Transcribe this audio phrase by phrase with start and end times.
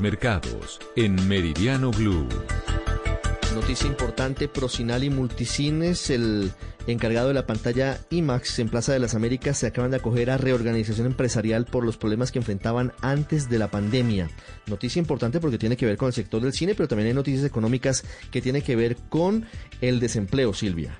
[0.00, 2.28] Mercados en Meridiano Blue.
[3.54, 6.52] Noticia importante, Procinal y Multicines, el
[6.86, 10.36] encargado de la pantalla IMAX en Plaza de las Américas, se acaban de acoger a
[10.36, 14.28] reorganización empresarial por los problemas que enfrentaban antes de la pandemia.
[14.66, 17.44] Noticia importante porque tiene que ver con el sector del cine, pero también hay noticias
[17.44, 19.46] económicas que tienen que ver con
[19.80, 20.98] el desempleo, Silvia.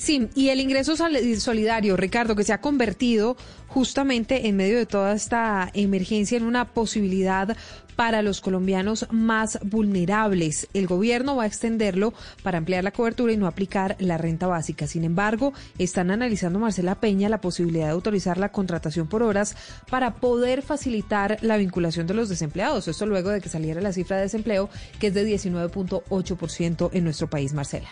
[0.00, 5.12] Sí, y el ingreso solidario, Ricardo, que se ha convertido justamente en medio de toda
[5.12, 7.54] esta emergencia en una posibilidad
[8.00, 10.68] para los colombianos más vulnerables.
[10.72, 14.86] El gobierno va a extenderlo para ampliar la cobertura y no aplicar la renta básica.
[14.86, 19.54] Sin embargo, están analizando Marcela Peña la posibilidad de autorizar la contratación por horas
[19.90, 22.88] para poder facilitar la vinculación de los desempleados.
[22.88, 27.28] Esto luego de que saliera la cifra de desempleo, que es de 19.8% en nuestro
[27.28, 27.90] país, Marcela.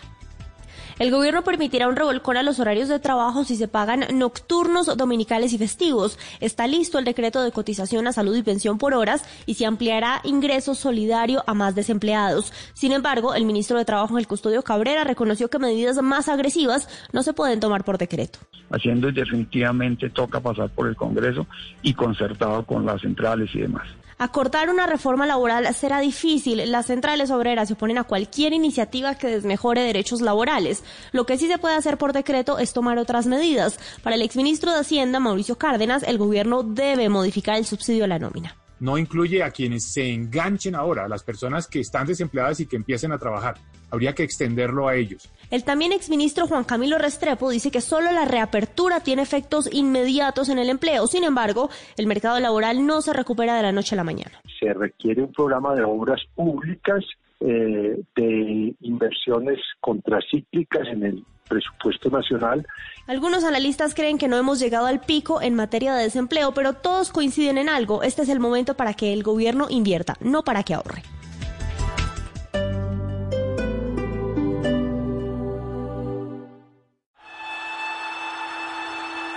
[0.99, 5.53] El gobierno permitirá un revolcón a los horarios de trabajo si se pagan nocturnos, dominicales
[5.53, 6.19] y festivos.
[6.41, 10.19] Está listo el decreto de cotización a salud y pensión por horas y se ampliará
[10.25, 12.51] ingreso solidario a más desempleados.
[12.73, 17.23] Sin embargo, el ministro de Trabajo, el custodio Cabrera, reconoció que medidas más agresivas no
[17.23, 18.39] se pueden tomar por decreto.
[18.69, 21.47] Haciendo y definitivamente toca pasar por el Congreso
[21.81, 23.87] y concertado con las centrales y demás.
[24.21, 26.69] Acortar una reforma laboral será difícil.
[26.69, 30.83] Las centrales obreras se oponen a cualquier iniciativa que desmejore derechos laborales.
[31.13, 33.79] Lo que sí se puede hacer por decreto es tomar otras medidas.
[34.03, 38.19] Para el exministro de Hacienda, Mauricio Cárdenas, el gobierno debe modificar el subsidio a la
[38.19, 42.65] nómina no incluye a quienes se enganchen ahora, a las personas que están desempleadas y
[42.65, 43.55] que empiecen a trabajar.
[43.91, 45.29] Habría que extenderlo a ellos.
[45.49, 50.59] El también exministro Juan Camilo Restrepo dice que solo la reapertura tiene efectos inmediatos en
[50.59, 51.07] el empleo.
[51.07, 54.41] Sin embargo, el mercado laboral no se recupera de la noche a la mañana.
[54.59, 57.03] Se requiere un programa de obras públicas,
[57.41, 62.65] eh, de inversiones contracíclicas en el presupuesto nacional.
[63.07, 67.11] Algunos analistas creen que no hemos llegado al pico en materia de desempleo, pero todos
[67.11, 68.03] coinciden en algo.
[68.03, 71.01] Este es el momento para que el gobierno invierta, no para que ahorre.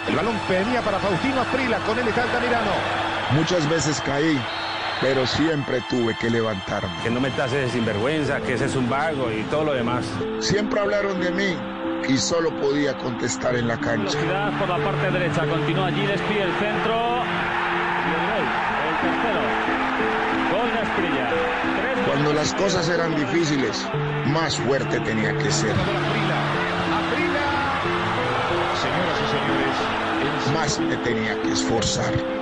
[0.09, 2.72] El balón venía para Faustino Aprila, con él está Altamirano.
[3.34, 4.37] Muchas veces caí,
[5.02, 6.88] pero siempre tuve que levantarme.
[7.02, 10.06] Que no me tases de sinvergüenza, que ese es un vago y todo lo demás.
[10.38, 11.56] Siempre hablaron de mí
[12.08, 14.16] y solo podía contestar en la cancha.
[14.16, 17.22] Velocidad por la parte derecha, continúa allí, despide el centro.
[18.04, 18.46] Y el gol,
[18.88, 19.40] el tercero.
[20.52, 21.28] Gol de Asprilla.
[22.06, 23.84] Cuando las cosas eran difíciles,
[24.26, 25.74] más fuerte tenía que ser.
[28.82, 32.41] Señoras y señores, más me tenía que esforzar.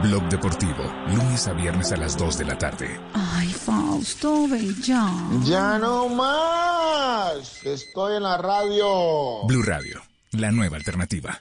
[0.00, 2.98] Blog Deportivo, lunes a viernes a las 2 de la tarde.
[3.14, 5.06] Ay, Fausto, ve ya.
[5.44, 7.64] Ya no más.
[7.64, 9.44] Estoy en la radio.
[9.46, 10.00] Blue Radio,
[10.32, 11.40] la nueva alternativa.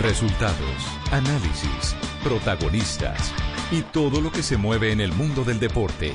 [0.00, 3.32] Resultados, análisis, protagonistas
[3.72, 6.14] y todo lo que se mueve en el mundo del deporte.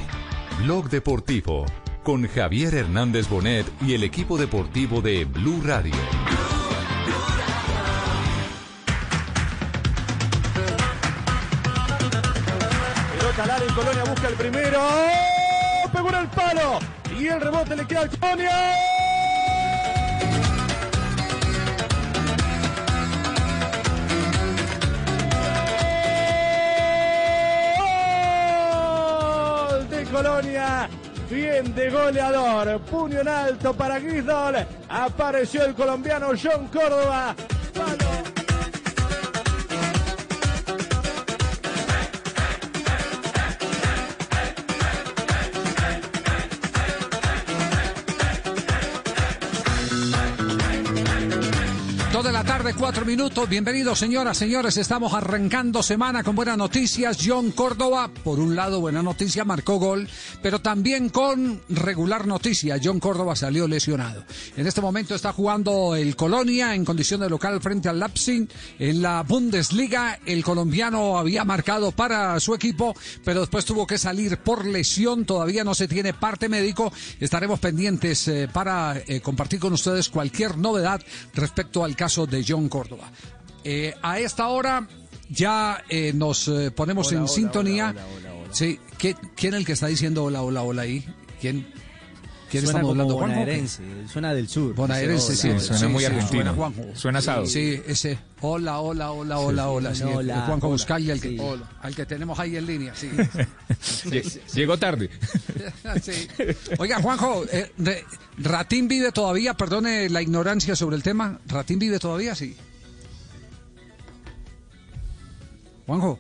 [0.64, 1.66] Blog Deportivo
[2.04, 5.96] con Javier Hernández Bonet y el equipo deportivo de Blue Radio.
[13.42, 14.80] Área en Colonia busca el primero.
[15.92, 16.80] Pegó en el palo.
[17.20, 19.01] Y el rebote le queda al Colonia.
[30.42, 32.80] De goleador.
[32.82, 34.56] Puño en alto para Guizdol.
[34.90, 37.36] Apareció el colombiano John Córdoba.
[52.22, 53.50] De la tarde, cuatro minutos.
[53.50, 54.78] Bienvenidos, señoras, señores.
[54.78, 57.18] Estamos arrancando semana con buenas noticias.
[57.26, 60.08] John Córdoba, por un lado, buena noticia, marcó gol,
[60.40, 62.80] pero también con regular noticia.
[62.84, 64.24] John Córdoba salió lesionado.
[64.56, 68.48] En este momento está jugando el Colonia en condición de local frente al Leipzig.
[68.78, 72.94] En la Bundesliga, el colombiano había marcado para su equipo,
[73.26, 75.26] pero después tuvo que salir por lesión.
[75.26, 76.94] Todavía no se tiene parte médico.
[77.20, 81.02] Estaremos pendientes eh, para eh, compartir con ustedes cualquier novedad
[81.34, 83.10] respecto al caso de John Córdoba.
[83.64, 84.88] Eh, a esta hora
[85.30, 87.90] ya eh, nos eh, ponemos Hola, en hola, sintonía.
[87.90, 88.32] hola.
[88.52, 91.06] Sí, ¿quién, quién es el que está diciendo hola, hola, hola ahí?
[91.40, 91.72] ¿Quién,
[92.52, 93.82] quién Suena bonaerense,
[94.12, 94.76] suena del sur.
[94.76, 96.00] Bonaerense, sí, Dice, hola, sí, hola.
[96.10, 96.84] sí, Suena Suena Juanjo.
[96.96, 97.46] Suena asado.
[97.46, 98.20] Sí, ese.
[98.42, 99.96] Hola, hola, hola, hola, hola.
[99.96, 101.38] Sí, Juanjo Buscaglia, el que, sí.
[101.82, 102.94] al que tenemos ahí en línea.
[102.94, 103.10] Sí.
[104.10, 105.10] Lle- Llegó tarde.
[106.02, 106.28] Sí.
[106.78, 107.72] Oiga, Juanjo, eh,
[108.38, 109.54] ¿Ratín vive todavía?
[109.54, 111.40] Perdone la ignorancia sobre el tema.
[111.48, 112.36] ¿Ratín vive todavía?
[112.36, 112.56] Sí.
[115.86, 116.20] Juanjo.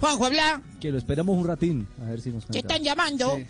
[0.00, 0.62] Juanjo, habla.
[0.80, 1.88] Que lo esperamos un ratín.
[2.02, 3.36] A ver si nos Te están llamando.
[3.36, 3.46] Sí,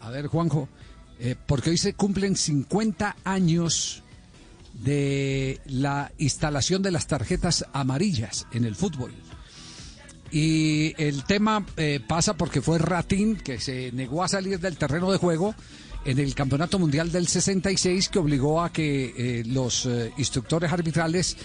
[0.00, 0.68] a ver, Juanjo,
[1.20, 4.02] eh, porque hoy se cumplen 50 años
[4.72, 9.12] de la instalación de las tarjetas amarillas en el fútbol.
[10.30, 15.10] Y el tema eh, pasa porque fue Ratín que se negó a salir del terreno
[15.10, 15.54] de juego
[16.04, 21.36] en el Campeonato Mundial del 66 que obligó a que eh, los instructores arbitrales,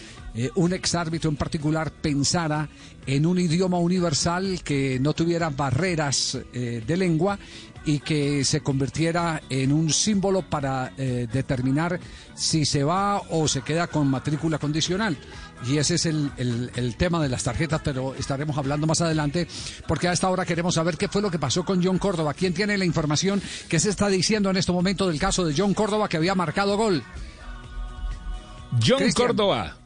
[0.56, 2.70] un exárbitro en particular, pensara
[3.06, 7.38] en un idioma universal que no tuviera barreras de lengua
[7.86, 12.00] y que se convirtiera en un símbolo para eh, determinar
[12.36, 15.18] si se va o se queda con matrícula condicional.
[15.68, 19.48] Y ese es el, el- el tema de las tarjetas, pero estaremos hablando más adelante,
[19.88, 22.34] porque a esta hora queremos saber qué fue lo que pasó con John Córdoba.
[22.34, 25.74] ¿Quién tiene la información que se está diciendo en este momento del caso de John
[25.74, 27.04] Córdoba que había marcado gol?
[28.86, 29.12] John.
[29.14, 29.78] Córdoba.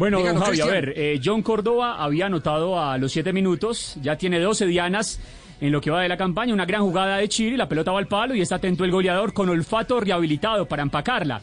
[0.00, 4.16] Bueno, don Javi, a ver, eh, John Córdoba había anotado a los siete minutos, ya
[4.16, 5.20] tiene 12 dianas
[5.60, 7.98] en lo que va de la campaña, una gran jugada de Chile, la pelota va
[7.98, 11.42] al palo y está atento el goleador con olfato rehabilitado para empacarla.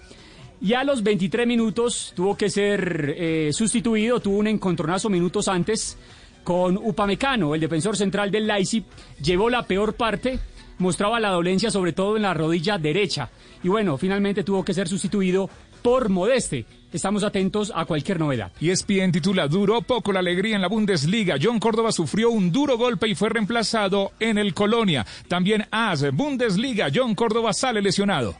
[0.59, 5.95] Y a los 23 minutos tuvo que ser eh, sustituido, tuvo un encontronazo minutos antes
[6.43, 8.85] con Upamecano, el defensor central del Leipzig,
[9.21, 10.39] llevó la peor parte,
[10.79, 13.29] mostraba la dolencia sobre todo en la rodilla derecha.
[13.61, 15.47] Y bueno, finalmente tuvo que ser sustituido
[15.83, 16.65] por Modeste.
[16.91, 18.51] Estamos atentos a cualquier novedad.
[18.61, 21.35] Y ESPN titula Duró poco la alegría en la Bundesliga.
[21.41, 25.05] John Córdoba sufrió un duro golpe y fue reemplazado en el Colonia.
[25.27, 28.35] También AS, Bundesliga, John Córdoba sale lesionado.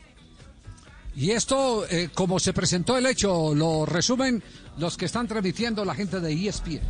[1.14, 4.42] Y esto, eh, como se presentó el hecho, lo resumen
[4.78, 6.80] los que están transmitiendo la gente de E ESPN.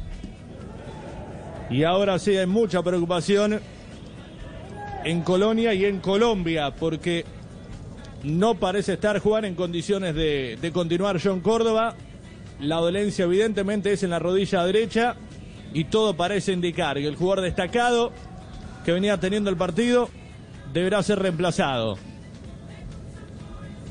[1.71, 3.61] Y ahora sí hay mucha preocupación
[5.05, 7.25] en Colonia y en Colombia, porque
[8.23, 11.95] no parece estar Juan en condiciones de, de continuar John Córdoba.
[12.61, 15.17] La dolencia evidentemente es en la rodilla derecha
[15.73, 18.13] y todo parece indicar que el jugador destacado
[18.85, 20.09] que venía teniendo el partido
[20.73, 21.97] deberá ser reemplazado.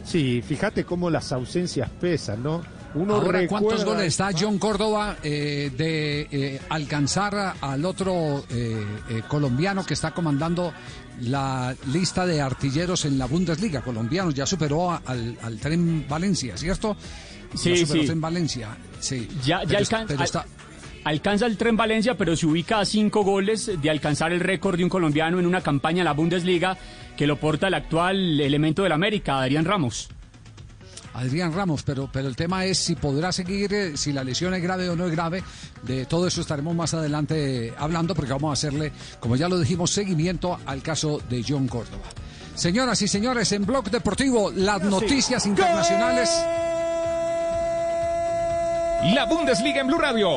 [0.03, 2.62] Sí, fíjate cómo las ausencias pesan, ¿no?
[2.95, 8.83] Uno Ahora, ¿cuántos recuerda- goles está John Córdoba eh, de eh, alcanzar al otro eh,
[9.09, 10.71] eh, colombiano que está comandando
[11.21, 13.81] la lista de artilleros en la Bundesliga?
[13.81, 16.95] Colombianos, ya superó a- al, al Tren Valencia, ¿cierto?
[17.55, 18.07] Sí, ya superó sí.
[18.07, 19.27] Tren Valencia, sí.
[19.43, 20.45] Ya, ya Pero es- alcan- pero está-
[21.03, 24.83] alcanza el tren Valencia, pero se ubica a cinco goles de alcanzar el récord de
[24.83, 26.77] un colombiano en una campaña en la Bundesliga
[27.15, 30.09] que lo porta el actual elemento del América, Adrián Ramos.
[31.17, 34.61] Adrián Ramos, pero, pero el tema es si podrá seguir, eh, si la lesión es
[34.61, 35.43] grave o no es grave.
[35.81, 39.89] De todo eso estaremos más adelante hablando porque vamos a hacerle, como ya lo dijimos,
[39.89, 42.05] seguimiento al caso de John Córdoba.
[42.53, 46.29] Señoras y señores, en Blog Deportivo, las noticias internacionales.
[49.13, 50.30] La Bundesliga en Blue Radio.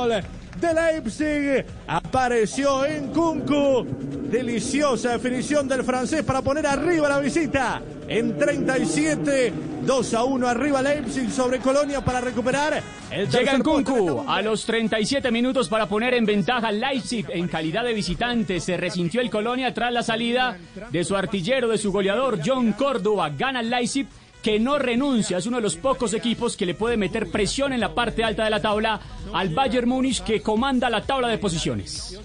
[0.00, 1.64] Gol de Leipzig.
[1.86, 3.86] Apareció en Kunku.
[4.30, 7.82] Deliciosa definición del francés para poner arriba la visita.
[8.06, 9.52] En 37,
[9.86, 13.62] 2 a 1 arriba Leipzig sobre Colonia para recuperar el Llega en.
[13.62, 18.60] Kunku a los 37 minutos para poner en ventaja Leipzig en calidad de visitante.
[18.60, 20.58] Se resintió el Colonia tras la salida
[20.90, 23.30] de su artillero, de su goleador John Córdoba.
[23.30, 24.06] Gana Leipzig
[24.42, 25.38] que no renuncia.
[25.38, 28.44] Es uno de los pocos equipos que le puede meter presión en la parte alta
[28.44, 29.00] de la tabla
[29.32, 32.18] al Bayern Múnich que comanda la tabla de posiciones.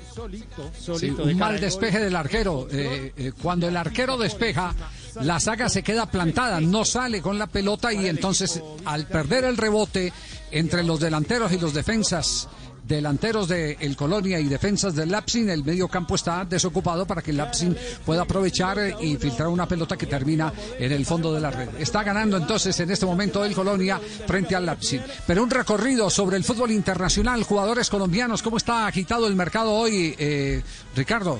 [0.98, 2.68] Sí, un mal despeje del arquero.
[2.72, 4.74] Eh, eh, cuando el arquero despeja,
[5.22, 9.58] la saga se queda plantada, no sale con la pelota y entonces al perder el
[9.58, 10.12] rebote
[10.52, 12.48] entre los delanteros y los defensas,
[12.88, 17.32] delanteros del el Colonia y defensas del Lapsin, el medio campo está desocupado para que
[17.32, 17.76] el Lapsin
[18.06, 21.70] pueda aprovechar eh, y filtrar una pelota que termina en el fondo de la red.
[21.80, 25.02] Está ganando entonces en este momento el Colonia frente al Lapsin.
[25.26, 30.16] Pero un recorrido sobre el fútbol internacional, jugadores colombianos, ¿cómo está agitado el mercado hoy,
[30.18, 30.62] eh,
[30.96, 31.40] Ricardo?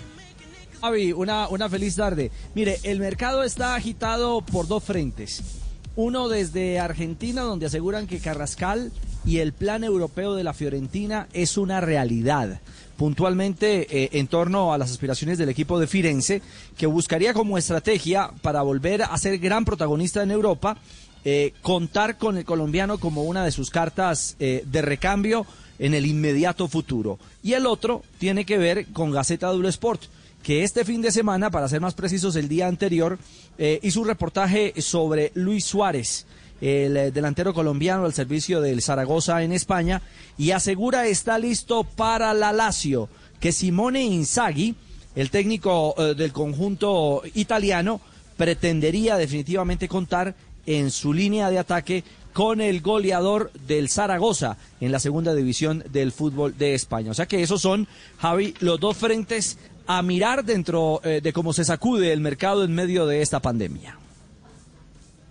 [0.82, 2.32] Javi, una, una feliz tarde.
[2.54, 5.65] Mire, el mercado está agitado por dos frentes.
[5.96, 8.92] Uno desde Argentina, donde aseguran que Carrascal
[9.26, 12.60] y el plan europeo de la Fiorentina es una realidad
[12.96, 16.42] puntualmente eh, en torno a las aspiraciones del equipo de Firenze,
[16.78, 20.78] que buscaría como estrategia para volver a ser gran protagonista en Europa,
[21.24, 25.46] eh, contar con el colombiano como una de sus cartas eh, de recambio
[25.80, 27.20] en el inmediato futuro.
[27.44, 30.04] Y el otro tiene que ver con Gaceta Dulo Sport,
[30.46, 33.18] que este fin de semana, para ser más precisos, el día anterior,
[33.82, 36.28] hizo un reportaje sobre Luis Suárez
[36.62, 40.04] el delantero colombiano al servicio del Zaragoza en España,
[40.38, 43.10] y asegura está listo para la Lazio,
[43.40, 44.76] que Simone Inzaghi,
[45.16, 48.00] el técnico eh, del conjunto italiano,
[48.38, 50.36] pretendería definitivamente contar
[50.68, 56.12] en su línea de ataque con el goleador del Zaragoza en la segunda división del
[56.12, 57.12] fútbol de España.
[57.12, 57.88] O sea que esos son,
[58.18, 59.58] Javi, los dos frentes
[59.88, 63.98] a mirar dentro eh, de cómo se sacude el mercado en medio de esta pandemia.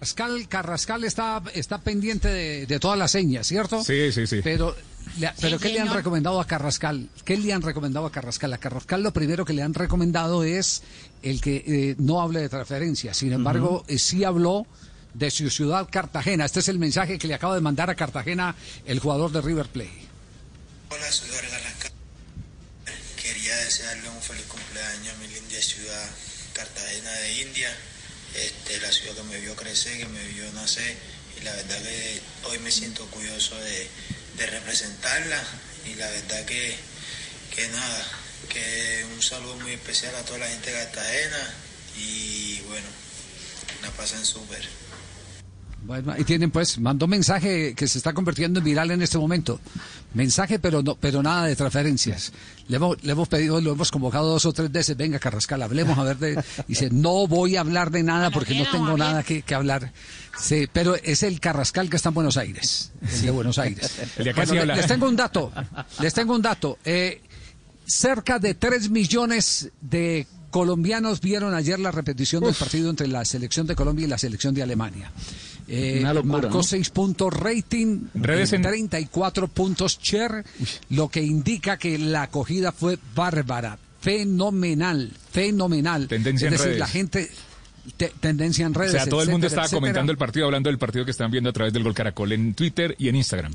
[0.05, 2.29] Carrascal, Carrascal está, está pendiente
[2.67, 3.83] de, todas las señas, ¿cierto?
[3.83, 4.41] Sí, sí, sí.
[4.45, 4.77] Pero,
[5.41, 7.09] pero ¿qué le han recomendado a Carrascal?
[7.25, 8.53] ¿Qué le han recomendado a Carrascal?
[8.53, 10.83] A Carrascal lo primero que le han recomendado es
[11.23, 13.15] el que eh, no hable de transferencia.
[13.15, 14.67] Sin embargo, eh, sí habló
[15.15, 16.45] de su ciudad Cartagena.
[16.45, 19.69] Este es el mensaje que le acaba de mandar a Cartagena el jugador de River
[19.69, 20.05] Plate.
[20.91, 21.31] Hola, soy
[23.25, 26.11] Quería desearle un feliz cumpleaños a mi linda ciudad
[26.52, 27.75] Cartagena de India
[28.35, 30.95] este, la ciudad que me vio crecer, que me vio nacer
[31.40, 33.88] y la verdad que hoy me siento orgulloso de,
[34.37, 35.40] representarla
[35.87, 36.75] y la verdad que,
[37.54, 38.07] que nada,
[38.50, 41.54] que un saludo muy especial a toda la gente de Cartagena
[41.97, 42.88] y bueno,
[43.81, 44.69] la pasen súper.
[45.85, 49.61] Bueno, y tienen pues, mandó mensaje que se está convirtiendo en viral en este momento.
[50.14, 52.33] Mensaje, pero no, pero nada de transferencias.
[52.68, 55.99] Le hemos, le hemos pedido, lo hemos convocado dos o tres veces, venga Carrascal, hablemos
[55.99, 56.42] a ver de.
[56.66, 59.92] Dice, no voy a hablar de nada porque no tengo nada que, hablar.
[60.38, 63.99] Sí, pero es el Carrascal que está en Buenos Aires, el de Buenos Aires.
[64.18, 65.52] les tengo un dato,
[66.00, 66.78] les tengo un dato.
[66.85, 67.21] Eh,
[67.87, 73.66] cerca de tres millones de colombianos vieron ayer la repetición del partido entre la selección
[73.66, 75.11] de Colombia y la selección de Alemania.
[75.66, 78.62] Eh, marcó 6 puntos rating, Redes en...
[78.62, 80.44] 34 puntos share,
[80.90, 86.09] lo que indica que la acogida fue bárbara, fenomenal, fenomenal.
[86.09, 86.78] Tendencia es decir, redes.
[86.78, 87.30] la gente
[88.21, 88.94] tendencia en redes.
[88.94, 91.50] O sea, todo el mundo estaba comentando el partido, hablando del partido que están viendo
[91.50, 93.52] a través del Gol Caracol en Twitter y en Instagram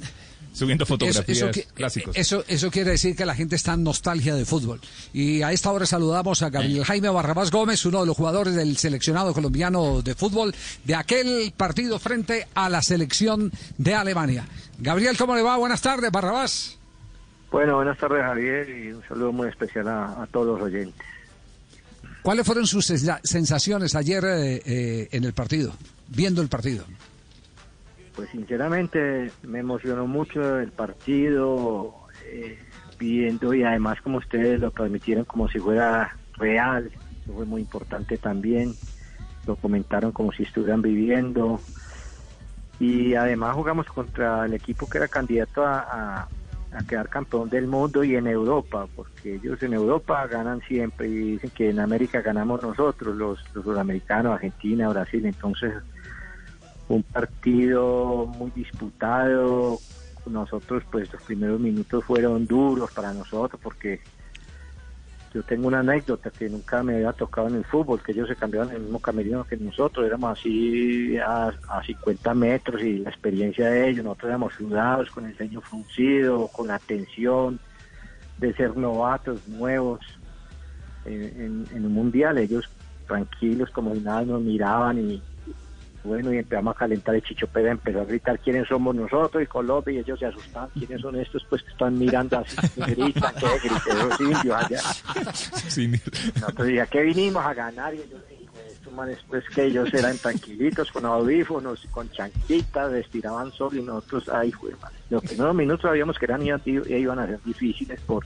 [0.53, 2.15] subiendo fotografías eso, clásicos.
[2.17, 4.79] Eso, eso quiere decir que la gente está en nostalgia de fútbol.
[5.13, 8.77] Y a esta hora saludamos a Gabriel Jaime Barrabás Gómez, uno de los jugadores del
[8.77, 10.53] seleccionado colombiano de fútbol
[10.83, 14.45] de aquel partido frente a la selección de Alemania.
[14.79, 15.57] Gabriel, ¿cómo le va?
[15.57, 16.77] Buenas tardes, Barrabás.
[17.51, 21.05] Bueno, buenas tardes, Javier, y un saludo muy especial a, todos los oyentes.
[22.21, 25.73] ¿Cuáles fueron sus sensaciones ayer eh, eh, en el partido,
[26.09, 26.85] viendo el partido?
[28.19, 31.95] Pues sinceramente me emocionó mucho el partido,
[32.25, 32.59] eh,
[32.99, 36.91] viendo y además como ustedes lo transmitieron como si fuera real,
[37.33, 38.75] fue muy importante también,
[39.47, 41.61] lo comentaron como si estuvieran viviendo.
[42.77, 46.27] Y además jugamos contra el equipo que era candidato a,
[46.89, 51.51] quedar campeón del mundo y en Europa, porque ellos en Europa ganan siempre y dicen
[51.51, 55.73] que en América ganamos nosotros, los sudamericanos, Argentina, Brasil, entonces
[56.89, 59.79] un partido muy disputado.
[60.25, 64.01] Nosotros, pues los primeros minutos fueron duros para nosotros porque
[65.33, 68.35] yo tengo una anécdota que nunca me había tocado en el fútbol, que ellos se
[68.35, 73.09] cambiaban en el mismo camerino que nosotros, éramos así a, a 50 metros y la
[73.09, 77.59] experiencia de ellos, nosotros éramos sudados, con el ceño fruncido, con la tensión
[78.39, 79.99] de ser novatos, nuevos
[81.05, 82.69] en, en, un mundial, ellos
[83.07, 85.21] tranquilos como si nada nos miraban y,
[86.03, 89.47] bueno, y empezamos a calentar el Chicho Pérez, empezó a gritar quiénes somos nosotros y
[89.47, 93.67] Colombia, y ellos se asustan, quiénes son estos, pues que están mirando así, gritan, que
[93.67, 94.79] gritan los indios allá.
[95.67, 98.21] Sí, Nosotros ya que vinimos a ganar, y ellos,
[98.67, 104.29] estos manes, pues que ellos eran tranquilitos, con audífonos, con chanquitas, estiraban solo, y nosotros,
[104.29, 104.91] ay, fue mal.
[105.09, 108.25] Los primeros minutos sabíamos que eran, iban a ser difíciles por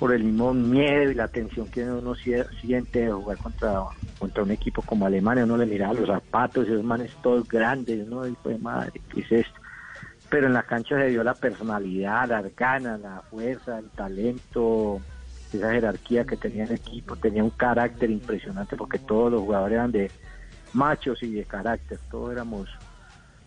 [0.00, 3.82] por el mismo miedo y la tensión que uno siente de jugar contra,
[4.18, 8.26] contra un equipo como Alemania, uno le miraba los zapatos, esos manes todos grandes, ¿no?
[8.26, 9.60] Y fue madre, ¿qué es esto?
[10.30, 15.02] Pero en la cancha se dio la personalidad, las ganas, la fuerza, el talento,
[15.52, 19.92] esa jerarquía que tenía el equipo, tenía un carácter impresionante porque todos los jugadores eran
[19.92, 20.10] de
[20.72, 22.70] machos y de carácter, todos éramos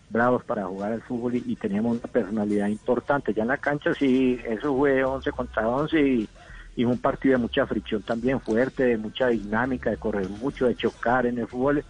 [0.08, 3.34] bravos para jugar al fútbol y, teníamos una personalidad importante.
[3.34, 6.28] Ya en la cancha sí, eso fue 11 contra 11 y,
[6.76, 10.74] y un partido de mucha fricción también fuerte, de mucha dinámica, de correr mucho, de
[10.74, 11.84] chocar en el fútbol.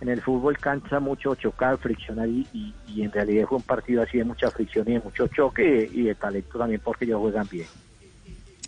[0.00, 4.02] en el fútbol cansa mucho chocar, friccionar y, y, y en realidad fue un partido
[4.02, 7.46] así de mucha fricción y de mucho choque y de talento también porque ellos juegan
[7.50, 7.66] bien.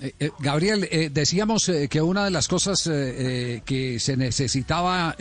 [0.01, 5.17] Eh, eh, Gabriel, eh, decíamos que una de las cosas que se necesitaba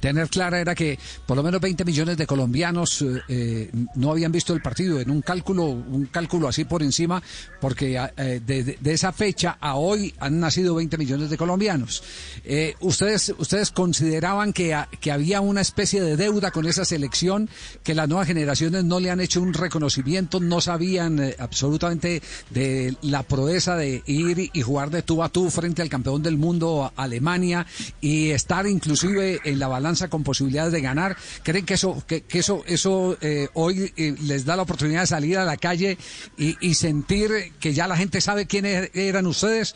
[0.00, 4.32] tener clara era que por lo menos 20 millones de colombianos eh, eh, no habían
[4.32, 7.22] visto el partido en un cálculo, un cálculo así por encima,
[7.60, 12.02] porque eh, de, esa fecha a hoy han nacido 20 millones de colombianos.
[12.44, 17.48] Eh, ustedes, ustedes consideraban que, que había una especie de deuda con esa selección,
[17.82, 23.22] que las nuevas generaciones no le han hecho un reconocimiento, no sabían absolutamente de la
[23.22, 27.66] proeza de ir y jugar de tú a tú frente al campeón del mundo, Alemania,
[28.00, 31.16] y estar inclusive en la balanza con posibilidades de ganar.
[31.42, 35.38] ¿Creen que eso, que, eso, eso eh, hoy eh, les da la oportunidad de salir
[35.38, 35.96] a la calle
[36.36, 39.74] y, sentir que ya la gente sabe quiénes eran ustedes?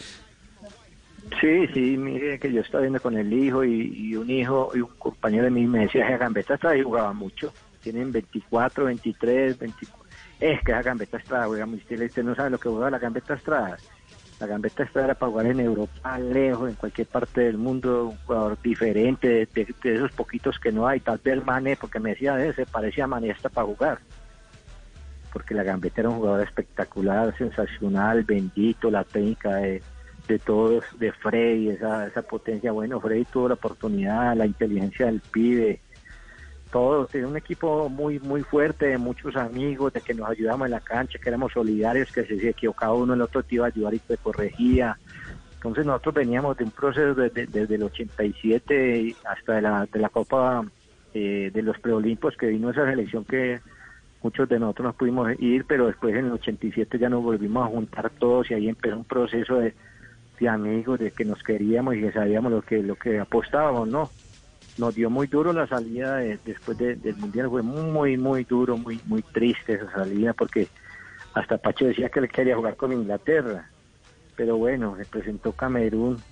[1.40, 4.90] Sí, sí, mire que yo estaba viendo con el hijo y, un hijo y un
[4.99, 7.52] compañero de mí me decía que Gambetta Estrada jugaba mucho.
[7.83, 10.02] Tienen 24, 23, 24.
[10.38, 12.04] Es que esa Gambetta Estrada juega muy estilo.
[12.04, 13.78] Usted no sabe lo que juega la Gambetta Estrada.
[14.43, 18.17] La Gambetta Estrada era para jugar en Europa, lejos, en cualquier parte del mundo, un
[18.27, 20.99] jugador diferente, de, esos poquitos que no hay.
[20.99, 23.99] Tal vez Mane, porque me decía, "Eh, se parecía a para jugar.
[25.33, 29.81] Porque la Gambetta era un jugador espectacular, sensacional, bendito, la técnica de,
[30.27, 32.73] de todos, de Freddy, esa, esa potencia.
[32.73, 35.79] Bueno, Freddy tuvo la oportunidad, la inteligencia del pibe,
[36.73, 37.07] todo.
[37.07, 40.81] Tenía un equipo muy muy fuerte, de muchos amigos, de que nos ayudamos en la
[40.81, 44.00] cancha, que éramos solidarios, que se equivocaba uno, el otro te iba a ayudar y
[44.00, 44.99] te corregía.
[45.55, 50.09] Entonces nosotros veníamos de un proceso desde, desde el 87 hasta de la, de la
[50.09, 50.64] Copa
[51.14, 53.61] eh, de los Preolimpos, que vino esa selección que
[54.23, 57.71] muchos de nosotros nos pudimos ir, pero después en el 87 ya nos volvimos a
[57.71, 59.75] juntar todos y ahí empezó un proceso de,
[60.41, 64.11] de amigos, de que nos queríamos y que sabíamos lo que, lo que apostábamos, ¿no?
[64.76, 68.76] Nos dio muy duro la salida de- después de- del Mundial, fue muy, muy duro,
[68.76, 70.69] muy, muy triste esa salida, porque
[71.35, 73.71] hasta Pacho decía que él quería jugar con Inglaterra,
[74.37, 76.23] pero bueno, se presentó Camerún,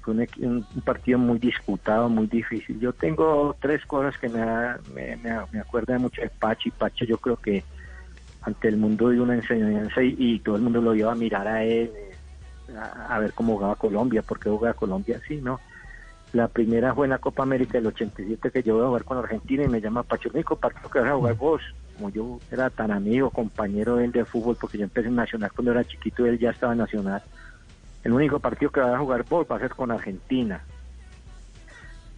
[0.00, 2.80] fue un, partido muy disputado, muy difícil.
[2.80, 4.42] Yo tengo tres cosas que me,
[4.94, 7.64] me, me, acuerdan mucho de Pacho, y Pacho yo creo que
[8.42, 11.62] ante el mundo dio una enseñanza y, todo el mundo lo iba a mirar a
[11.64, 11.92] él,
[12.74, 15.60] a, a ver cómo jugaba Colombia, porque jugaba Colombia así, ¿no?
[16.32, 19.18] La primera fue en la Copa América del 87 que yo voy a jugar con
[19.18, 21.62] Argentina y me llama Pacho, Nico, partido que vas a jugar vos.
[21.96, 25.50] Como yo era tan amigo, compañero de él de fútbol, porque yo empecé en Nacional
[25.52, 27.22] cuando era chiquito y él ya estaba en Nacional.
[28.04, 30.62] El único partido que vas a jugar vos va a ser con Argentina.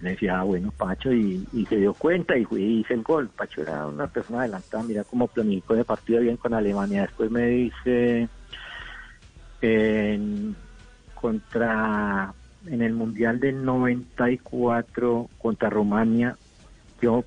[0.00, 3.28] Le decía, ah, bueno, Pacho, y, se dio cuenta y hice el gol.
[3.28, 7.02] Pacho era una persona adelantada, mira cómo planificó el partido bien con Alemania.
[7.02, 8.28] Después me dice,
[9.60, 10.56] en,
[11.14, 12.34] contra
[12.66, 16.36] en el Mundial del 94 contra Rumania,
[17.00, 17.24] yo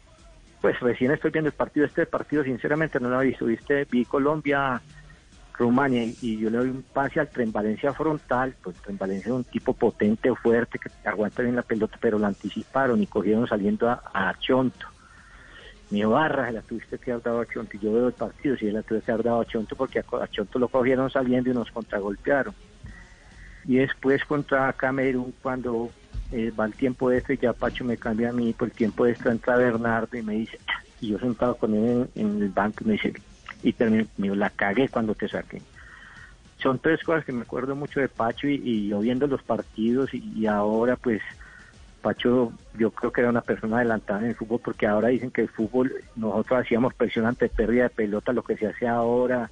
[0.61, 4.05] pues recién estoy viendo el partido, este partido sinceramente no lo he visto, viste, vi
[4.05, 4.81] Colombia,
[5.57, 9.35] Rumania y, yo le doy un pase al Tren Valencia frontal, pues Tren Valencia es
[9.35, 13.89] un tipo potente, fuerte, que aguanta bien la pelota, pero la anticiparon y cogieron saliendo
[13.89, 14.87] a, a Chonto.
[15.89, 17.77] Mi barra se la tuviste que haber dado a Chonto.
[17.77, 20.27] Yo veo el partido, sí, la tuve que haber dado a Chonto porque a, a
[20.27, 22.55] Chonto lo cogieron saliendo y nos contragolpearon
[23.65, 25.89] y después contra Camerún cuando
[26.31, 29.05] eh, va el tiempo extra y ya Pacho me cambia a mí por el tiempo
[29.05, 30.59] extra entra Bernardo y me dice
[30.99, 33.13] y yo sentado con él en, en el banco y me dice
[33.61, 35.61] y termino me la cagué cuando te saqué
[36.57, 40.13] son tres cosas que me acuerdo mucho de Pacho y, y yo viendo los partidos
[40.13, 41.21] y, y ahora pues
[42.01, 45.41] Pacho yo creo que era una persona adelantada en el fútbol porque ahora dicen que
[45.41, 49.49] el fútbol nosotros hacíamos presión ante pérdida de pelota lo que se hace ahora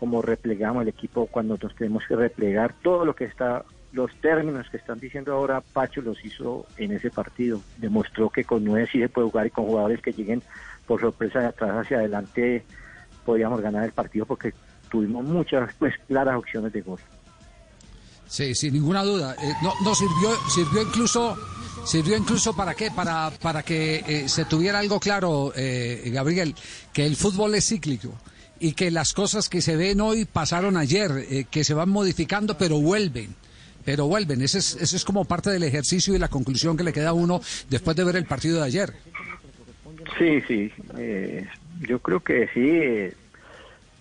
[0.00, 4.66] cómo replegamos el equipo cuando nos tenemos que replegar, todo lo que está, los términos
[4.70, 7.60] que están diciendo ahora, Pacho los hizo en ese partido.
[7.76, 10.42] Demostró que con nueve sí se puede jugar y con jugadores que lleguen
[10.86, 12.64] por sorpresa de atrás hacia adelante
[13.26, 14.54] podíamos ganar el partido porque
[14.90, 16.98] tuvimos muchas pues claras opciones de gol.
[18.26, 19.36] Sí, sin ninguna duda.
[19.42, 21.36] Eh, no, no sirvió, sirvió incluso,
[21.84, 26.54] sirvió incluso para qué, para para que eh, se tuviera algo claro, eh, Gabriel,
[26.92, 28.14] que el fútbol es cíclico
[28.60, 32.56] y que las cosas que se ven hoy pasaron ayer, eh, que se van modificando,
[32.56, 33.34] pero vuelven.
[33.84, 36.92] Pero vuelven, ese es, ese es como parte del ejercicio y la conclusión que le
[36.92, 38.92] queda a uno después de ver el partido de ayer.
[40.18, 41.46] Sí, sí, eh,
[41.80, 42.60] yo creo que sí.
[42.60, 43.14] eh,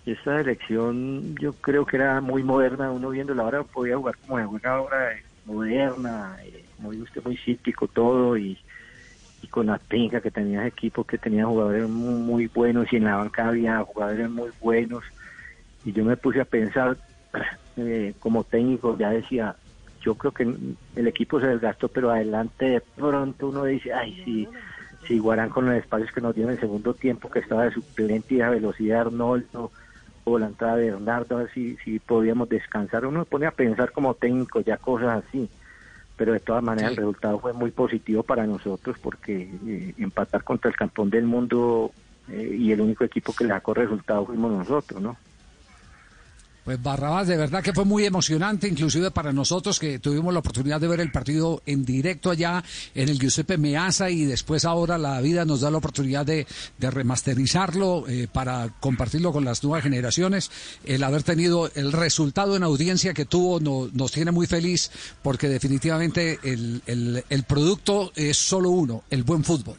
[0.05, 4.45] esta elección yo creo que era muy moderna, uno viéndola ahora podía jugar como se
[4.45, 8.57] juega ahora, eh, moderna, eh, muy muy cíclico todo y,
[9.41, 12.97] y con la pinca que tenía ese equipo, que tenía jugadores muy, muy buenos y
[12.97, 15.03] en la banca había jugadores muy buenos
[15.85, 16.97] y yo me puse a pensar
[17.77, 19.55] eh, como técnico, ya decía,
[20.01, 20.43] yo creo que
[20.95, 24.47] el equipo se desgastó, pero adelante de pronto uno dice, ay sí,
[25.07, 28.35] Siguarán con los espacios que nos dieron en el segundo tiempo, que estaba de suplente
[28.35, 29.71] y la velocidad Arnoldo,
[30.23, 33.05] o la entrada de Bernardo, a ver si, si podíamos descansar.
[33.05, 35.49] Uno se pone a pensar como técnico ya cosas así,
[36.19, 40.69] pero de todas maneras el resultado fue muy positivo para nosotros porque eh, empatar contra
[40.69, 41.93] el campeón del mundo
[42.27, 45.15] eh, y el único equipo que le sacó resultado fuimos nosotros, ¿no?
[46.65, 50.79] Pues Barrabás, de verdad que fue muy emocionante, inclusive para nosotros que tuvimos la oportunidad
[50.79, 55.19] de ver el partido en directo allá en el Giuseppe Meazza y después ahora la
[55.21, 56.45] vida nos da la oportunidad de,
[56.79, 60.51] remasterizarlo eh, para compartirlo con las nuevas generaciones.
[60.83, 64.91] El haber tenido el resultado en audiencia que tuvo no- nos tiene muy feliz
[65.23, 69.77] porque definitivamente el producto es solo uno, el buen fútbol.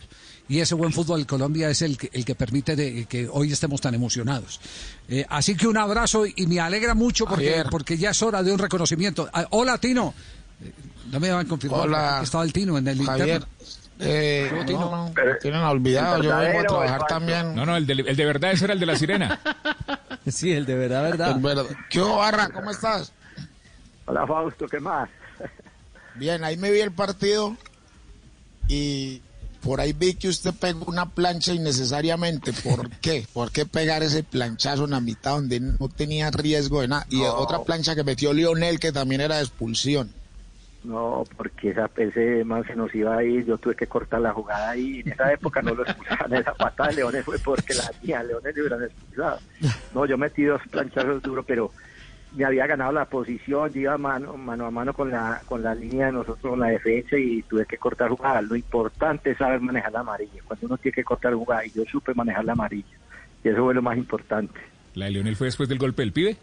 [0.51, 3.53] Y ese buen fútbol de Colombia es el que, el que permite de, que hoy
[3.53, 4.61] estemos tan emocionados.
[5.09, 8.53] Eh, así que un abrazo y me alegra mucho porque, porque ya es hora de
[8.53, 9.31] un reconocimiento.
[9.33, 10.13] Ah, hola, Tino.
[10.61, 10.73] Eh,
[11.13, 12.17] No me van a confirmar Hola.
[12.19, 13.47] que estaba el Tino en el Javier, interno.
[14.01, 14.81] eh, Yo, Tino.
[14.81, 17.55] no, no, me tienen olvidado, yo vengo a trabajar también.
[17.55, 19.41] No, no, el de, el de verdad ese era el de la sirena.
[20.27, 21.31] Sí, el de verdad, verdad.
[21.37, 21.65] El verdad.
[21.89, 22.51] ¿Qué hubo, Barra?
[22.51, 23.13] ¿Cómo estás?
[24.05, 25.09] Hola Fausto, ¿qué más?
[26.17, 27.57] Bien, ahí me vi el partido
[28.69, 29.23] y
[29.63, 32.53] por ahí vi que usted pegó una plancha innecesariamente.
[32.53, 33.27] ¿Por qué?
[33.33, 37.07] ¿Por qué pegar ese planchazo en la mitad donde no tenía riesgo de nada?
[37.11, 37.35] Y No.
[37.35, 40.13] otra plancha que metió Lionel que también era de expulsión.
[40.83, 44.33] No, porque esa, ese man se nos iba a ir, yo tuve que cortar la
[44.33, 47.83] jugada y en esa época no lo expulsaban, esa patada de Leones fue porque la
[47.91, 49.39] hacía, Leones le hubieran expulsado.
[49.95, 51.71] No, yo metí dos planchazos duros, pero
[52.37, 55.75] me había ganado la posición, yo iba mano, mano a mano con la, con la
[55.75, 58.41] línea de nosotros, con la defensa y tuve que cortar jugada.
[58.43, 61.85] Lo importante es saber manejar la amarilla, cuando uno tiene que cortar jugada y yo
[61.91, 62.97] supe manejar la amarilla
[63.43, 64.61] y eso fue lo más importante.
[64.95, 66.37] La de Lionel fue después del golpe del pibe.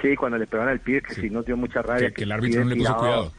[0.00, 2.08] Sí, cuando le pegaron al pibe, que sí, nos dio mucha rabia.
[2.08, 3.32] Que- que el árbitro no le puso cuidado.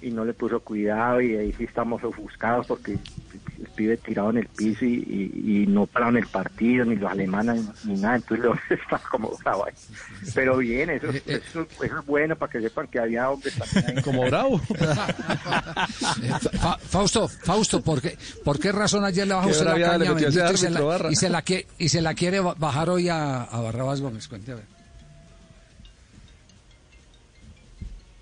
[0.00, 2.96] Y no le puso cuidado y ahí sí estamos ofuscados porque
[3.60, 7.10] el pibe tirado en el piso y, y- y no pararon el partido, ni los
[7.10, 8.16] alemanes, ni nada.
[8.16, 9.72] Entonces los está como bravo ahí.
[10.34, 13.98] Pero bien, eso, Eh, eso, eso es bueno para que sepan que había hombres también
[13.98, 14.02] ahí.
[14.04, 14.60] Como bravo.
[14.70, 14.74] Eh,
[16.60, 20.04] Fa- Fausto, Fausto, ¿por qué, ¿por qué razón ayer le bajó usted la le caña
[20.04, 22.90] ese bendito, y, se la, y, se la que- y se la quiere ba- bajar
[22.90, 24.28] hoy a, a Barrabás Gómez?
[24.28, 24.64] Cuente a ver.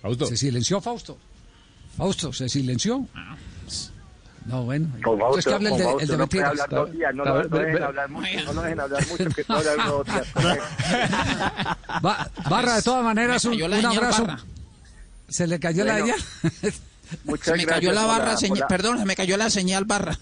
[0.03, 0.27] Fausto.
[0.27, 1.18] ¿Se silenció Fausto?
[1.96, 3.07] Fausto, ¿se silenció?
[4.46, 4.88] No, bueno.
[5.02, 6.50] Con Entonces que hable el de, el de no puede mentiras.
[6.50, 9.44] hablar dos días, no no ve- dejen hablar mucho, no lo dejen hablar mucho, que
[9.44, 10.26] puede hablar dos días.
[12.02, 14.26] Ba- Barra, de todas maneras, Me un, la un señal abrazo.
[14.26, 14.40] Barra.
[15.28, 16.72] ¿Se le cayó la Bueno, ella?
[17.24, 18.59] Muchas Se me cayó la por barra, por señal.
[18.61, 20.16] la- Perdón, se me cayó la señal barra.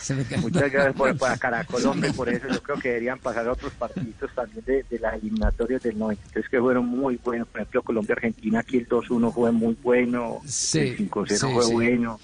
[0.00, 0.42] Se le cayó.
[0.42, 2.48] Muchas gracias por, por a Caracol, hombre, por eso.
[2.48, 6.60] Yo creo que deberían pasar otros partidos también de, de las eliminatorias del 93 que
[6.60, 7.46] fueron muy buenos.
[7.48, 11.72] Por ejemplo, Colombia-Argentina, aquí el 2-1 fue muy bueno, Sí, el 5-0 sí, fue sí.
[11.72, 12.18] bueno.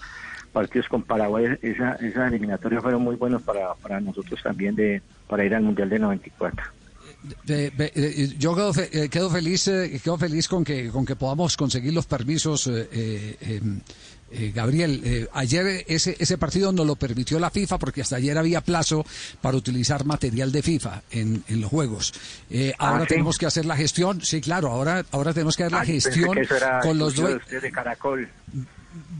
[0.58, 5.44] Partidos con Paraguay, esa, esas eliminatorias fueron muy buenos para, para nosotros también de para
[5.44, 6.66] ir al Mundial de 94.
[7.46, 11.16] Ve- ve- eh, yo quedo, eh, quedo feliz eh, quedo feliz con que con que
[11.16, 13.60] podamos conseguir los permisos eh, eh, eh,
[14.30, 18.36] eh, Gabriel eh, ayer ese ese partido nos lo permitió la FIFA porque hasta ayer
[18.38, 19.04] había plazo
[19.40, 22.12] para utilizar material de FIFA en, en los juegos
[22.50, 23.08] Eh, Ah, ahora ¿sí?
[23.08, 26.10] tenemos que hacer la gestión sí claro ahora ahora tenemos que hacer la Ay, pensé
[26.10, 26.38] gestión
[26.82, 28.28] con los dueños ustedes de Caracol.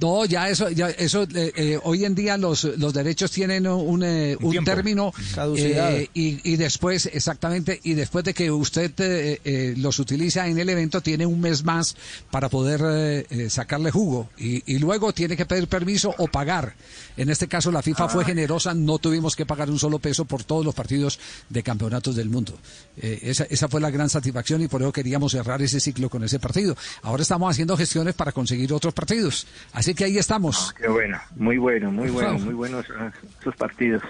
[0.00, 4.02] No, ya eso, ya eso, eh, eh, hoy en día los, los derechos tienen un,
[4.04, 4.70] eh, un tiempo.
[4.70, 5.96] término Caducidad.
[5.96, 10.58] eh, y, y después, exactamente, y después de que usted eh, eh, los utiliza en
[10.58, 11.96] el evento, tiene un mes más
[12.30, 16.74] para poder eh, eh, sacarle jugo y, y luego tiene que pedir permiso o pagar.
[17.18, 20.44] En este caso la FIFA fue generosa, no tuvimos que pagar un solo peso por
[20.44, 22.56] todos los partidos de campeonatos del mundo.
[22.96, 26.22] Eh, esa, esa fue la gran satisfacción y por eso queríamos cerrar ese ciclo con
[26.22, 26.76] ese partido.
[27.02, 29.48] Ahora estamos haciendo gestiones para conseguir otros partidos.
[29.72, 30.72] Así que ahí estamos.
[30.74, 34.02] Qué bueno, muy bueno, muy bueno, muy buenos eh, esos partidos.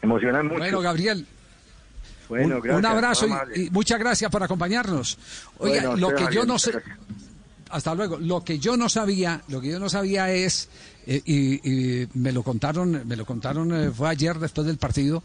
[0.00, 0.58] Emocionan mucho.
[0.58, 1.26] Bueno, Gabriel,
[2.30, 5.18] Bueno, gracias, un abrazo y, y muchas gracias por acompañarnos.
[5.58, 6.72] Oiga, Bueno, lo que yo no sé,
[7.70, 8.18] hasta luego.
[8.18, 10.68] Lo que yo no sabía, lo que yo no sabía es
[11.06, 11.70] eh, y,
[12.02, 15.22] y me lo contaron, me lo contaron eh, fue ayer después del partido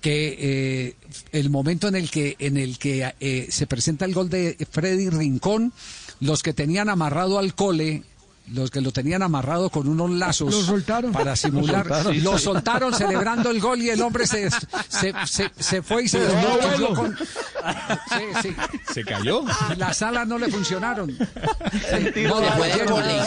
[0.00, 0.96] que eh,
[1.32, 5.08] el momento en el que en el que eh, se presenta el gol de Freddy
[5.08, 5.72] Rincón,
[6.20, 8.02] los que tenían amarrado al cole
[8.52, 11.12] los que lo tenían amarrado con unos lazos Lo soltaron.
[11.12, 12.22] para simular, Lo soltaron.
[12.24, 16.20] lo soltaron celebrando el gol y el hombre se, se, se, se fue y se
[16.20, 16.94] desmayó no, bueno.
[16.94, 18.56] con- Sí, sí.
[18.92, 19.44] ¿Se cayó?
[19.78, 21.16] Las salas no le funcionaron.
[21.90, 22.28] Ayer-
[22.90, 23.20] vóley.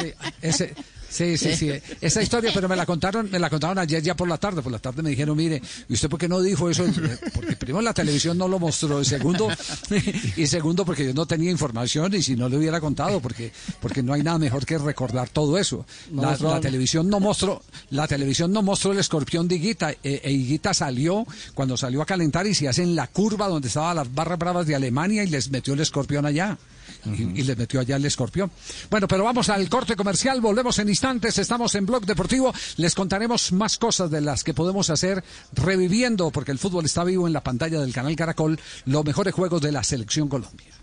[0.00, 0.74] Sí, ese,
[1.14, 1.70] Sí, sí, sí.
[2.00, 4.62] Esa historia, pero me la contaron, me la contaron ayer ya por la tarde.
[4.62, 6.84] Por la tarde me dijeron, mire, ¿y usted por qué no dijo eso?
[7.32, 9.48] Porque primero la televisión no lo mostró, y segundo,
[10.36, 14.02] y segundo porque yo no tenía información y si no le hubiera contado, porque, porque
[14.02, 15.86] no hay nada mejor que recordar todo eso.
[16.12, 20.32] La, la televisión no mostró, la televisión no mostró el escorpión de Higuita, eh, e
[20.32, 24.12] Higuita salió cuando salió a calentar y se hace en la curva donde estaban las
[24.12, 26.58] barras bravas de Alemania y les metió el escorpión allá.
[27.06, 28.50] Y, y les metió allá el escorpión.
[28.90, 33.52] Bueno, pero vamos al corte comercial, volvemos en instantes, estamos en Blog Deportivo, les contaremos
[33.52, 37.42] más cosas de las que podemos hacer reviviendo, porque el fútbol está vivo en la
[37.42, 40.74] pantalla del canal Caracol, los mejores juegos de la Selección Colombia.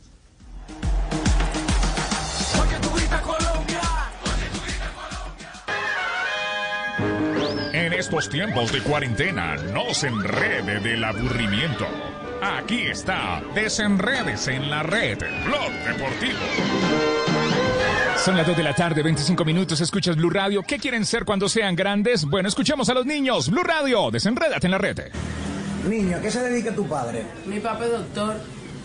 [8.11, 11.87] Estos tiempos de cuarentena, no se enrede del aburrimiento.
[12.41, 16.39] Aquí está, desenredes en la red, Blog Deportivo.
[18.17, 20.61] Son las 2 de la tarde, 25 minutos, escuchas Blue Radio.
[20.61, 22.25] ¿Qué quieren ser cuando sean grandes?
[22.25, 23.49] Bueno, escuchemos a los niños.
[23.49, 24.99] Blue Radio, desenrédate en la red.
[25.87, 27.23] Niño, ¿a qué se dedica tu padre?
[27.45, 28.35] Mi papá es doctor.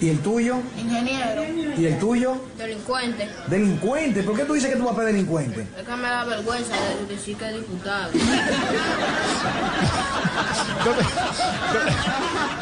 [0.00, 0.58] ¿Y el tuyo?
[0.76, 1.42] Ingeniero.
[1.78, 2.36] ¿Y el tuyo?
[2.58, 3.28] Delincuente.
[3.48, 4.22] Delincuente.
[4.22, 5.66] ¿Por qué tú dices que tu papá es delincuente?
[5.78, 8.10] Es que me da vergüenza de decir que es diputado.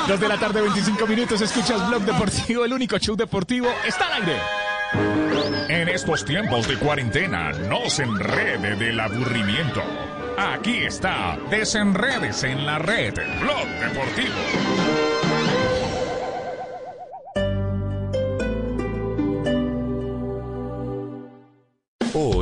[0.09, 4.23] 2 de la tarde, 25 minutos, escuchas Blog Deportivo, el único show deportivo está al
[4.23, 4.39] aire.
[5.69, 9.83] En estos tiempos de cuarentena, no se enrede del aburrimiento.
[10.39, 15.14] Aquí está, desenredes en la red, Blog Deportivo.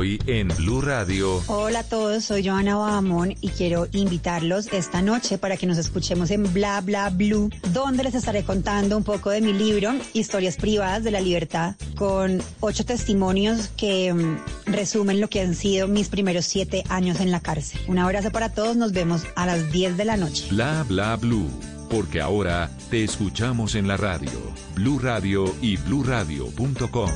[0.03, 1.41] Hoy en Blue Radio.
[1.47, 6.29] Hola a todos, soy Joana Bahamón y quiero invitarlos esta noche para que nos escuchemos
[6.29, 11.05] en Bla Bla Blue, donde les estaré contando un poco de mi libro, Historias Privadas
[11.05, 16.43] de la Libertad, con ocho testimonios que mm, resumen lo que han sido mis primeros
[16.43, 17.79] siete años en la cárcel.
[17.87, 20.47] Un abrazo para todos, nos vemos a las 10 de la noche.
[20.49, 21.49] Bla bla blue.
[21.89, 24.31] Porque ahora te escuchamos en la radio.
[24.75, 27.09] Blue Radio y bluradio.com.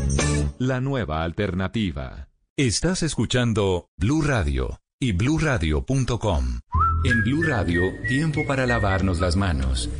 [0.59, 2.27] La nueva alternativa.
[2.59, 6.59] Estás escuchando Blue Radio y bluradio.com.
[7.03, 9.91] En Blue Radio, tiempo para lavarnos las manos.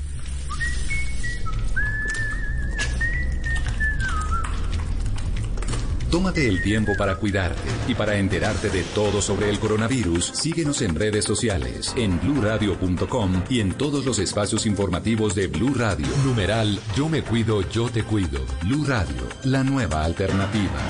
[6.10, 10.26] Tómate el tiempo para cuidarte y para enterarte de todo sobre el coronavirus.
[10.26, 16.08] Síguenos en redes sociales, en bluradio.com y en todos los espacios informativos de Blue Radio.
[16.26, 18.44] Numeral Yo me cuido, yo te cuido.
[18.64, 20.88] Blue Radio, la nueva alternativa.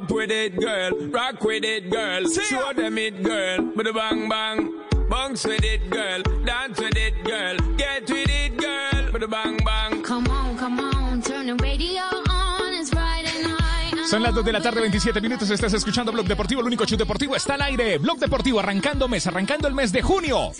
[0.00, 0.92] Up with it, girl.
[1.10, 2.24] Rock with it, girl.
[2.26, 3.70] Show them it, girl.
[3.76, 4.72] With a bang bang.
[5.10, 6.22] Bounce with it, girl.
[6.44, 7.56] Dance with it, girl.
[7.76, 9.12] Get with it, girl.
[9.12, 10.02] With a bang bang.
[10.02, 12.72] Come on, come on, turn the radio on.
[12.72, 14.06] It's Friday night.
[14.06, 15.50] Son las 2 de la tarde, 27 minutos.
[15.50, 17.98] Estás escuchando Blog Deportivo, el único show deportivo está al aire.
[17.98, 20.52] Blog Deportivo arrancando mes, arrancando el mes de junio.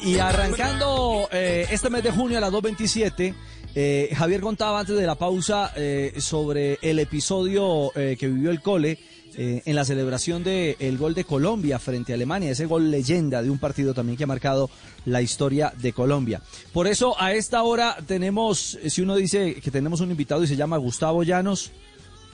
[0.00, 3.34] Y arrancando eh, este mes de junio a las 2.27,
[3.74, 8.60] eh, Javier contaba antes de la pausa eh, sobre el episodio eh, que vivió el
[8.60, 8.98] Cole
[9.36, 13.50] eh, en la celebración del gol de Colombia frente a Alemania, ese gol leyenda de
[13.50, 14.68] un partido también que ha marcado
[15.04, 16.42] la historia de Colombia.
[16.72, 20.56] Por eso a esta hora tenemos, si uno dice que tenemos un invitado y se
[20.56, 21.70] llama Gustavo Llanos,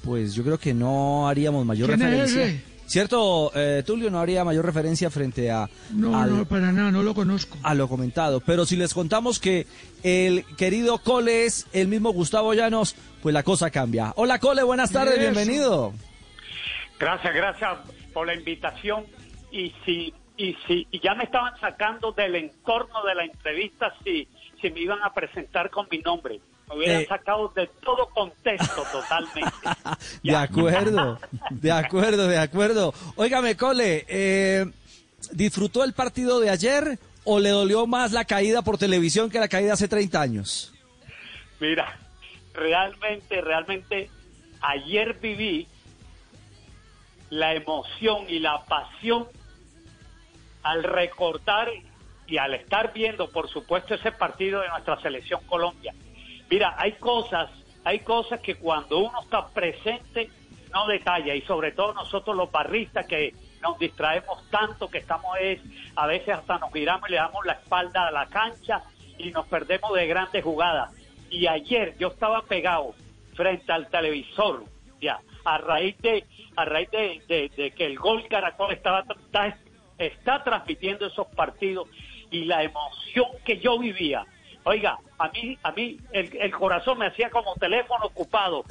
[0.03, 2.76] pues yo creo que no haríamos mayor ¿Quién es referencia.
[2.87, 4.11] ¿Cierto, eh, Tulio?
[4.11, 5.69] No habría mayor referencia frente a...
[5.91, 7.59] No, al- no, para nada, no lo conozco.
[7.63, 8.41] a lo comentado.
[8.41, 9.67] Pero si les contamos que
[10.03, 14.13] el querido Cole es el mismo Gustavo Llanos, pues la cosa cambia.
[14.17, 15.93] Hola Cole, buenas tardes, bienvenido.
[16.99, 17.79] Gracias, gracias
[18.15, 19.05] por la invitación.
[19.51, 24.29] Y si, y si y ya me estaban sacando del entorno de la entrevista, si,
[24.61, 26.41] si me iban a presentar con mi nombre.
[26.69, 27.07] Me hubieran Eh.
[27.09, 29.41] sacado de todo contexto totalmente.
[30.23, 31.19] De acuerdo,
[31.51, 32.93] de acuerdo, de acuerdo.
[33.15, 34.67] Óigame Cole, eh,
[35.31, 39.49] ¿disfrutó el partido de ayer o le dolió más la caída por televisión que la
[39.49, 40.73] caída hace 30 años?
[41.61, 41.99] Mira,
[42.53, 44.11] realmente, realmente,
[44.61, 45.69] ayer viví
[47.31, 49.27] la emoción y la pasión
[50.63, 51.69] al recordar
[52.27, 55.95] y al estar viendo, por supuesto, ese partido de nuestra selección Colombia.
[56.51, 57.51] Mira, hay cosas,
[57.85, 60.31] hay cosas que cuando uno está presente
[60.73, 65.61] no detalla y sobre todo nosotros los barristas que nos distraemos tanto que estamos es
[65.97, 68.83] a veces hasta nos miramos y le damos la espalda a la cancha
[69.19, 70.93] y nos perdemos de grandes jugadas.
[71.31, 72.95] Y ayer yo estaba pegado
[73.35, 74.65] frente al televisor,
[75.01, 76.25] ya, a raíz de
[76.57, 79.57] a raíz de, de- que el gol Caracol estaba está,
[79.99, 81.89] está transmitiendo esos partidos
[82.31, 84.25] y la emoción que yo vivía.
[84.65, 88.65] Oiga, a mí a mí el, el corazón me hacía como teléfono ocupado.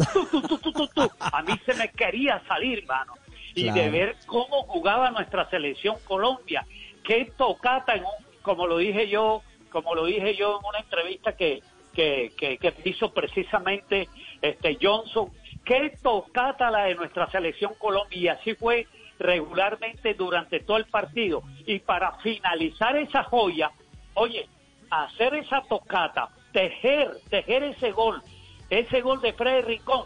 [1.19, 3.13] A mí se me quería salir, mano.
[3.53, 3.81] Y Claro.
[3.81, 6.65] de ver cómo jugaba nuestra selección Colombia.
[7.03, 11.35] Qué tocata en un- como lo dije yo, como lo dije yo en una entrevista
[11.35, 11.61] que
[11.93, 14.09] que, que, que hizo precisamente
[14.41, 15.29] este Johnson.
[15.63, 18.85] Qué tocata la de nuestra selección Colombia y así fue
[19.17, 21.41] regularmente durante todo el partido.
[21.65, 23.71] Y para finalizar esa joya,
[24.13, 24.47] oye,
[24.89, 28.21] hacer esa tocata, tejer, tejer ese gol,
[28.69, 30.05] ese gol de Freddy Rincón,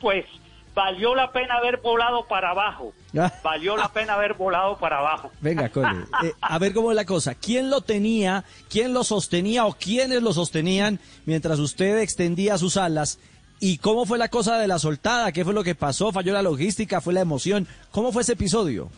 [0.00, 0.24] pues
[0.74, 2.92] valió la pena haber volado para abajo.
[3.42, 5.32] Valió la pena haber volado para abajo.
[5.40, 7.34] Venga, Cole, eh, a ver cómo es la cosa.
[7.34, 13.18] ¿Quién lo tenía, quién lo sostenía o quiénes lo sostenían mientras usted extendía sus alas?
[13.58, 15.32] ¿Y cómo fue la cosa de la soltada?
[15.32, 16.12] ¿Qué fue lo que pasó?
[16.12, 17.00] ¿Falló la logística?
[17.00, 17.66] ¿Fue la emoción?
[17.90, 18.90] ¿Cómo fue ese episodio?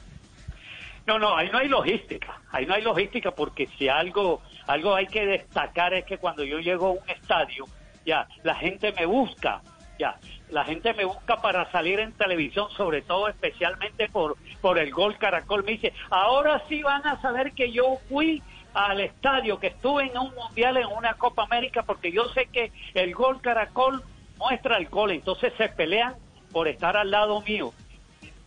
[1.08, 5.06] No, no, ahí no hay logística, ahí no hay logística porque si algo, algo hay
[5.06, 7.64] que destacar es que cuando yo llego a un estadio,
[8.04, 9.62] ya, la gente me busca,
[9.98, 10.18] ya,
[10.50, 15.16] la gente me busca para salir en televisión, sobre todo especialmente por, por el gol
[15.16, 18.42] Caracol, me dice, ahora sí van a saber que yo fui
[18.74, 22.70] al estadio, que estuve en un mundial, en una Copa América, porque yo sé que
[22.92, 24.02] el gol Caracol
[24.36, 26.16] muestra el gol, entonces se pelean
[26.52, 27.72] por estar al lado mío.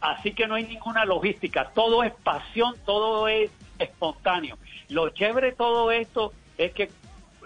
[0.02, 4.58] Así que no hay ninguna logística, todo es pasión, todo es espontáneo.
[4.90, 6.90] Lo chévere de todo esto es que,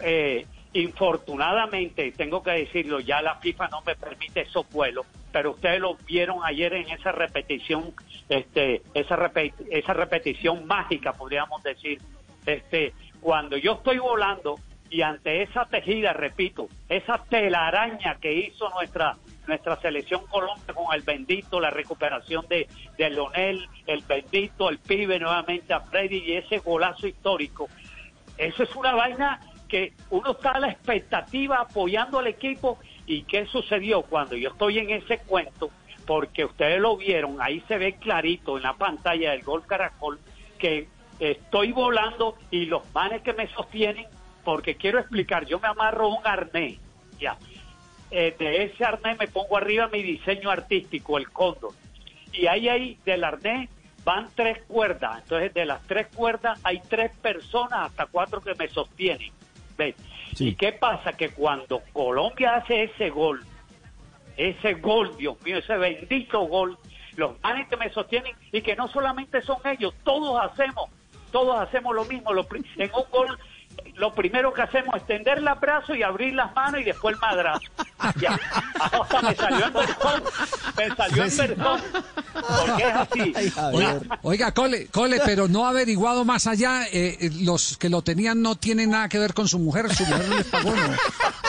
[0.02, 5.80] eh, infortunadamente, tengo que decirlo, ya la FIFA no me permite esos vuelos, pero ustedes
[5.80, 7.94] lo vieron ayer en esa repetición,
[8.30, 12.02] este, esa, repe- esa repetición mágica, podríamos decir,
[12.46, 14.56] este, cuando yo estoy volando
[14.90, 21.02] y ante esa tejida, repito, esa telaraña que hizo nuestra nuestra selección Colombia con el
[21.02, 26.60] bendito, la recuperación de, de Leonel, el bendito, el pibe nuevamente a Freddy y ese
[26.60, 27.70] golazo histórico.
[28.38, 32.80] Eso es una vaina que uno está a la expectativa apoyando al equipo.
[33.06, 35.70] Y qué sucedió cuando yo estoy en ese cuento,
[36.06, 40.20] porque ustedes lo vieron, ahí se ve clarito en la pantalla del gol Caracol
[40.58, 40.88] que
[41.20, 44.08] estoy volando y los manes que me sostienen,
[44.44, 46.80] porque quiero explicar, yo me amarro un arnés,
[47.20, 47.38] ya,
[48.12, 51.74] eh, de ese arnés me pongo arriba mi diseño artístico, el cóndor.
[52.34, 53.70] Y ahí, ahí del arnés
[54.04, 55.22] van tres cuerdas.
[55.24, 59.32] Entonces, de las tres cuerdas hay tres personas, hasta cuatro que me sostienen.
[59.78, 59.96] ¿Ves?
[60.40, 61.14] ¿Y qué pasa?
[61.14, 63.44] Que cuando Colombia hace ese gol,
[64.38, 66.78] ese gol, Dios mío, ese bendito gol,
[67.16, 70.90] los manes que me sostienen y que no solamente son ellos, todos hacemos,
[71.32, 72.32] todos hacemos lo mismo.
[72.32, 73.40] En un gol,
[73.96, 77.22] lo primero que hacemos es tender el brazo y abrir las manos y después el
[77.22, 77.62] madrazo.
[78.20, 78.38] Ya,
[78.80, 80.24] hasta me salió en versón,
[80.78, 81.82] me salió en versón,
[82.68, 83.34] porque es así.
[83.74, 88.04] Oiga, oiga, Cole, Cole, pero no ha averiguado más allá, eh, eh, los que lo
[88.04, 90.88] tenían no tienen nada que ver con su mujer, su mujer no les pagó, no,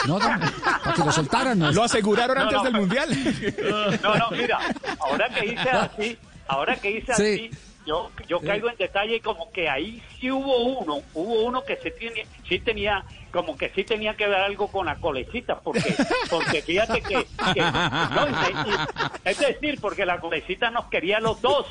[0.07, 0.39] no, no,
[0.83, 1.59] para que lo soltaran.
[1.59, 1.71] no.
[1.71, 3.99] Lo aseguraron No, antes no, del pero- mundial.
[4.01, 4.59] No, no, mira,
[4.99, 7.49] ahora que hice así, ahora que hice Sí.
[7.51, 7.51] así,
[7.87, 11.89] yo, yo caigo en detalle como que ahí sí hubo uno, hubo uno que sí
[11.97, 15.95] tenía, sí tenía, como que sí tenía que ver algo con la colecita, porque,
[16.29, 21.41] porque fíjate que, que- no, y- y- es decir, porque la colecita nos quería los
[21.41, 21.67] dos,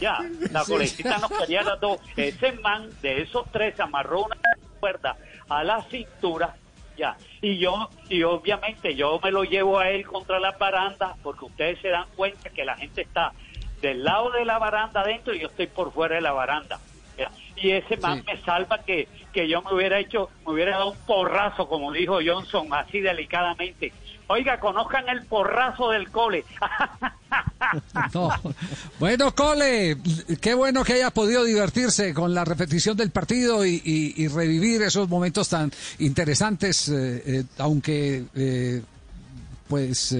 [0.00, 0.18] ya,
[0.50, 0.72] la Sí.
[0.72, 4.36] colecita nos quería los dos, ese man de esos tres amarró una
[4.80, 5.16] cuerda
[5.48, 6.56] a la cintura
[6.96, 7.16] ya.
[7.40, 11.80] Y yo, y obviamente yo me lo llevo a él contra la baranda, porque ustedes
[11.80, 13.32] se dan cuenta que la gente está
[13.80, 16.78] del lado de la baranda adentro y yo estoy por fuera de la baranda.
[17.56, 20.96] Y ese man me salva que, que yo me hubiera hecho, me hubiera dado un
[21.06, 23.92] porrazo, como dijo Johnson, así delicadamente.
[24.28, 26.44] Oiga, conozcan el porrazo del cole.
[28.14, 28.30] No.
[28.98, 29.96] Bueno, Cole,
[30.40, 34.82] qué bueno que haya podido divertirse con la repetición del partido y, y- y revivir
[34.82, 38.82] esos momentos tan interesantes, eh, eh, aunque eh,
[39.68, 40.16] pues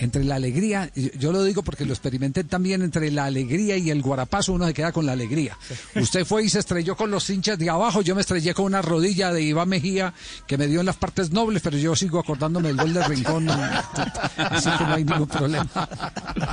[0.00, 4.02] entre la alegría, yo lo digo porque lo experimenté también, entre la alegría y el
[4.02, 5.56] guarapazo uno se queda con la alegría.
[5.94, 8.82] Usted fue y se estrelló con los hinchas de abajo, yo me estrellé con una
[8.82, 10.12] rodilla de Iván Mejía
[10.46, 13.48] que me dio en las partes nobles, pero yo sigo acordándome del gol de Rincón,
[14.36, 15.66] así que no hay ningún problema.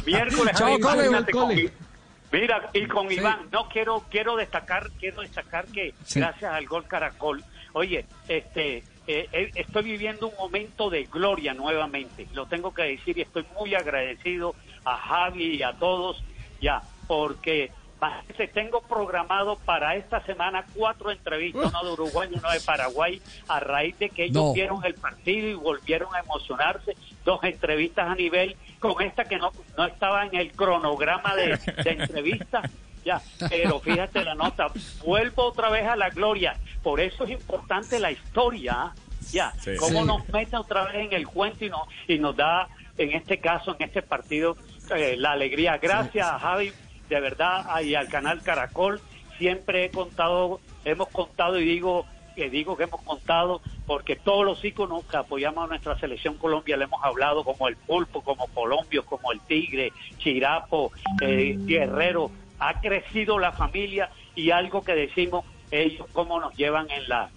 [0.06, 1.32] Miércoles, Chao, Cole, Cole.
[1.32, 1.84] con-
[2.32, 3.16] Mira, y con Sí.
[3.16, 6.20] Iván, no quiero quiero destacar, quiero destacar que Sí.
[6.20, 12.28] gracias al gol Caracol, oye, este eh, eh, estoy viviendo un momento de gloria nuevamente,
[12.34, 16.24] lo tengo que decir y estoy muy agradecido a Javi y a todos
[16.62, 17.72] ya, porque
[18.54, 23.60] tengo programado para esta semana cuatro entrevistas, uno de Uruguay y uno de Paraguay, a
[23.62, 24.54] raíz de que ellos No.
[24.54, 29.52] vieron el partido y volvieron a emocionarse, dos entrevistas a nivel, con esta que no,
[29.78, 32.70] no estaba en el cronograma de, de entrevistas.
[33.06, 34.68] Ya, pero fíjate la nota,
[35.04, 36.56] vuelvo otra vez a la gloria.
[36.82, 38.94] Por eso es importante la historia.
[39.32, 39.72] Ya, Sí.
[39.78, 40.08] cómo Sí.
[40.08, 43.76] nos mete otra vez en el cuento y nos, y nos da, en este caso,
[43.80, 44.56] en este partido,
[44.96, 45.78] eh, la alegría.
[45.78, 46.72] Gracias a Javi,
[47.10, 49.00] de verdad, y al canal Caracol.
[49.38, 54.64] Siempre he contado, hemos contado y digo que digo que hemos contado porque todos los
[54.66, 59.06] íconos que apoyamos a nuestra selección Colombia le hemos hablado como el pulpo, como Colombio,
[59.06, 60.92] como el tigre, Chirapo,
[61.22, 62.32] eh, Guerrero.
[62.70, 67.30] Ha crecido la familia y algo que decimos ellos cómo nos llevan en la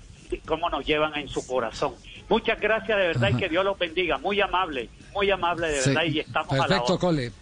[0.44, 1.94] cómo nos llevan en su corazón.
[2.28, 4.18] Muchas gracias de verdad y que Dios los bendiga.
[4.18, 5.90] Muy amable, muy amable de Sí.
[5.90, 6.98] verdad y estamos a la Perfecto, orden.
[6.98, 7.32] Cole.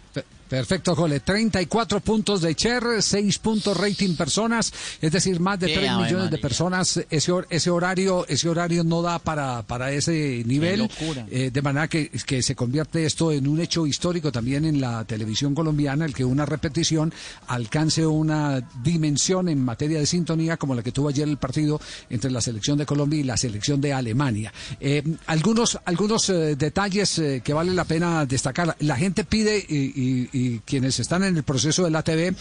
[0.49, 1.19] Pe- Perfecto, Cole.
[1.19, 4.71] 34 puntos de Cher, 6 puntos rating personas,
[5.01, 6.97] es decir, más de Qué 3 Ave millones de personas.
[7.09, 10.81] Ese, ese horario ese horario no da para, para ese nivel.
[11.29, 15.03] Eh, de manera que, que se convierte esto en un hecho histórico también en la
[15.05, 17.13] televisión colombiana, el que una repetición
[17.47, 21.79] alcance una dimensión en materia de sintonía como la que tuvo ayer el partido
[22.09, 24.53] entre la selección de Colombia y la selección de Alemania.
[24.79, 28.75] Eh, algunos algunos eh, detalles que vale la pena destacar.
[28.79, 32.35] La gente pide, y, y- y quienes están en el proceso de la TV,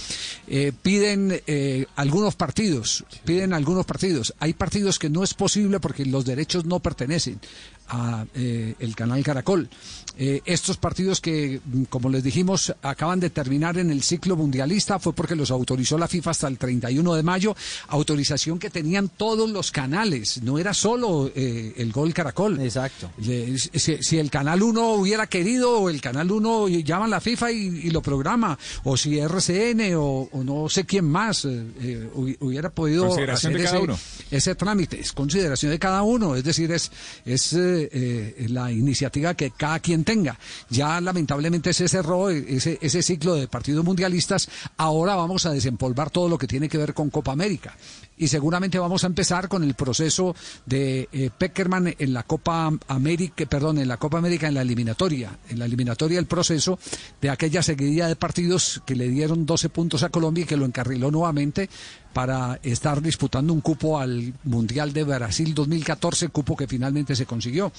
[0.49, 4.35] eh, piden eh, algunos partidos, piden algunos partidos.
[4.41, 7.39] Hay partidos que no es posible porque los derechos no pertenecen
[7.87, 9.69] a eh, el canal Caracol.
[10.17, 11.61] Eh, estos partidos que,
[11.91, 16.07] como les dijimos, acaban de terminar en el ciclo mundialista fue porque los autorizó la
[16.07, 17.57] FIFA hasta el 31 de mayo,
[17.89, 22.61] autorización que tenían todos los canales, no era solo eh, el Gol Caracol.
[22.61, 23.11] Exacto.
[23.19, 27.21] Le- Si, si el Canal 1 hubiera querido, o el Canal 1 llaman a la
[27.21, 31.65] FIFA y, y lo programa, o si RCN o, o no sé quién más eh,
[31.81, 33.99] eh, hu- hubiera podido Consideración hacer de cada ese, uno.
[34.31, 35.01] ese trámite.
[35.01, 36.91] Es consideración de cada uno, es decir, es,
[37.25, 40.39] es eh, eh, la iniciativa que cada quien tenga.
[40.71, 44.49] Ya lamentablemente se cerró eh, ese, ese ciclo de partidos mundialistas.
[44.77, 47.77] Ahora vamos a desempolvar todo lo que tiene que ver con Copa América.
[48.17, 50.37] Y seguramente vamos a empezar con el proceso
[50.67, 55.37] de eh, Peckerman en la Copa América, perdón, en la Copa América en la eliminatoria,
[55.49, 56.79] en la eliminatoria el proceso
[57.21, 60.65] de aquella seguidilla de partidos que le dieron 12 puntos a Colombia y que lo
[60.65, 61.69] encarriló nuevamente
[62.13, 67.73] para estar disputando un cupo al Mundial de Brasil 2014, cupo que finalmente se consiguió.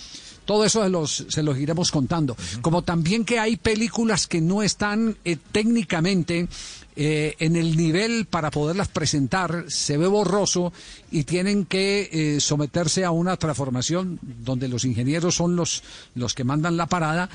[0.43, 2.35] Todo eso se los, se los iremos contando.
[2.61, 6.49] Como también que hay películas que no están eh, técnicamente
[6.95, 10.71] eh, en el nivel para poderlas presentar, se ve borroso
[11.11, 15.83] y tienen que eh, someterse a una transformación donde los ingenieros son los,
[16.15, 17.29] los que mandan la parada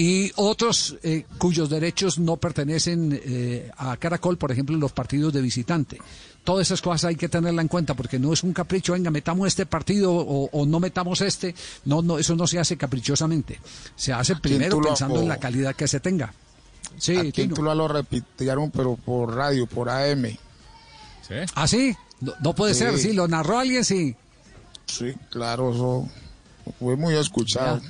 [0.00, 5.42] y otros eh, cuyos derechos no pertenecen eh, a Caracol, por ejemplo, los partidos de
[5.42, 5.98] visitante.
[6.42, 9.46] Todas esas cosas hay que tenerla en cuenta porque no es un capricho, venga, metamos
[9.46, 11.54] este partido o, o no metamos este.
[11.84, 13.60] No, no, eso no se hace caprichosamente.
[13.94, 16.32] Se hace primero pensando en la calidad que se tenga.
[17.00, 20.36] Sí, Aquí en lo repitieron, pero por radio, por AM.
[21.54, 21.94] ¿Ah, sí?
[22.20, 22.80] No, no puede Sí.
[22.80, 24.14] ser, sí, lo narró alguien, sí.
[24.86, 26.08] Sí, claro, eso
[26.78, 27.80] fue muy escuchado.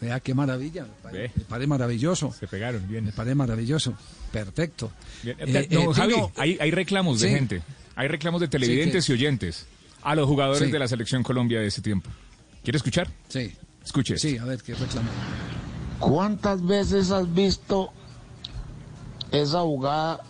[0.00, 2.34] Vea qué maravilla, me pare- me maravilloso.
[2.38, 3.04] Se pegaron, bien.
[3.06, 3.94] Me parece maravilloso,
[4.30, 4.92] perfecto.
[5.22, 5.36] Bien.
[5.40, 7.34] Eh, no, eh, Javi, Tino, hay, hay reclamos de Sí.
[7.34, 7.62] gente.
[7.94, 9.66] Hay reclamos de televidentes Sí, y oyentes
[10.02, 10.70] a los jugadores Sí.
[10.70, 12.10] de la selección Colombia de ese tiempo.
[12.62, 13.08] ¿Quiere escuchar?
[13.28, 13.52] Sí.
[13.84, 14.18] Escuche.
[14.18, 15.08] Sí, a ver qué reclamo.
[15.98, 17.90] ¿Cuántas veces has visto
[19.30, 20.20] esa jugada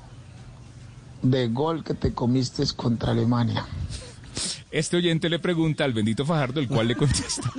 [1.23, 3.67] de gol que te comiste contra Alemania?
[4.71, 7.51] Este oyente le pregunta al bendito Fajardo, el cual le contesta.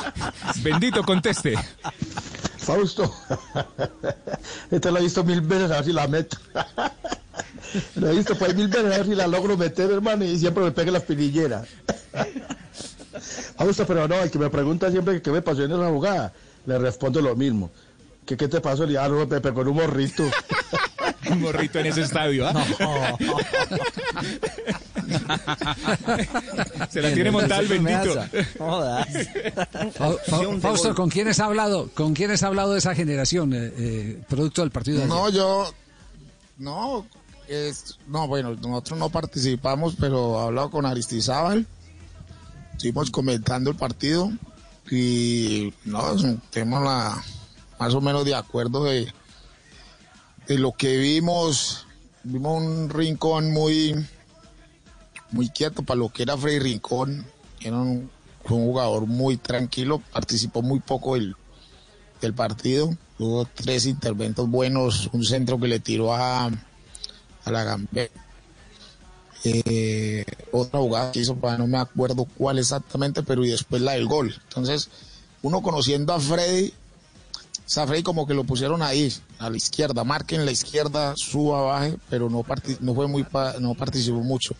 [0.62, 1.54] bendito, conteste.
[2.58, 3.14] Fausto,
[4.70, 6.36] esta la he visto mil veces, a ver si la meto.
[7.94, 10.64] La he visto pues mil veces, a ver si la logro meter, hermano, y siempre
[10.64, 11.64] me pega la espinillera.
[13.56, 16.32] Fausto, pero no, el que me pregunta siempre que qué me pasó en esa jugada,
[16.66, 17.70] le respondo lo mismo.
[18.24, 18.82] ¿Qué, qué te pasó?
[18.84, 20.24] Le digo, ah, no, Pepe, con un morrito.
[21.30, 22.52] Un morrito en ese estadio, ¿ah?
[26.90, 28.14] Se la tiene montada el bendito.
[28.58, 31.90] Fa- Fa- Fausto, ¿con quiénes ha hablado?
[31.94, 35.14] ¿Con quiénes ha hablado de esa generación, eh, eh, producto del partido de ayer?
[35.14, 35.72] No, yo,
[36.58, 37.06] no,
[37.48, 41.66] es, no, bueno, nosotros no participamos, pero he hablado con Aristizábal,
[42.72, 44.30] estuvimos comentando el partido
[44.90, 46.14] y no,
[46.50, 47.22] tenemos la,
[47.78, 49.12] más o menos de acuerdo de,
[50.46, 51.86] de lo que vimos,
[52.22, 53.94] vimos un rincón muy,
[55.30, 57.26] muy quieto para lo que era Freddy Rincón,
[57.60, 58.10] era un,
[58.48, 61.34] jugador muy tranquilo, participó muy poco del,
[62.20, 62.96] del partido.
[63.18, 68.10] Tuvo tres interventos buenos, un centro que le tiró a, a la Gambe.
[69.44, 73.92] Eh, otra jugada que hizo, para no me acuerdo cuál exactamente, pero y después la
[73.92, 74.34] del gol.
[74.48, 74.88] Entonces,
[75.42, 76.72] uno conociendo a Freddy,
[77.66, 82.30] Safrey como que lo pusieron ahí, a la izquierda, marquen la izquierda, suba, baje, pero
[82.30, 82.44] no,
[82.80, 83.26] no fue muy,
[83.60, 84.54] no participó mucho.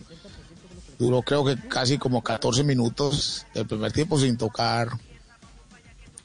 [0.99, 4.89] Duró creo que casi como 14 minutos el primer tiempo sin tocar,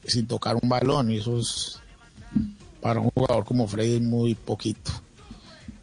[0.07, 1.79] sin tocar un balón, y eso es
[2.81, 4.91] para un jugador como Freddy muy poquito.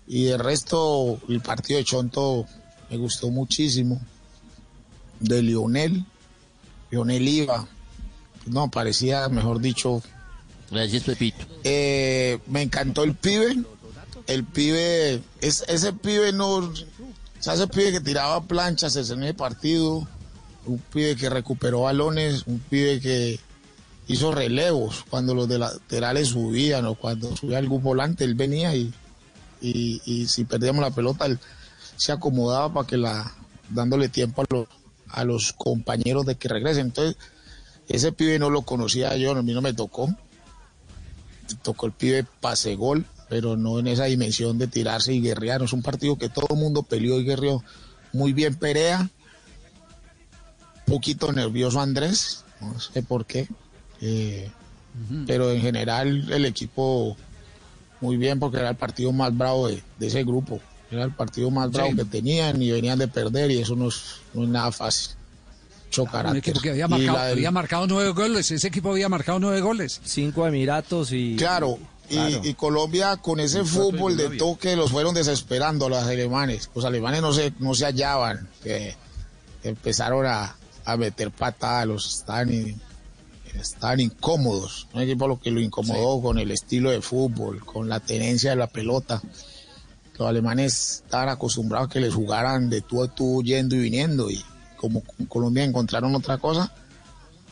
[0.08, 2.46] Y de resto, el partido de Chonto
[2.90, 4.02] me gustó muchísimo.
[5.20, 6.06] De Lionel,
[6.92, 7.68] Lionel iba,
[8.46, 10.02] no, parecía, mejor dicho.
[10.72, 11.46] Gracias, Pepito.
[11.64, 13.58] Eh, me encantó el pibe.
[14.28, 16.58] El pibe, es, ese pibe no.
[16.58, 16.74] O
[17.40, 20.08] sea, ese pibe que tiraba planchas en el partido.
[20.66, 22.44] Un pibe que recuperó balones.
[22.46, 23.40] Un pibe que
[24.08, 28.24] hizo relevos cuando los de laterales subían o cuando subía algún volante.
[28.24, 28.94] Él venía y,
[29.62, 31.40] y, y si perdíamos la pelota, él
[32.00, 33.32] se acomodaba para que la.
[33.70, 34.68] dándole tiempo a los,
[35.10, 36.88] a los compañeros de que regresen.
[36.88, 37.16] Entonces,
[37.88, 40.10] ese pibe no lo conocía yo, a mí no me tocó
[41.64, 45.62] tocó el pibe pase gol, pero no en esa dimensión de tirarse y guerrear.
[45.64, 47.64] Es un partido que todo el mundo peleó y guerreó
[48.14, 49.10] muy bien Perea.
[50.86, 53.48] Poquito nervioso Andrés, no sé por qué.
[54.02, 54.50] eh,
[55.28, 57.16] Pero en general el equipo
[58.02, 60.60] muy bien porque era el partido más bravo de, de ese grupo.
[60.92, 61.96] Era el partido más bravo Sí.
[61.98, 64.02] que tenían y venían de perder y eso no es,
[64.34, 65.12] no es nada fácil.
[66.30, 68.52] Un equipo que había Y marcado, del- había marcado nueve goles.
[68.52, 70.00] Ese equipo había marcado nueve goles.
[70.04, 71.36] Cinco Emiratos y.
[71.36, 71.80] Claro,
[72.10, 72.42] y, Claro.
[72.44, 76.70] y Colombia con ese fútbol de toque los fueron desesperando a los alemanes.
[76.76, 78.96] Los alemanes no se, no se hallaban, que
[79.64, 82.80] empezaron a, a meter patadas, los estaban, in-
[83.60, 84.88] estaban incómodos.
[84.94, 88.56] Un equipo lo que lo incomodó con el estilo de fútbol, con la tenencia de
[88.58, 89.22] la pelota.
[90.20, 94.30] Los alemanes estaban acostumbrados a que les jugaran de tú a tú yendo y viniendo
[94.30, 94.44] y
[94.76, 96.74] como Colombia encontraron otra cosa,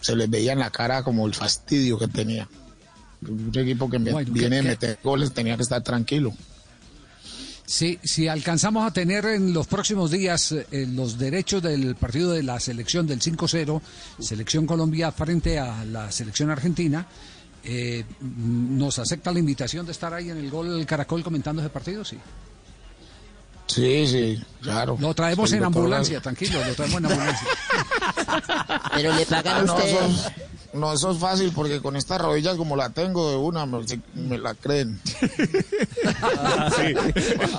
[0.01, 2.47] se les veía en la cara como el fastidio que tenía.
[3.22, 6.34] Un equipo que Bueno, viene a meter goles tenía que estar tranquilo.
[7.65, 12.43] Si, si alcanzamos a tener en los próximos días eh, los derechos del partido de
[12.43, 13.82] la selección del 5-0,
[14.20, 17.07] selección Colombia frente a la selección argentina,
[17.63, 21.70] eh, ¿nos acepta la invitación de estar ahí en el gol del Caracol comentando ese
[21.70, 22.05] partido?
[22.05, 22.18] Sí.
[23.68, 24.97] Sí, sí, claro.
[24.99, 27.47] Lo traemos Sí, en ambulancia, tranquilo, lo traemos en ambulancia.
[28.95, 29.93] Pero le pagan Ah, a no, ustedes.
[29.93, 30.32] eso,
[30.74, 33.80] no, eso es fácil porque con estas rodillas como la tengo de una me,
[34.15, 34.99] me la creen.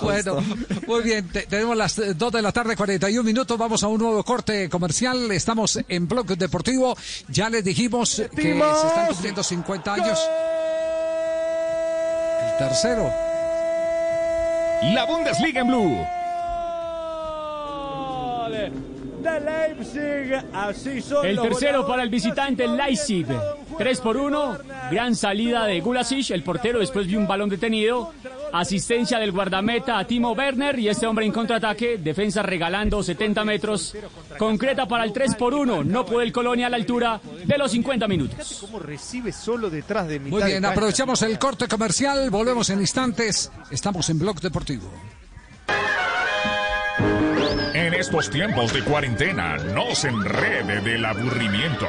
[0.03, 0.43] Bueno,
[0.87, 4.23] muy bien, te- tenemos las 2 de la tarde, 41 minutos, vamos a un nuevo
[4.25, 6.97] corte comercial, estamos en Blog Deportivo,
[7.29, 10.19] ya les dijimos que se están cumpliendo 50 años.
[12.53, 13.28] El tercero.
[14.83, 16.07] La Bundesliga en Blue.
[19.23, 23.27] De Leipzig, así son El tercero para el visitante Leipzig.
[23.77, 24.59] 3 por 1.
[24.91, 26.31] Gran salida de Gulasic.
[26.31, 28.13] El portero después vio un balón detenido.
[28.53, 30.79] Asistencia del guardameta a Timo Werner.
[30.79, 31.99] Y este hombre en contraataque.
[31.99, 33.97] Defensa regalando 70 metros.
[34.39, 35.85] Concreta para el 3 por 1.
[35.85, 38.59] No puede el Colonia a la altura de los 50 minutos.
[38.61, 43.51] Cómo recibe solo detrás de mitad Muy bien, aprovechamos el corte comercial, volvemos en instantes,
[43.71, 44.91] estamos en Blog Deportivo.
[47.75, 51.87] En estos tiempos de cuarentena, no se enrede del aburrimiento.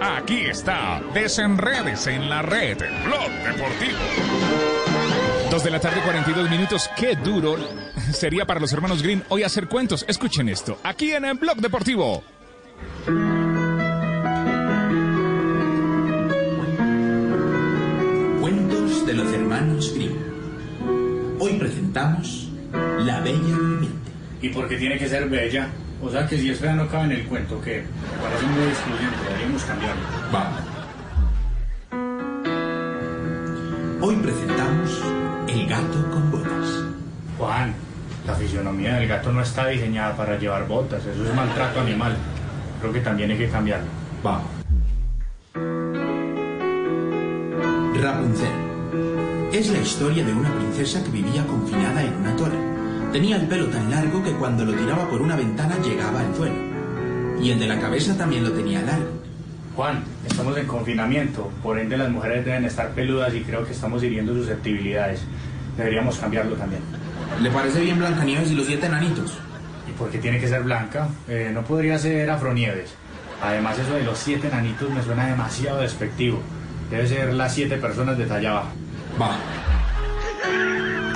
[0.00, 4.85] Aquí está, desenredes en la red, Blog Deportivo.
[5.50, 6.90] Dos de la tarde, 42 minutos.
[6.96, 7.56] Qué duro
[8.12, 10.04] sería para los hermanos Green hoy hacer cuentos.
[10.08, 12.24] Escuchen esto, aquí en el Blog Deportivo.
[18.40, 20.16] Cuentos de los hermanos Grimm.
[21.38, 24.10] Hoy presentamos La Bella Durmiente.
[24.42, 25.68] ¿Y por qué tiene que ser bella?
[26.02, 27.84] O sea que si es fea no cabe en el cuento, que
[28.20, 30.02] parece muy excluyente, deberíamos cambiarlo.
[30.32, 30.60] Vamos.
[34.02, 35.25] Hoy presentamos
[35.56, 36.84] El gato con botas.
[37.38, 37.74] Juan,
[38.26, 42.14] la fisionomía del gato no está diseñada para llevar botas, eso es maltrato animal.
[42.78, 43.86] Creo que también hay que cambiarlo.
[44.22, 44.44] Vamos.
[48.02, 49.48] Rapunzel.
[49.50, 52.58] Es la historia de una princesa que vivía confinada en una torre.
[53.12, 57.40] Tenía el pelo tan largo que cuando lo tiraba por una ventana llegaba al suelo.
[57.40, 59.25] Y el de la cabeza también lo tenía largo.
[59.76, 64.02] Juan, estamos en confinamiento, por ende las mujeres deben estar peludas y creo que estamos
[64.02, 65.20] hiriendo susceptibilidades.
[65.76, 66.80] Deberíamos cambiarlo también.
[67.42, 69.38] ¿Le parece bien Blancanieves y los siete enanitos?
[69.86, 71.08] ¿Y por qué tiene que ser blanca?
[71.28, 72.94] Eh, no podría ser Afronieves.
[73.42, 76.40] Además eso de los siete nanitos me suena demasiado despectivo.
[76.90, 78.70] Debe ser las siete personas de talla baja.
[79.20, 79.36] Va.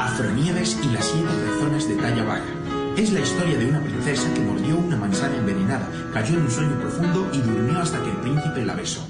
[0.05, 2.60] Afronieves y las siete personas de talla baja.
[3.01, 6.79] Es la historia de una princesa que mordió una manzana envenenada, cayó en un sueño
[6.79, 9.01] profundo y durmió hasta que el príncipe la besó.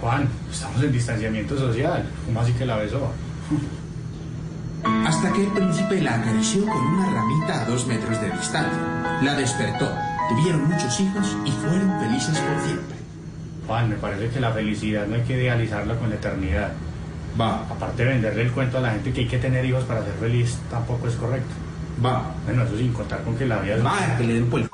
[0.00, 2.10] Juan, estamos en distanciamiento social.
[2.26, 3.12] ¿Cómo así que la besó?
[5.06, 9.20] Hasta que el príncipe la acarició con una ramita a dos metros de distancia.
[9.22, 9.88] La despertó,
[10.30, 12.96] tuvieron muchos hijos y fueron felices por siempre.
[13.68, 16.72] Juan, me parece que la felicidad no hay que idealizarla con la eternidad.
[17.40, 17.60] Va.
[17.70, 20.14] Aparte de venderle el cuento a la gente que hay que tener hijos para ser
[20.14, 21.69] feliz, tampoco es correcto.
[22.04, 22.34] Va.
[22.44, 23.84] Bueno, eso sin contar con que la vida es...
[23.84, 24.70] Va, que le den por el...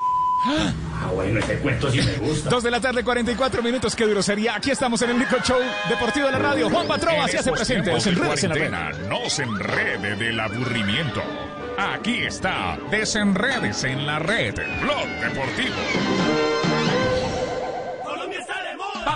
[0.49, 2.49] Ah, bueno, ese cuento sí me gusta.
[2.49, 3.95] Dos de la tarde, 44 minutos.
[3.95, 4.55] Qué duro sería.
[4.55, 5.57] Aquí estamos en el único show
[5.89, 6.69] deportivo de la radio.
[6.69, 7.83] Juan Patrova se hace presente.
[7.83, 8.69] tiempos de Desenredes en la red.
[8.69, 11.21] cuarentena, No se enrede del aburrimiento.
[11.77, 15.75] Aquí está, desenredes en la red, Blog Deportivo.
[18.03, 19.15] Colombia está de moda.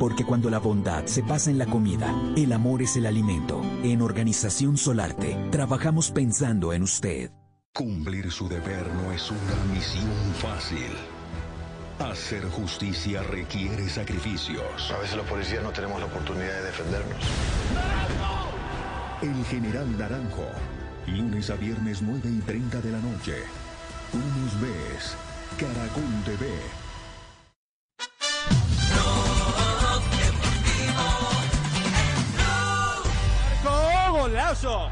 [0.00, 3.60] Porque cuando la bondad se pasa en la comida, el amor es el alimento.
[3.84, 7.30] En Organización Solarte, trabajamos pensando en usted.
[7.74, 10.90] Cumplir su deber no es una misión fácil.
[11.98, 14.90] Hacer justicia requiere sacrificios.
[14.90, 17.22] A veces los policías no tenemos la oportunidad de defendernos.
[19.20, 20.48] El General Naranjo.
[21.08, 23.34] Lunes a viernes 9 y 30 de la noche.
[24.10, 25.14] Tú nos ves.
[25.58, 26.79] Caracol TV.
[34.50, 34.90] ¡Marcó golazo!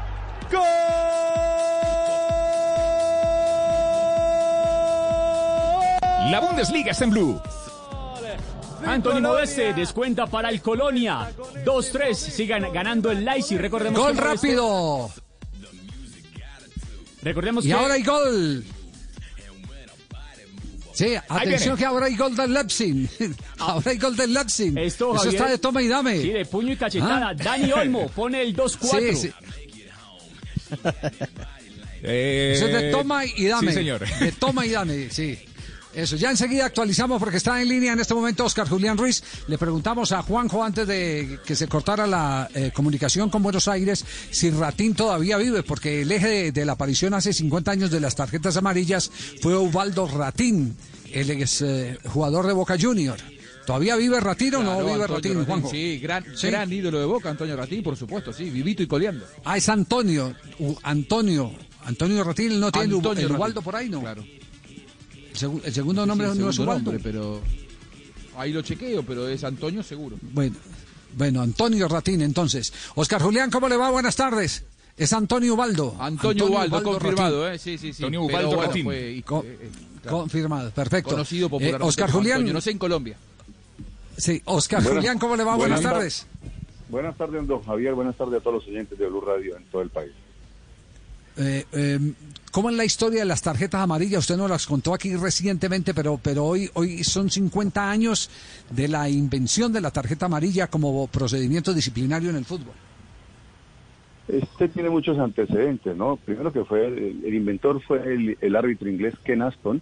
[6.31, 7.41] La Bundesliga está en Blue.
[8.85, 11.31] Anthony Modeste descuenta para el Colonia.
[11.65, 12.13] 2-3.
[12.15, 13.59] Sigan ganando el Leipzig.
[13.59, 15.09] Recordemos Gol que Modeste- rápido.
[17.21, 18.63] Recordemos Y que ahora hay gol.
[20.99, 23.09] Sí, atención que ahora hay gol del Leipzig.
[23.59, 24.77] Ahora hay gol del Leipzig.
[24.77, 26.21] Esto, Eso Javier, está de toma y dame.
[26.21, 27.29] Sí, de puño y cachetada.
[27.29, 27.33] ¿Ah?
[27.33, 28.79] Dani Olmo pone el 2-4.
[28.99, 29.33] Sí, sí.
[32.03, 33.71] Eh, Eso es de toma y dame.
[33.71, 34.05] Sí, señor.
[34.19, 35.39] De toma y dame, sí.
[35.93, 39.23] Eso, ya enseguida actualizamos porque está en línea en este momento Oscar Julián Ruiz.
[39.47, 44.05] Le preguntamos a Juanjo antes de que se cortara la eh, comunicación con Buenos Aires
[44.29, 47.99] si Ratín todavía vive, porque el eje de, de la aparición hace 50 años de
[47.99, 49.09] las tarjetas amarillas
[49.41, 50.77] fue Ubaldo Ratín,
[51.11, 53.17] el ex eh, jugador de Boca Junior.
[53.65, 55.69] ¿Todavía vive Ratín o no vive Antonio Ratín, Ratín, Juanjo?
[55.71, 56.47] Sí, gran, Sí.
[56.47, 59.25] gran ídolo de Boca, Antonio Ratín, por supuesto, sí, vivito y coleando.
[59.43, 60.35] Ah, es Antonio.
[60.59, 61.51] U- Antonio.
[61.85, 63.35] Antonio Ratín no tiene Antonio el Ratín.
[63.37, 64.01] Ubaldo por ahí, ¿no?
[64.01, 64.23] Claro.
[65.41, 66.91] El, segu- el segundo nombre Sí, el no es Ubaldo.
[66.91, 67.41] nombre, pero
[68.37, 70.17] ahí lo chequeo, pero es Antonio seguro.
[70.21, 70.55] Bueno,
[71.15, 72.73] bueno, Antonio Ratín, entonces.
[72.95, 73.89] Oscar Julián, ¿cómo le va?
[73.89, 74.63] Buenas tardes.
[74.97, 75.95] Es Antonio Ubaldo.
[75.99, 77.55] Antonio, Ubaldo, confirmado, Ratín.
[77.55, 77.59] ¿eh?
[77.59, 78.03] Sí, sí, sí.
[78.03, 78.83] Antonio Pero Ubaldo bueno, Ratín.
[78.85, 79.69] fue- y- Co- eh, eh,
[80.01, 80.17] claro.
[80.19, 81.11] Confirmado, perfecto.
[81.11, 82.35] Conocido Eh, popularmente Oscar como Julián.
[82.37, 83.17] Antonio, no sé en Colombia.
[84.17, 85.55] Sí, Oscar Buenas- Julián, ¿cómo le va?
[85.55, 86.27] Buenas, buenas tardes.
[86.89, 87.93] Buenas tardes, don Javier.
[87.93, 90.11] Buenas tardes a todos los oyentes de Blue Radio en todo el país.
[91.37, 91.99] Eh, eh,
[92.51, 94.21] ¿Cómo es la historia de las tarjetas amarillas?
[94.21, 98.29] Usted nos las contó aquí recientemente, pero, pero hoy, hoy son 50 años
[98.71, 102.73] de la invención de la tarjeta amarilla como procedimiento disciplinario en el fútbol.
[104.27, 106.17] Este tiene muchos antecedentes, ¿no?
[106.17, 109.81] Primero que fue, el, inventor fue el, el árbitro inglés Ken Aston,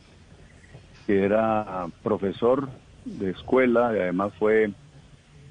[1.05, 2.69] que era profesor
[3.05, 4.71] de escuela y además fue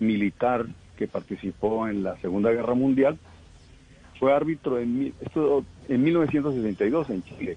[0.00, 3.18] militar que participó en la Segunda Guerra Mundial.
[4.18, 7.56] Fue árbitro en, esto, en 1962 en Chile.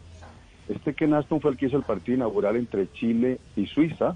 [0.67, 4.15] Este Ken Aston fue el que hizo el partido inaugural entre Chile y Suiza.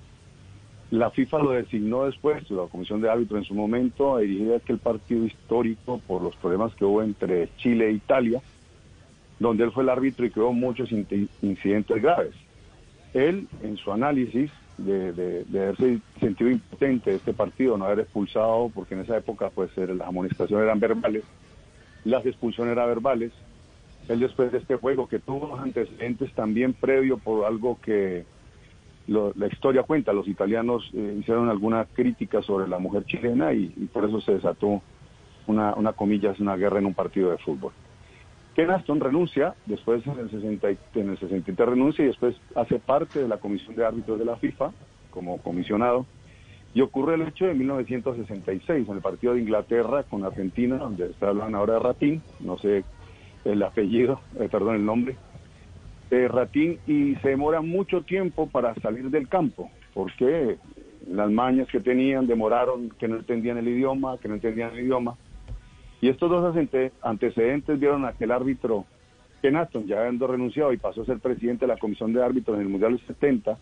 [0.91, 4.77] La FIFA lo designó después, la Comisión de Árbitros en su momento, a dirigir aquel
[4.77, 8.41] partido histórico por los problemas que hubo entre Chile e Italia,
[9.39, 12.35] donde él fue el árbitro y que hubo muchos incidentes graves.
[13.15, 18.69] Él, en su análisis de, de- haberse sentido impotente de este partido, no haber expulsado,
[18.73, 21.23] porque en esa época pues las amonestaciones eran verbales,
[22.05, 23.31] las expulsiones eran verbales,
[24.09, 28.25] él después de este juego que tuvo unos antecedentes también previo por algo que
[29.07, 33.67] lo- la historia cuenta, los italianos eh, hicieron alguna crítica sobre la mujer chilena y,
[33.93, 34.81] por eso se desató
[35.47, 37.73] una, una comillas, una guerra en un partido de fútbol.
[38.55, 42.79] Ken Aston renuncia, después en el, 60, y- en el 63 renuncia y después hace
[42.79, 44.71] parte de la comisión de árbitros de la FIFA
[45.09, 46.05] como comisionado.
[46.73, 51.29] Y ocurre el hecho de 1966, en el partido de Inglaterra con Argentina, donde está
[51.29, 52.83] hablando ahora de Ratín, no sé
[53.45, 55.15] el apellido, eh, perdón, el nombre,
[56.09, 60.57] eh, Ratín, y se demora mucho tiempo para salir del campo, porque
[61.11, 65.15] las mañas que tenían demoraron, que no entendían el idioma, que no entendían el idioma.
[66.01, 68.85] Y estos dos ante- antecedentes vieron a que el árbitro
[69.41, 72.55] Ken Aston, ya habiendo renunciado y pasó a ser presidente de la comisión de árbitros
[72.55, 73.57] en el Mundial del 70,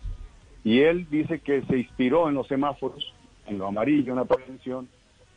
[0.64, 3.12] y él dice que se inspiró en los semáforos,
[3.46, 4.88] en lo amarillo en la prevención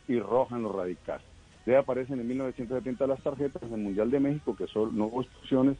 [0.08, 1.20] y roja en lo radical.
[1.66, 5.22] Ahí aparecen en 1970 las tarjetas en el Mundial de México, que son no hubo
[5.22, 5.76] expulsiones,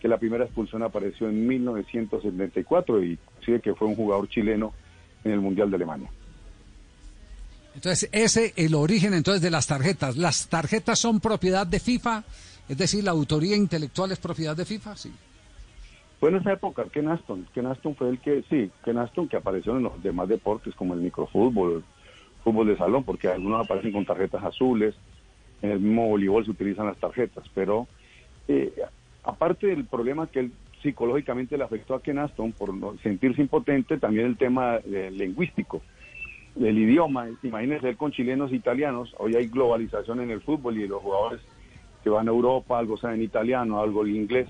[0.00, 4.72] que la primera expulsión apareció en 1974 y sí que fue un jugador chileno
[5.24, 6.10] en el Mundial de Alemania.
[7.74, 10.16] Entonces, ese el origen entonces de las tarjetas.
[10.16, 12.24] Las tarjetas son propiedad de FIFA,
[12.68, 15.12] es decir, la autoría intelectual es propiedad de FIFA, sí.
[16.18, 17.46] Fue en esa época Ken Aston.
[17.52, 20.94] Ken Aston fue el que, sí, Ken Aston que apareció en los demás deportes como
[20.94, 21.84] el microfútbol, el
[22.42, 24.94] fútbol de salón, porque algunos aparecen con tarjetas azules,
[25.62, 27.86] en el mismo voleibol se utilizan las tarjetas, pero
[28.48, 28.72] eh,
[29.24, 30.52] aparte del problema que él
[30.82, 32.70] psicológicamente le afectó a Ken Aston por
[33.02, 35.82] sentirse impotente, también el tema eh, lingüístico,
[36.54, 37.28] del idioma.
[37.42, 41.40] Imagínense él con chilenos e italianos, hoy hay globalización en el fútbol y los jugadores
[42.02, 44.48] que van a Europa, algo saben italiano, algo en inglés,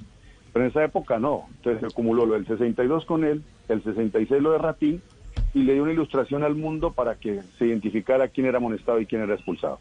[0.57, 1.45] pero en esa época no.
[1.57, 5.03] Entonces se acumuló lo del 62 con él, el 66 lo de Ratín,
[5.53, 9.05] y le dio una ilustración al mundo para que se identificara quién era amonestado y
[9.05, 9.79] quién era expulsado.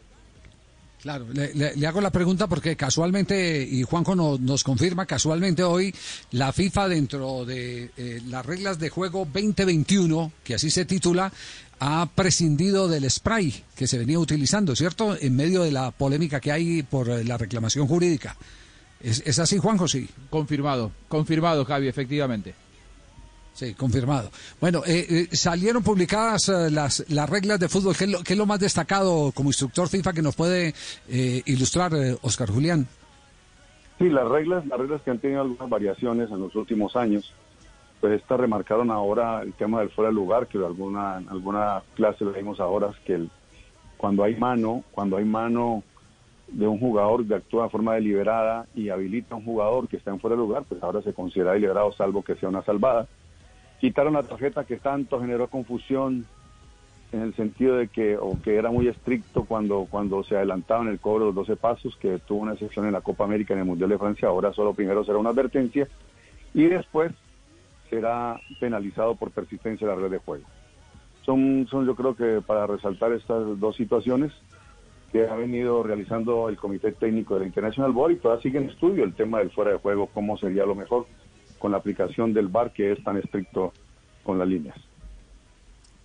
[1.00, 5.62] Claro, le, le- le hago la pregunta porque casualmente, y Juanjo no- nos confirma, casualmente
[5.62, 5.94] hoy
[6.32, 11.32] la FIFA dentro de eh, las reglas de juego 2021, que así se titula,
[11.80, 15.16] ha prescindido del spray que se venía utilizando, ¿cierto?
[15.18, 18.36] En medio de la polémica que hay por eh, la reclamación jurídica.
[19.00, 19.86] ¿Es, es así, Juanjo?
[19.88, 20.08] Sí.
[20.30, 22.54] Confirmado, confirmado, Javi, efectivamente.
[23.52, 24.30] Sí, confirmado.
[24.60, 27.96] Bueno, eh, eh, salieron publicadas eh, las, las reglas de fútbol.
[27.96, 30.74] ¿Qué es, lo, qué es lo más destacado como instructor FIFA que nos puede
[31.08, 32.86] eh, ilustrar, eh, Oscar Julián?
[33.98, 37.32] Sí, las reglas, las reglas que han tenido algunas variaciones en los últimos años,
[38.02, 42.24] pues esta remarcaron ahora el tema del fuera de lugar, que alguna, en alguna clase
[42.26, 43.30] lo vimos ahora, que el-
[43.96, 45.82] cuando hay mano, cuando hay mano
[46.48, 50.10] de un jugador que actúa de forma deliberada y habilita a un jugador que está
[50.10, 53.06] en fuera de lugar, pues ahora se considera deliberado salvo que sea una salvada.
[53.80, 56.24] Quitaron la tarjeta que tanto generó confusión
[57.12, 60.88] en el sentido de que o que era muy estricto cuando cuando se adelantaba en
[60.88, 63.60] el cobro de los 12 pasos, que tuvo una excepción en la Copa América en
[63.60, 65.88] el Mundial de Francia, ahora solo primero será una advertencia
[66.54, 67.12] y después
[67.90, 70.44] será penalizado por persistencia de la red de juego.
[71.24, 74.32] Son, son yo creo que para resaltar estas dos situaciones
[75.24, 78.70] que ha venido realizando el Comité Técnico de la International Board y todavía sigue en
[78.70, 81.06] estudio el tema del fuera de juego, cómo sería lo mejor
[81.58, 83.72] con la aplicación del VAR que es tan estricto
[84.22, 84.76] con las líneas.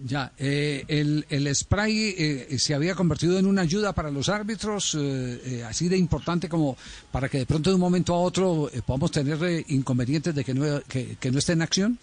[0.03, 4.95] Ya, eh, el, el spray eh, se había convertido en una ayuda para los árbitros,
[4.95, 6.76] eh, eh, así de importante como
[7.12, 10.43] para que de pronto de un momento a otro eh, podamos tener eh, inconvenientes de
[10.43, 11.99] que no, que, que no esté en acción.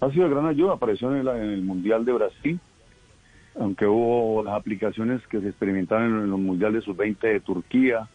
[0.00, 2.60] Ha sido de gran ayuda, apareció en el, en el Mundial de Brasil,
[3.58, 8.08] aunque hubo las aplicaciones que se experimentaron en el Mundial de Sub-20 de Turquía,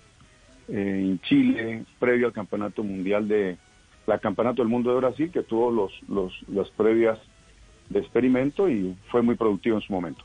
[0.67, 3.57] eh, en Chile, previo al Campeonato Mundial de,
[4.05, 7.19] la Campeonato del Mundo de Brasil, que tuvo los, los, las previas
[7.89, 10.23] de experimento y fue muy productivo en su momento.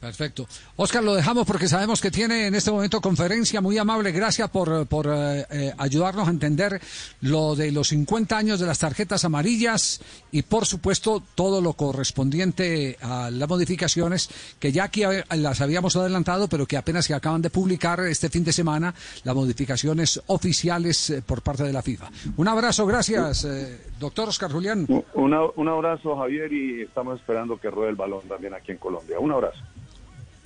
[0.00, 0.46] Perfecto.
[0.76, 4.12] Oscar, lo dejamos porque sabemos que tiene en este momento conferencia muy amable.
[4.12, 6.80] Gracias por, por eh, eh, ayudarnos a entender
[7.20, 10.00] lo de los 50 años de las tarjetas amarillas
[10.32, 15.02] y, por supuesto, todo lo correspondiente a las modificaciones que ya aquí
[15.36, 18.94] las habíamos adelantado, pero que apenas se acaban de publicar este fin de semana,
[19.24, 22.10] las modificaciones oficiales eh, por parte de la FIFA.
[22.38, 24.86] Un abrazo, gracias, eh, doctor Oscar Julián.
[25.14, 29.18] Una- un abrazo, Javier, y estamos esperando que ruede el balón también aquí en Colombia.
[29.20, 29.58] Un abrazo.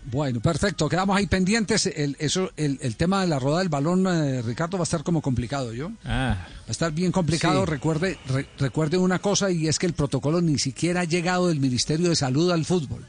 [0.06, 0.88] Bueno, perfecto.
[0.88, 1.86] Quedamos ahí pendientes.
[1.86, 5.02] El, eso, el, el tema de la rueda del balón, eh, Ricardo, va a estar
[5.02, 5.92] como complicado, ¿yo?
[6.04, 6.46] Ah.
[6.46, 7.64] Va a estar bien complicado.
[7.64, 7.70] Sí.
[7.70, 11.58] Recuerde, re- recuerde una cosa y es que el protocolo ni siquiera ha llegado del
[11.58, 13.06] Ministerio de Salud al fútbol.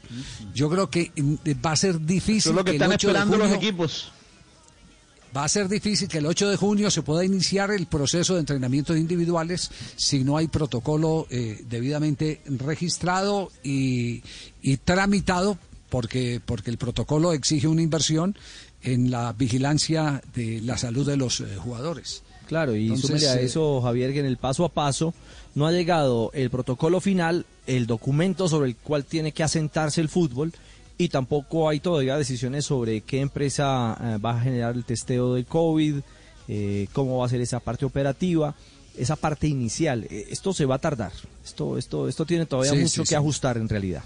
[0.54, 1.34] Yo creo que mm,
[1.64, 2.38] va a ser difícil.
[2.38, 4.12] Eso es lo que el están 8 de esperando los junio- equipos.
[5.36, 8.40] Va a ser difícil que el 8 de junio se pueda iniciar el proceso de
[8.40, 14.22] entrenamientos individuales si no hay protocolo eh, debidamente registrado y,
[14.62, 15.58] y tramitado,
[15.96, 18.36] porque, porque el protocolo exige una inversión
[18.82, 22.22] en la vigilancia de la salud de los eh, jugadores.
[22.48, 25.14] Claro, y Entonces, súmele a eh, eso, Javier, que en el paso a paso
[25.54, 30.10] no ha llegado el protocolo final, el documento sobre el cual tiene que asentarse el
[30.10, 30.52] fútbol
[30.98, 35.46] y tampoco hay todavía decisiones sobre qué empresa eh, va a generar el testeo del
[35.46, 35.94] COVID,
[36.48, 38.54] eh, cómo va a ser esa parte operativa,
[38.98, 40.06] esa parte inicial.
[40.10, 41.12] Esto se va a tardar.
[41.42, 43.14] Esto, esto, esto tiene todavía Sí, mucho sí, que sí.
[43.14, 44.02] ajustar en realidad.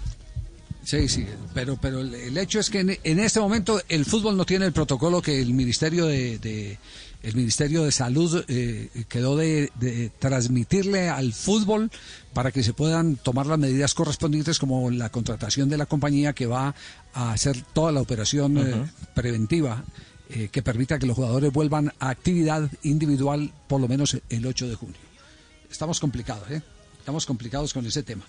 [0.83, 4.45] Sí, sí, pero, pero el, hecho es que en, en este momento el fútbol no
[4.45, 6.79] tiene el protocolo que el Ministerio de, de-
[7.21, 11.91] el Ministerio de Salud eh, quedó de, de transmitirle al fútbol
[12.33, 16.47] para que se puedan tomar las medidas correspondientes como la contratación de la compañía que
[16.47, 16.73] va
[17.13, 19.83] a hacer toda la operación eh, preventiva
[20.31, 24.67] eh, que permita que los jugadores vuelvan a actividad individual por lo menos el 8
[24.69, 24.97] de junio.
[25.69, 26.63] Estamos complicados, ¿eh?
[26.97, 28.23] Estamos complicados con ese tema.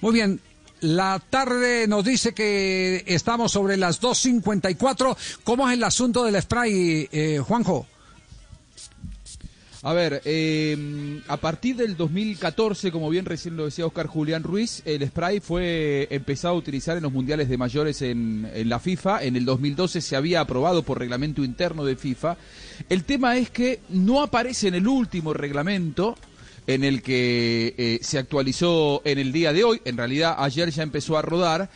[0.00, 0.40] Muy bien,
[0.82, 5.16] la tarde nos dice que estamos sobre las 2.54.
[5.44, 7.86] ¿Cómo es el asunto del spray, eh, Juanjo?
[9.84, 14.80] A ver, eh, a partir del 2014, como bien recién lo decía Oscar Julián Ruiz,
[14.84, 19.24] el spray fue empezado a utilizar en los mundiales de mayores en, en la FIFA.
[19.24, 22.36] En el 2012 se había aprobado por reglamento interno de FIFA.
[22.88, 26.16] El tema es que no aparece en el último reglamento
[26.66, 29.80] en el que eh, se actualizó en el día de hoy.
[29.84, 31.70] En realidad ayer ya empezó a rodar.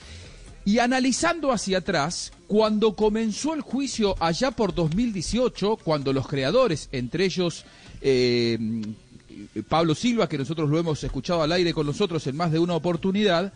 [0.64, 7.24] Y analizando hacia atrás, cuando comenzó el juicio allá por 2018, cuando los creadores, entre
[7.24, 7.64] ellos
[8.00, 8.58] eh,
[9.68, 12.74] Pablo Silva, que nosotros lo hemos escuchado al aire con nosotros en más de una
[12.74, 13.52] oportunidad,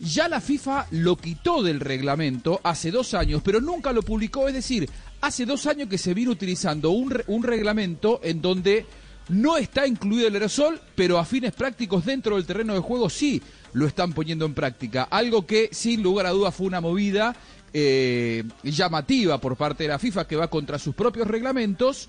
[0.00, 4.48] ya la FIFA lo quitó del reglamento hace dos años, pero nunca lo publicó.
[4.48, 4.88] Es decir,
[5.20, 8.86] hace dos años que se vino utilizando un, un reglamento en donde
[9.30, 13.40] no está incluido el aerosol, pero a fines prácticos dentro del terreno de juego sí
[13.72, 15.04] lo están poniendo en práctica.
[15.04, 17.34] Algo que sin lugar a dudas fue una movida
[17.72, 22.08] eh, llamativa por parte de la FIFA que va contra sus propios reglamentos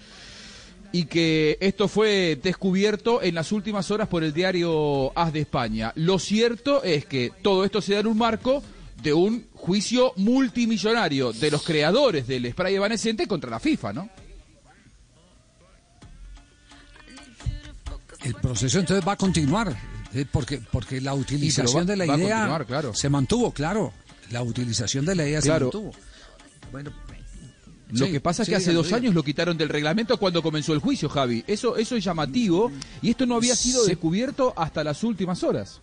[0.91, 5.93] y que esto fue descubierto en las últimas horas por el diario As de España.
[5.95, 8.61] Lo cierto es que todo esto se da en un marco
[9.01, 14.09] de un juicio multimillonario de los creadores del spray evanescente contra la FIFA, ¿no?
[18.23, 19.75] El proceso entonces va a continuar,
[20.13, 22.93] eh, porque, porque la utilización va- de la idea claro.
[22.93, 23.93] se mantuvo, claro.
[24.29, 25.71] La utilización de la idea Claro.
[25.71, 25.91] se mantuvo.
[26.71, 26.91] Bueno,
[27.93, 30.41] Lo Sí, que pasa es sí, que hace dos años lo quitaron del reglamento cuando
[30.41, 31.43] comenzó el juicio, Javi.
[31.45, 33.89] Eso, eso es llamativo y esto no había sido Sí.
[33.89, 35.81] descubierto hasta las últimas horas.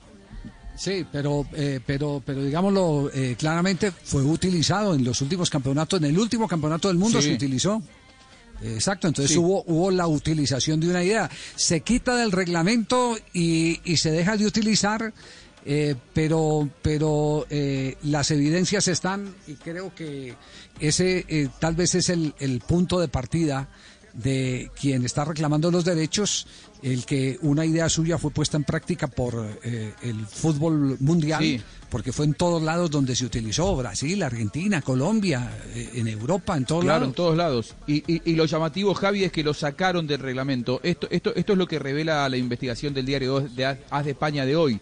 [0.75, 6.07] Sí, pero, eh, pero, pero digámoslo eh, claramente, fue utilizado en los últimos campeonatos, en
[6.07, 7.29] el último campeonato del mundo Sí.
[7.29, 7.83] se utilizó.
[8.63, 9.39] Exacto, entonces Sí.
[9.39, 11.31] hubo, hubo la utilización de una idea.
[11.55, 15.13] Se quita del reglamento y, y se deja de utilizar,
[15.65, 20.35] eh, pero, pero eh, las evidencias están y creo que
[20.81, 23.69] ese eh, tal vez es el, el punto de partida
[24.23, 26.47] de quien está reclamando los derechos,
[26.83, 31.61] el que una idea suya fue puesta en práctica por eh, el fútbol mundial, Sí.
[31.89, 36.65] porque fue en todos lados donde se utilizó, Brasil, Argentina, Colombia, eh, en Europa, en
[36.65, 37.09] todos Claro, lados.
[37.09, 37.75] en todos lados.
[37.87, 40.81] Y, y- y lo llamativo, Javi, es que lo sacaron del reglamento.
[40.83, 44.45] Esto, esto, esto es lo que revela la investigación del diario de Haz de España
[44.45, 44.81] de hoy.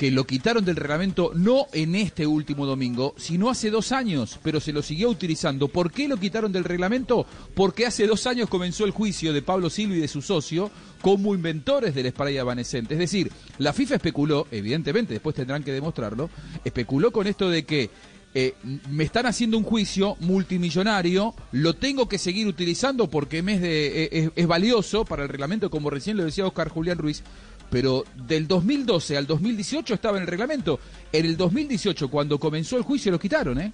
[0.00, 4.58] Que lo quitaron del reglamento no en este último domingo, sino hace dos años, pero
[4.58, 5.68] se lo siguió utilizando.
[5.68, 7.26] ¿Por qué lo quitaron del reglamento?
[7.52, 10.70] Porque hace dos años comenzó el juicio de Pablo Silva y de su socio
[11.02, 12.94] como inventores del spray evanescente.
[12.94, 16.30] Es decir, la FIFA especuló, evidentemente, después tendrán que demostrarlo,
[16.64, 17.90] especuló con esto de que
[18.32, 18.54] eh,
[18.88, 24.46] me están haciendo un juicio multimillonario, lo tengo que seguir utilizando porque eh, es, es
[24.46, 27.22] valioso para el reglamento, como recién lo decía Oscar Julián Ruiz,
[27.70, 30.80] pero del 2012 al 2018 estaba en el reglamento.
[31.12, 33.72] En el 2018, cuando comenzó el juicio, lo quitaron, ¿eh?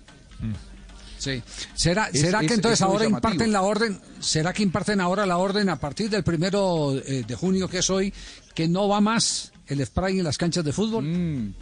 [1.18, 1.42] Sí.
[1.74, 3.32] ¿Será, Es- será es- que entonces ahora llamativo.
[3.32, 3.98] imparten la orden?
[4.20, 7.88] ¿Será que imparten ahora la orden a partir del primero eh, de junio que es
[7.90, 8.12] hoy
[8.54, 11.04] que no va más el spray en las canchas de fútbol?
[11.04, 11.54] Mm,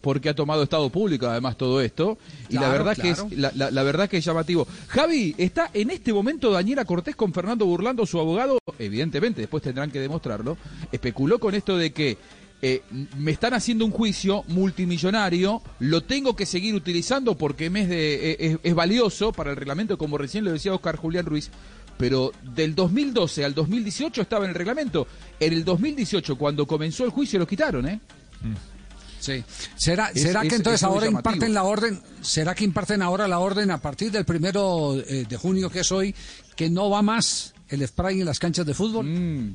[0.00, 2.18] porque ha tomado estado público además todo esto.
[2.48, 3.02] Y la verdad claro.
[3.28, 4.66] que es la, la- la verdad que es llamativo.
[4.88, 8.58] Javi está en este momento Daniela Cortés con Fernando Burlando su abogado.
[8.78, 10.56] Evidentemente después tendrán que demostrarlo.
[10.90, 12.16] Especuló con esto de que
[12.62, 12.82] eh,
[13.18, 18.32] me están haciendo un juicio multimillonario lo tengo que seguir utilizando porque me es, de,
[18.32, 21.50] eh, es, es valioso para el reglamento como recién lo decía Oscar Julián Ruiz.
[21.96, 25.06] Pero del 2012 al 2018 estaba en el reglamento.
[25.38, 28.00] En el 2018 cuando comenzó el juicio lo quitaron eh
[29.20, 29.44] Sí.
[29.76, 31.34] ¿Será, Es- será es- que entonces ahora llamativo.
[31.34, 32.00] imparten la orden?
[32.22, 35.92] ¿Será que imparten ahora la orden a partir del primero eh, de junio que es
[35.92, 36.14] hoy
[36.56, 39.06] que no va más el spray en las canchas de fútbol?
[39.06, 39.54] Mm,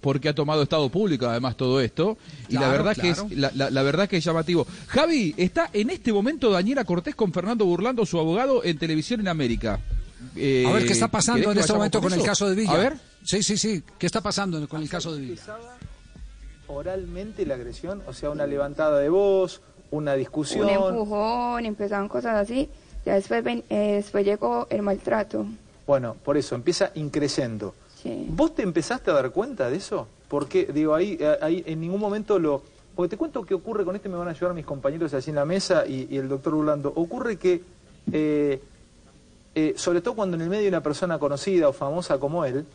[0.00, 3.28] porque ha tomado estado público además todo esto y la verdad claro.
[3.28, 6.84] que es la, la- la verdad que es llamativo Javi está en este momento Daniela
[6.84, 9.78] Cortés con Fernando Burlando su abogado en televisión en América
[10.34, 12.26] Eh, a ver qué está pasando ¿querés en este momento con el eso?
[12.26, 12.72] caso de Villa.
[12.72, 13.82] a ver Sí, sí, sí.
[13.98, 15.42] ¿Qué está pasando con el caso de Villa?
[16.68, 19.60] Oralmente la agresión, o sea, una levantada de voz,
[19.90, 20.66] una discusión.
[20.66, 22.68] un empujón, empezaban cosas así.
[23.04, 25.44] Ya después, ven- eh, después llegó el maltrato.
[25.86, 27.74] Bueno, por eso, empieza increyendo.
[28.02, 28.26] Sí.
[28.30, 30.06] ¿Vos te empezaste a dar cuenta de eso?
[30.28, 32.62] Porque, digo, ahí, eh, ahí en ningún momento lo...
[32.94, 35.36] Porque te cuento qué ocurre con este, me van a ayudar mis compañeros allí en
[35.36, 36.92] la mesa y, y el doctor Burlando.
[36.94, 37.62] Ocurre que,
[38.12, 38.60] eh,
[39.54, 42.66] eh, sobre todo cuando en el medio una persona conocida o famosa como él,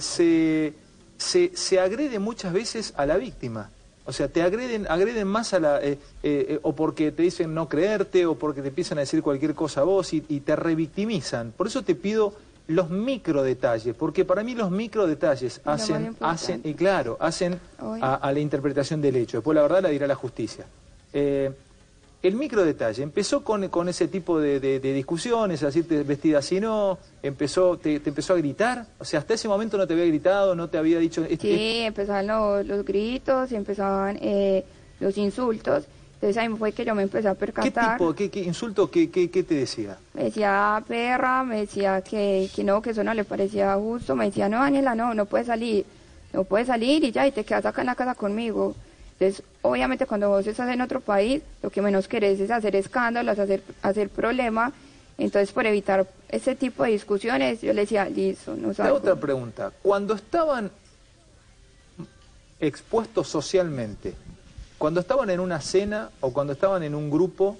[0.00, 0.72] se,
[1.18, 3.70] se, se agrede muchas veces a la víctima.
[4.04, 5.82] O sea, te agreden, agreden más a la...
[5.82, 9.20] eh, eh, eh, o porque te dicen no creerte, o porque te empiezan a decir
[9.20, 11.52] cualquier cosa a vos y, y te revictimizan.
[11.56, 12.32] Por eso te pido
[12.68, 18.14] los micro detalles, porque para mí los micro detalles hacen, hacen, y claro, hacen a,
[18.14, 19.38] a la interpretación del hecho.
[19.38, 20.66] Después la verdad la dirá la justicia.
[21.12, 21.50] Eh,
[22.22, 26.38] el micro detalle, empezó con, con ese tipo de, de- de discusiones, así te vestida
[26.38, 29.92] así no, empezó, te, te empezó a gritar, o sea, hasta ese momento no te
[29.94, 31.22] había gritado, no te había dicho...
[31.24, 34.64] este- Sí, empezaban los, los gritos, empezaban eh,
[35.00, 35.84] los insultos.
[36.14, 37.98] Entonces ahí fue que yo me empecé a ¿Qué percatar.
[37.98, 39.98] tipo, qué, qué insulto, qué, qué, qué te decía?
[40.14, 44.16] Me decía perra, me decía que, que no, que eso no le parecía justo.
[44.16, 45.84] Me decía, no, Daniela, no, no puedes salir.
[46.32, 48.74] No puedes salir y ya, y te quedas acá en la casa conmigo.
[49.18, 53.38] Entonces, obviamente, cuando vos estás en otro país, lo que menos querés es hacer escándalos,
[53.38, 54.72] hacer, hacer problemas.
[55.16, 58.96] Entonces, por evitar ese tipo de discusiones, yo le decía, listo, no La salgo.
[58.96, 60.70] otra pregunta, cuando estaban
[62.60, 64.14] expuestos socialmente,
[64.76, 67.56] cuando estaban en una cena o cuando estaban en un grupo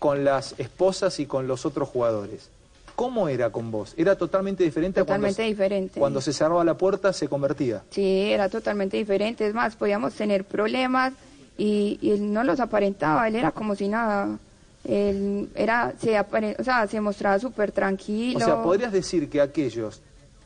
[0.00, 2.50] con las esposas y con los otros jugadores,
[2.98, 3.94] ¿cómo era con vos?
[3.96, 6.00] ¿Era totalmente diferente a Totalmente cuando, diferente.
[6.00, 7.84] cuando se cerraba la puerta se convertía?
[7.90, 9.46] Sí, era totalmente diferente.
[9.46, 11.12] Es más, podíamos tener problemas
[11.56, 13.28] y, y él no los aparentaba.
[13.28, 14.36] Él era como si nada.
[14.84, 18.38] Él era, se, apare- o sea, se mostraba súper tranquilo.
[18.38, 20.00] O sea, podrías decir que aquellos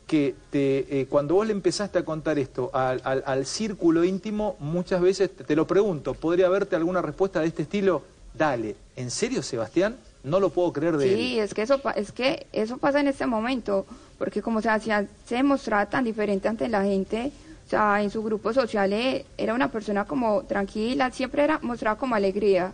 [0.05, 4.57] que te, eh, cuando vos le empezaste a contar esto al, al- al círculo íntimo,
[4.59, 8.03] muchas veces te, te lo pregunto, ¿podría haberte alguna respuesta de este estilo?
[8.31, 9.95] Dale, ¿en serio, Sebastián?
[10.23, 11.17] No lo puedo creer de él.
[11.19, 13.85] Sí, es que eso es que eso pasa en este momento,
[14.17, 17.31] porque como se hacía, se mostraba tan diferente ante la gente,
[17.65, 21.97] o sea, en su grupo social eh, era una persona como tranquila, siempre era mostraba
[21.97, 22.71] como alegría,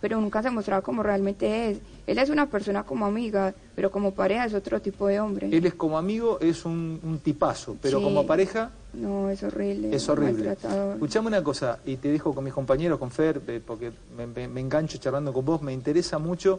[0.00, 1.78] pero nunca se mostraba como realmente es.
[2.06, 5.48] Él es una persona como amiga, pero como pareja es otro tipo de hombre.
[5.52, 8.04] Él es como amigo, es un, un tipazo, pero Sí.
[8.04, 9.94] como pareja No, es horrible.
[9.94, 10.56] es horrible.
[10.94, 14.48] Escuchame una cosa, y te dejo con mis compañeros, con Fer, eh, porque me, me-
[14.48, 16.58] me engancho charlando con vos, me interesa mucho,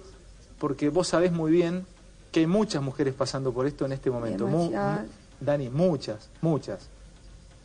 [0.64, 1.86] porque vos sabés muy bien
[2.32, 4.48] que hay muchas mujeres pasando por esto en este momento.
[4.48, 4.72] Mu-
[5.42, 6.88] Dani, muchas, muchas.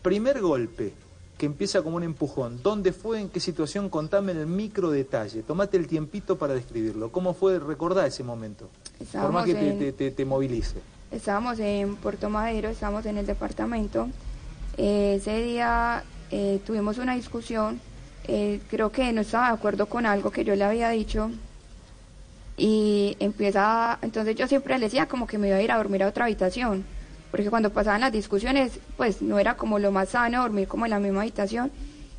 [0.02, 0.94] Primer golpe,
[1.38, 2.60] que empieza como un empujón.
[2.60, 3.20] ¿Dónde fue?
[3.20, 3.88] ¿En qué situación?
[3.88, 5.44] Contame en el micro detalle.
[5.44, 7.12] Tomate el tiempito para describirlo.
[7.12, 7.60] ¿Cómo fue?
[7.60, 8.64] Recordá ese momento.
[8.66, 10.80] Por más Estábamos que te, en- te- te- te movilice.
[11.12, 14.08] Estábamos en Puerto Madero, estábamos en el departamento.
[14.76, 17.80] Eh, ese día eh, tuvimos una discusión.
[18.26, 21.30] eh, creo que no estaba de acuerdo con algo que yo le había dicho.
[22.58, 26.02] Y empieza, entonces yo siempre le decía como que me iba a ir a dormir
[26.02, 26.84] a otra habitación.
[27.30, 30.90] Porque cuando pasaban las discusiones, pues no era como lo más sano dormir como en
[30.90, 31.70] la misma habitación.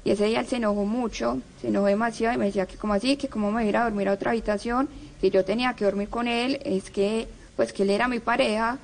[0.06, 2.94] Y ese día él se enojó mucho, se enojó demasiado y me decía que como
[2.94, 4.88] así, que cómo me iba a ir a dormir a otra habitación,
[5.20, 7.28] que yo tenía que dormir con él, es que
[7.58, 8.78] pues que él era mi pareja.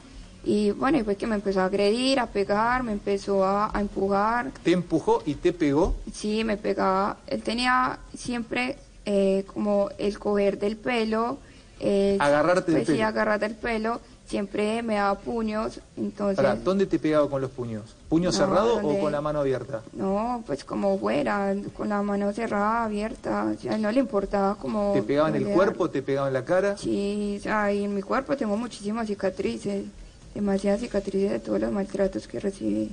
[0.43, 3.79] Y bueno, y fue que me empezó a agredir, a pegar, me empezó a, a
[3.79, 4.51] empujar.
[4.61, 5.95] ¿Te empujó y te pegó?
[6.13, 7.17] Sí, me pegaba.
[7.27, 11.37] Él tenía siempre eh, como el coger del pelo.
[11.79, 13.05] Eh, Agarrarte pues, Sí, pelo.
[13.07, 14.01] agarrar del pelo.
[14.27, 15.79] Siempre me daba puños.
[15.97, 17.95] Entonces, Pará, ¿dónde te pegaba con los puños?
[18.09, 19.81] ¿Puño No, cerrado o con la mano abierta?
[19.93, 23.53] no, pues como fuera, con la mano cerrada, abierta.
[23.55, 24.93] O sea, no le importaba como...
[24.93, 25.91] ¿Te pegaba en el cuerpo?
[25.91, 26.75] ¿Te pegaba en la cara?
[26.75, 29.85] Sí, o sea, y en mi cuerpo tengo muchísimas cicatrices.
[30.33, 32.91] Demasiadas cicatrices de todos los maltratos que recibí.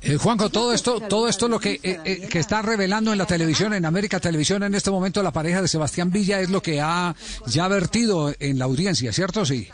[0.00, 3.26] Eh, Juanjo, todo esto, todo esto lo que, eh, eh, que está revelando en la
[3.26, 6.80] televisión, en América Televisión en este momento la pareja de Sebastián Villa es lo que
[6.80, 7.14] ha
[7.46, 9.44] ya vertido en la audiencia, ¿cierto?
[9.44, 9.68] Sí.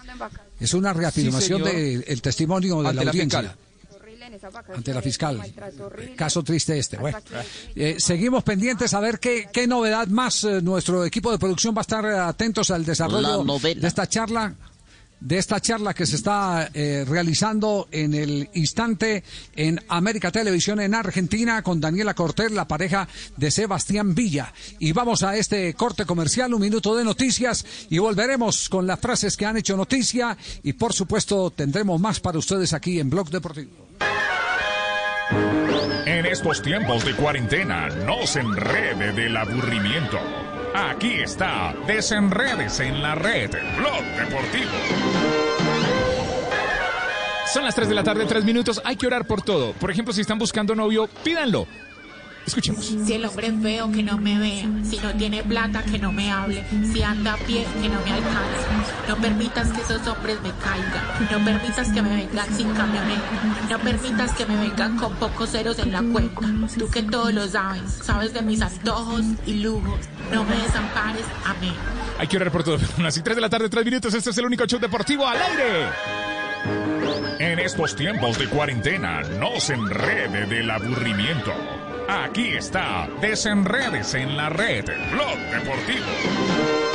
[0.59, 3.41] Es una reafirmación Sí, del testimonio de Ante la la audiencia.
[3.41, 3.59] fiscal.
[4.75, 5.43] Ante la fiscal.
[6.17, 6.97] Caso triste este.
[6.97, 7.19] Bueno,
[7.77, 10.45] Eh, seguimos pendientes a ver qué, qué novedad más.
[10.63, 14.55] nuestro equipo de producción va a estar atentos al desarrollo La de esta charla
[15.25, 19.25] de esta charla que se está eh, realizando en el instante
[19.57, 24.53] en América Televisión en Argentina con Daniela Cortés, la pareja de Sebastián Villa.
[24.79, 29.37] Y vamos a este corte comercial, un minuto de noticias y volveremos con las frases
[29.37, 33.71] que han hecho noticia y por supuesto tendremos más para ustedes aquí en Blog Deportivo.
[36.05, 40.19] En estos tiempos de cuarentena, no se enrede del aburrimiento.
[40.77, 43.49] Aquí está, desenredes en la red,
[43.79, 44.73] Blog Deportivo.
[47.47, 48.83] Son las 3 de la tarde, 3 minutos.
[48.85, 49.73] Hay que orar por todo.
[49.75, 51.69] Por ejemplo, si están buscando novio, pídanlo.
[52.47, 52.85] Escuchemos.
[52.85, 54.69] Si el hombre es feo, que no me vea.
[54.85, 56.65] Si no tiene plata, que no me hable.
[56.93, 58.65] Si anda a pie, que no me alcance.
[59.09, 61.31] No permitas que esos hombres me caigan.
[61.31, 63.23] No permitas que me vengan sin camioneta.
[63.71, 66.41] No permitas que me vengan con pocos ceros en la cuenta.
[66.79, 68.01] Tú que todo lo sabes.
[68.03, 70.01] Sabes de mis antojos y lujos.
[70.33, 71.25] No me desampares.
[71.47, 71.75] Amén.
[72.19, 72.79] Hay que orar por todo.
[72.99, 74.13] Las 3 de la tarde, 3 minutos.
[74.13, 75.89] Este es el único show deportivo al aire.
[77.39, 81.53] En estos tiempos de cuarentena, no se enrede del aburrimiento.
[82.09, 86.94] Aquí está, desenredes en la red, Blog Deportivo.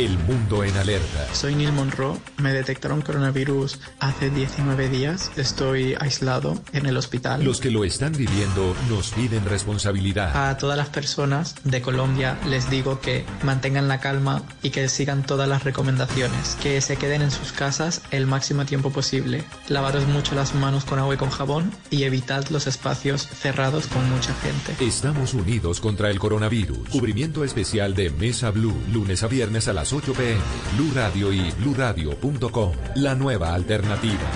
[0.00, 1.28] El mundo en alerta.
[1.34, 2.16] Soy Neil Monroe.
[2.38, 5.30] Me detectaron coronavirus hace 19 días.
[5.36, 7.44] Estoy aislado en el hospital.
[7.44, 10.48] Los que lo están viviendo nos piden responsabilidad.
[10.48, 15.22] A todas las personas de Colombia les digo que mantengan la calma y que sigan
[15.22, 16.56] todas las recomendaciones.
[16.62, 19.44] Que se queden en sus casas el máximo tiempo posible.
[19.68, 24.08] Lavaros mucho las manos con agua y con jabón y evitad los espacios cerrados con
[24.08, 24.82] mucha gente.
[24.82, 26.88] Estamos unidos contra el coronavirus.
[26.88, 30.40] Cubrimiento especial de Mesa Blue, lunes a viernes a las 8 pm.
[30.76, 32.72] Blue Radio y bluradio.com.
[32.96, 34.30] La nueva alternativa.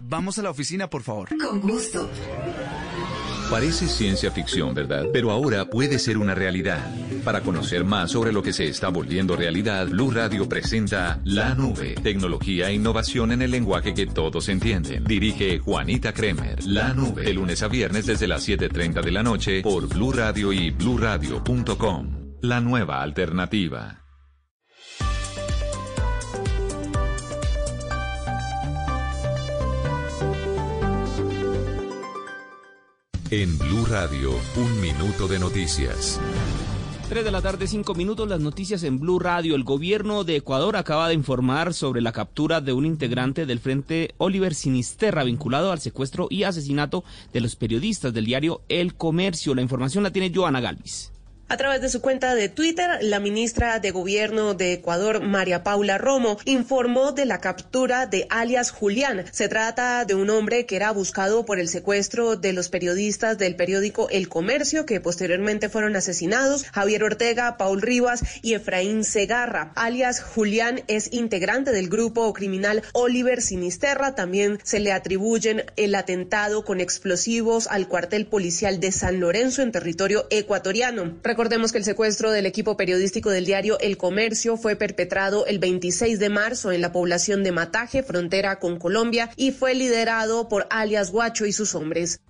[0.00, 1.28] Vamos a la oficina, por favor.
[1.38, 2.08] Con gusto.
[3.50, 5.06] Parece ciencia ficción, ¿verdad?
[5.12, 6.94] Pero ahora puede ser una realidad.
[7.24, 11.94] Para conocer más sobre lo que se está volviendo realidad, Blue Radio presenta La Nube,
[12.02, 15.04] tecnología e innovación en el lenguaje que todos entienden.
[15.04, 16.64] Dirige Juanita Kremer.
[16.64, 20.52] La Nube, de lunes a viernes desde las 7:30 de la noche por Blue Radio
[20.52, 22.23] y bluradio.com.
[22.44, 24.04] La nueva alternativa.
[33.30, 36.20] En Blue Radio, un minuto de noticias.
[37.08, 39.54] 3 de la tarde, 5 minutos, las noticias en Blue Radio.
[39.54, 44.14] El gobierno de Ecuador acaba de informar sobre la captura de un integrante del Frente
[44.18, 49.54] Oliver Sinisterra vinculado al secuestro y asesinato de los periodistas del diario El Comercio.
[49.54, 51.13] La información la tiene Joana Galvis.
[51.46, 55.98] A través de su cuenta de Twitter, la ministra de Gobierno de Ecuador, María Paula
[55.98, 59.26] Romo, informó de la captura de alias Julián.
[59.30, 63.56] Se trata de un hombre que era buscado por el secuestro de los periodistas del
[63.56, 69.72] periódico El Comercio, que posteriormente fueron asesinados, Javier Ortega, Paul Rivas y Efraín Segarra.
[69.76, 74.14] Alias Julián es integrante del grupo criminal Oliver Sinisterra.
[74.14, 79.72] También se le atribuyen el atentado con explosivos al cuartel policial de San Lorenzo en
[79.72, 81.18] territorio ecuatoriano.
[81.34, 86.20] Recordemos que el secuestro del equipo periodístico del diario El Comercio fue perpetrado el 26
[86.20, 91.10] de marzo en la población de Mataje, frontera con Colombia, y fue liderado por alias
[91.10, 92.20] Guacho y sus hombres.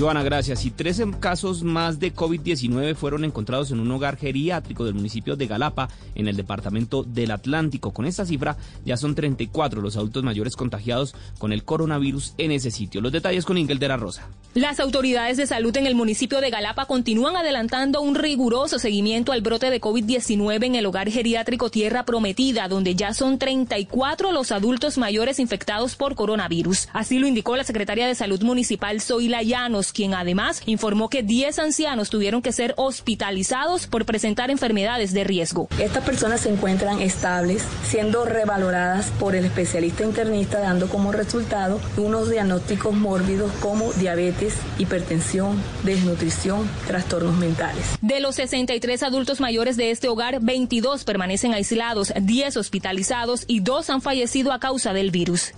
[0.00, 0.64] Joana, gracias.
[0.64, 5.46] Y 13 casos más de COVID-19 fueron encontrados en un hogar geriátrico del municipio de
[5.46, 7.92] Galapa, en el departamento del Atlántico.
[7.92, 12.70] Con esta cifra ya son 34 los adultos mayores contagiados con el coronavirus en ese
[12.70, 13.02] sitio.
[13.02, 14.26] Los detalles con Ingel de la Rosa.
[14.54, 19.42] Las autoridades de salud en el municipio de Galapa continúan adelantando un riguroso seguimiento al
[19.42, 24.96] brote de COVID-19 en el hogar geriátrico Tierra Prometida, donde ya son 34 los adultos
[24.96, 26.88] mayores infectados por coronavirus.
[26.94, 31.58] Así lo indicó la secretaria de Salud Municipal, Zoila Llanos, quien además informó que 10
[31.58, 35.68] ancianos tuvieron que ser hospitalizados por presentar enfermedades de riesgo.
[35.78, 42.30] Estas personas se encuentran estables, siendo revaloradas por el especialista internista, dando como resultado unos
[42.30, 47.84] diagnósticos mórbidos como diabetes, hipertensión, desnutrición, trastornos mentales.
[48.00, 53.90] De los 63 adultos mayores de este hogar, 22 permanecen aislados, 10 hospitalizados y 2
[53.90, 55.52] han fallecido a causa del virus.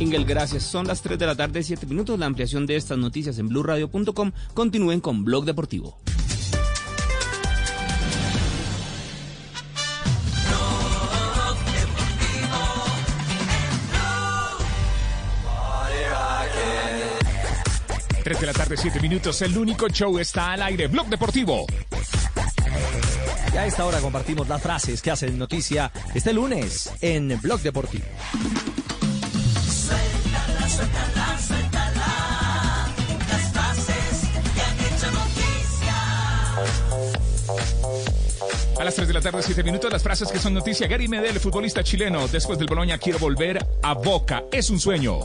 [0.00, 0.62] Ingel, gracias.
[0.62, 2.18] Son las 3 de la tarde, 7 minutos.
[2.18, 4.32] La ampliación de estas noticias en blurradio.com.
[4.54, 5.98] Continúen con Blog Deportivo.
[18.24, 19.42] Tres de la tarde, 7 minutos.
[19.42, 20.86] El único show está al aire.
[20.86, 21.66] Blog Deportivo.
[23.52, 28.04] Y a esta hora compartimos las frases que hacen noticia este lunes en Blog Deportivo.
[30.70, 32.08] Suéltala, suéltala.
[33.28, 35.96] Las frases que han hecho noticia.
[38.78, 40.86] A las 3 de la tarde, 7 minutos, las frases que son noticia.
[40.86, 44.44] Gary Medel, futbolista chileno, después del Boloña, quiero volver a Boca.
[44.52, 45.18] Es un sueño.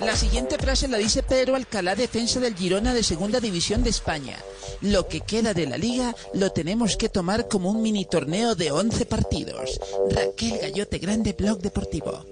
[0.00, 4.36] La siguiente frase la dice Pedro Alcalá, defensa del Girona de Segunda División de España.
[4.80, 8.70] Lo que queda de la liga lo tenemos que tomar como un mini torneo de
[8.70, 9.80] 11 partidos.
[10.10, 12.24] Raquel Gallote Grande, Blog Deportivo.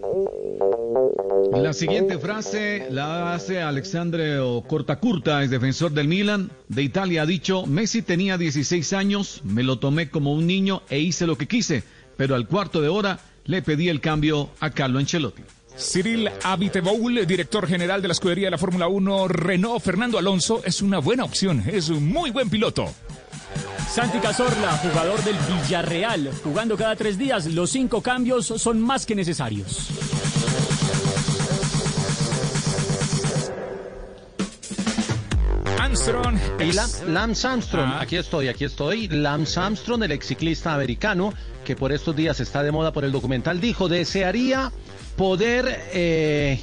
[1.52, 4.38] La siguiente frase la hace Alexandre
[4.68, 7.22] Cortacurta, es defensor del Milan de Italia.
[7.22, 11.36] Ha dicho, Messi tenía 16 años, me lo tomé como un niño e hice lo
[11.36, 11.82] que quise.
[12.16, 15.42] pero al cuarto de hora le pedí el cambio a Carlo Ancelotti.
[15.78, 20.80] Cyril Abiteboul, director general de la escudería de la Fórmula 1 Renault, Fernando Alonso, es
[20.80, 22.86] una buena opción, es un muy buen piloto.
[23.90, 29.14] Santi Cazorla, jugador del Villarreal, jugando cada tres días, los cinco cambios son más que
[29.14, 29.90] necesarios.
[35.78, 36.38] Armstrong.
[37.08, 38.00] Lance Armstrong, Ah.
[38.00, 39.08] aquí estoy, aquí estoy.
[39.08, 41.32] Lance Armstrong, el ex ciclista americano,
[41.64, 44.72] que por estos días está de moda por el documental, dijo, desearía
[45.16, 45.82] poder...
[45.92, 46.60] eh,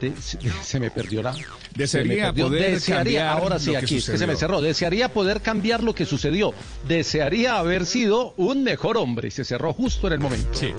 [0.00, 1.34] de- se, se me perdió la...
[1.74, 2.46] Desearía se me perdió.
[2.46, 4.62] poder Desearía, cambiar ahora sí, lo que aquí, es que se me cerró.
[4.62, 6.54] Desearía poder cambiar lo que sucedió.
[6.88, 9.28] Desearía haber sido un mejor hombre.
[9.28, 10.48] Y se cerró justo en el momento.
[10.54, 10.72] Sí.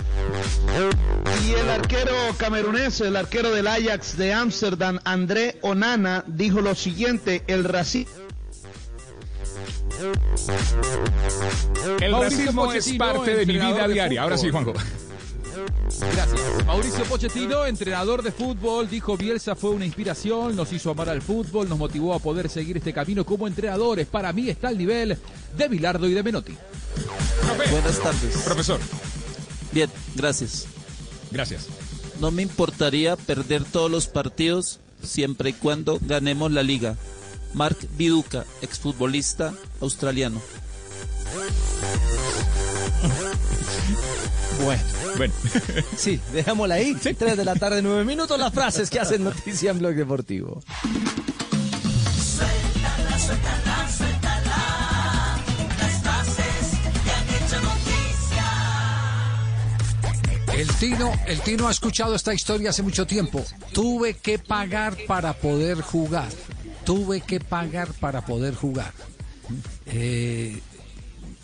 [1.47, 7.43] Y el arquero camerunés, el arquero del Ajax de Ámsterdam, André Onana, dijo lo siguiente,
[7.45, 8.11] el racismo...
[12.01, 14.23] El racismo es parte de mi vida diaria.
[14.23, 14.49] Ahora sí.
[14.49, 14.73] Juanjo.
[16.13, 16.65] Gracias.
[16.65, 21.69] Mauricio Pochettino, entrenador de fútbol, dijo Bielsa fue una inspiración, nos hizo amar al fútbol,
[21.69, 24.07] nos motivó a poder seguir este camino como entrenadores.
[24.07, 25.17] Para mí está al nivel
[25.57, 26.55] de Bilardo y de Menotti.
[27.71, 28.37] Buenas tardes.
[28.43, 28.79] Profesor.
[29.71, 30.67] Bien, gracias.
[31.31, 31.67] Gracias.
[32.19, 36.95] No me importaría perder todos los partidos siempre y cuando ganemos la liga.
[37.53, 40.41] Mark Viduca, exfutbolista australiano.
[44.63, 44.81] Bueno.
[45.17, 45.33] Bueno.
[45.97, 46.95] Sí, dejémosla ahí.
[46.95, 48.37] Tres de la tarde, nueve minutos.
[48.39, 50.61] Las frases que hacen noticia en Blog Deportivo.
[52.15, 55.39] Suéltala, suéltala, suéltala.
[55.79, 58.45] Las frases que han hecho noticia.
[60.53, 63.43] El Tino, el Tino ha escuchado esta historia hace mucho tiempo.
[63.73, 66.29] Tuve que pagar para poder jugar.
[66.85, 68.93] Tuve que pagar para poder jugar.
[69.87, 70.59] Eh,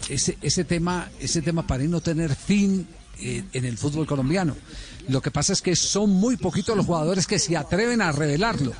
[0.10, 2.88] ese, ese tema, ese tema para no tener fin
[3.20, 4.56] eh, en el fútbol colombiano.
[5.08, 8.74] Lo que pasa es que son muy poquitos los jugadores que se atreven a revelarlo.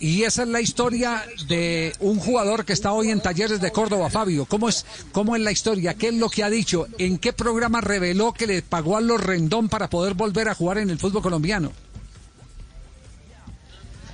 [0.00, 4.10] Y esa es la historia de un jugador que está hoy en Talleres de Córdoba,
[4.10, 4.46] Fabio.
[4.46, 5.94] ¿Cómo es, cómo es la historia?
[5.94, 6.86] ¿Qué es lo que ha dicho?
[6.98, 10.78] ¿En qué programa reveló que le pagó a los Rendón para poder volver a jugar
[10.78, 11.72] en el fútbol colombiano?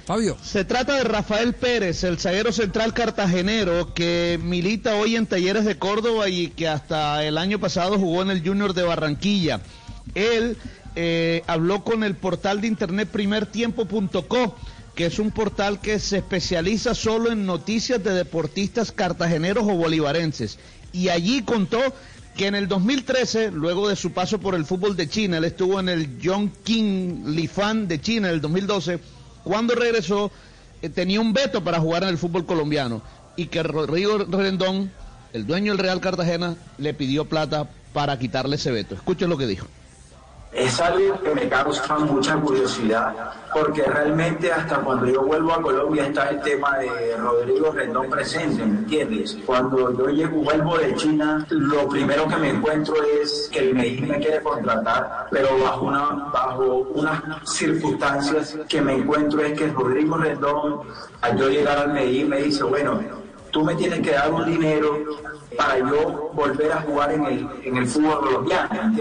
[0.05, 0.37] Fabio.
[0.43, 5.79] Se trata de Rafael Pérez, el zaguero central cartagenero que milita hoy en Talleres de
[5.79, 9.61] Córdoba y que hasta el año pasado jugó en el Junior de Barranquilla.
[10.15, 10.59] Él
[10.95, 14.57] eh, habló con el portal de internet primertiempo.co,
[14.95, 20.59] que es un portal que se especializa solo en noticias de deportistas cartageneros o bolivarenses.
[20.93, 21.81] Y allí contó
[22.37, 25.81] que en el 2013, luego de su paso por el fútbol de China, él estuvo
[25.81, 29.01] en el John King Lifan de China en el 2012,
[29.45, 30.33] cuando regresó
[30.83, 33.03] eh, tenía un veto para jugar en el fútbol colombiano
[33.37, 34.91] y que Rodrigo Rendón,
[35.33, 38.95] el dueño del Real Cartagena, le pidió plata para quitarle ese veto.
[38.95, 39.67] Escuchen lo que dijo.
[40.55, 43.13] Es algo que me causa mucha curiosidad,
[43.53, 48.65] porque realmente hasta cuando yo vuelvo a Colombia está el tema de Rodrigo Rendón presente,
[48.65, 49.37] ¿me entiendes?
[49.45, 54.09] Cuando yo llego, vuelvo de China, lo primero que me encuentro es que el Medellín
[54.09, 56.65] me quiere contratar, pero bajo, una, bajo
[56.95, 60.83] unas circunstancias que me encuentro es que Rodrigo Rendón,
[61.21, 63.24] al yo llegar al Medellín, me dice, bueno,
[63.55, 64.99] tú me tienes que dar un dinero
[65.57, 68.93] para yo volver a jugar en el, en el fútbol colombiano.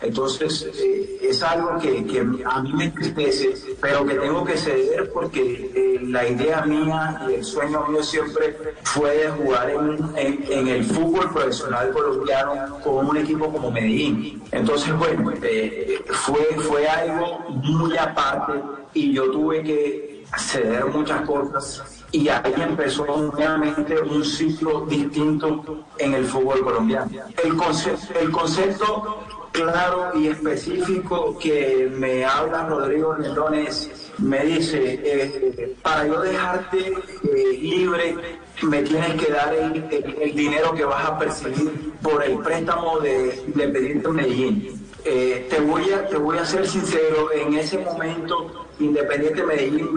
[0.00, 3.52] Entonces, eh, es algo que, que a mí me entristece,
[3.82, 8.56] pero que tengo que ceder porque eh, la idea mía y el sueño mío siempre
[8.84, 14.42] fue de jugar en, en- en el fútbol profesional colombiano con un equipo como Medellín.
[14.52, 18.54] Entonces, bueno, eh, fue, fue algo muy aparte
[18.94, 26.14] y yo tuve que ceder muchas cosas y ahí empezó nuevamente un ciclo distinto en
[26.14, 27.10] el fútbol colombiano.
[27.42, 29.18] El concepto, el concepto
[29.52, 36.78] claro y específico que me habla Rodrigo Rendón es, me dice, eh, para yo dejarte
[36.88, 38.16] eh, libre,
[38.62, 44.08] me tienes que dar el, dinero que vas a percibir por el préstamo de Independiente
[44.08, 44.86] Medellín.
[45.04, 49.94] Eh, te, voy a, te voy a ser sincero, en ese momento Independiente Medellín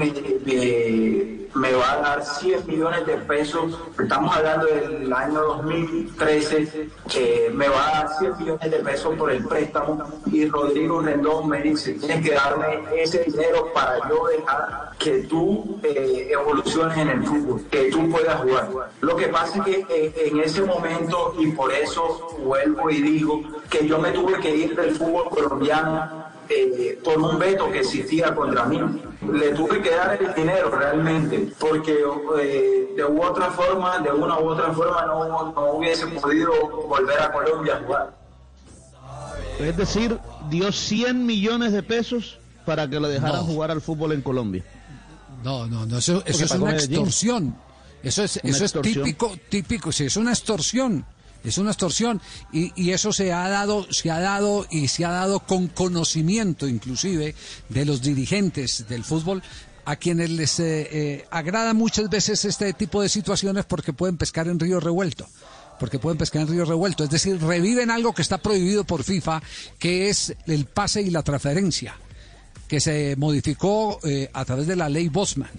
[1.55, 7.69] me, va a dar 100 millones de pesos, estamos hablando del año 2013, que me
[7.69, 11.93] va a dar 100 millones de pesos por el préstamo y Rodrigo Rendón me dice,
[11.93, 17.61] tienes que darme ese dinero para yo dejar que tú eh, evoluciones en el fútbol,
[17.71, 18.69] que tú puedas jugar.
[18.99, 23.43] Lo que pasa es que eh, en ese momento, y por eso vuelvo y digo,
[23.69, 28.33] que yo me tuve que ir del fútbol colombiano eh, por un veto que existía
[28.33, 28.79] contra mí.
[29.31, 31.97] Le tuve que dar el dinero realmente, porque
[32.41, 36.51] eh, de u otra forma, de una u otra forma, no, no hubiese podido
[36.87, 38.13] volver a Colombia a jugar.
[39.59, 40.17] Es decir,
[40.49, 43.43] dio 100 millones de pesos para que lo dejaran No.
[43.43, 44.63] jugar al fútbol en Colombia.
[45.43, 47.55] No, no, no, eso, es una extorsión.
[48.01, 51.05] Eso es, Una eso es típico, típico, sí, es una extorsión.
[51.43, 52.21] Es una extorsión
[52.51, 57.35] y, eso se ha dado, se ha dado y se ha dado con conocimiento inclusive
[57.69, 59.43] de los dirigentes del fútbol
[59.85, 64.47] a quienes les eh, eh, agrada muchas veces este tipo de situaciones porque pueden pescar
[64.47, 65.27] en río revuelto
[65.79, 69.41] porque pueden pescar en río revuelto, es decir, reviven algo que está prohibido por FIFA,
[69.79, 71.97] que es el pase y la transferencia,
[72.67, 75.51] que se modificó eh, a través de la ley Bosman.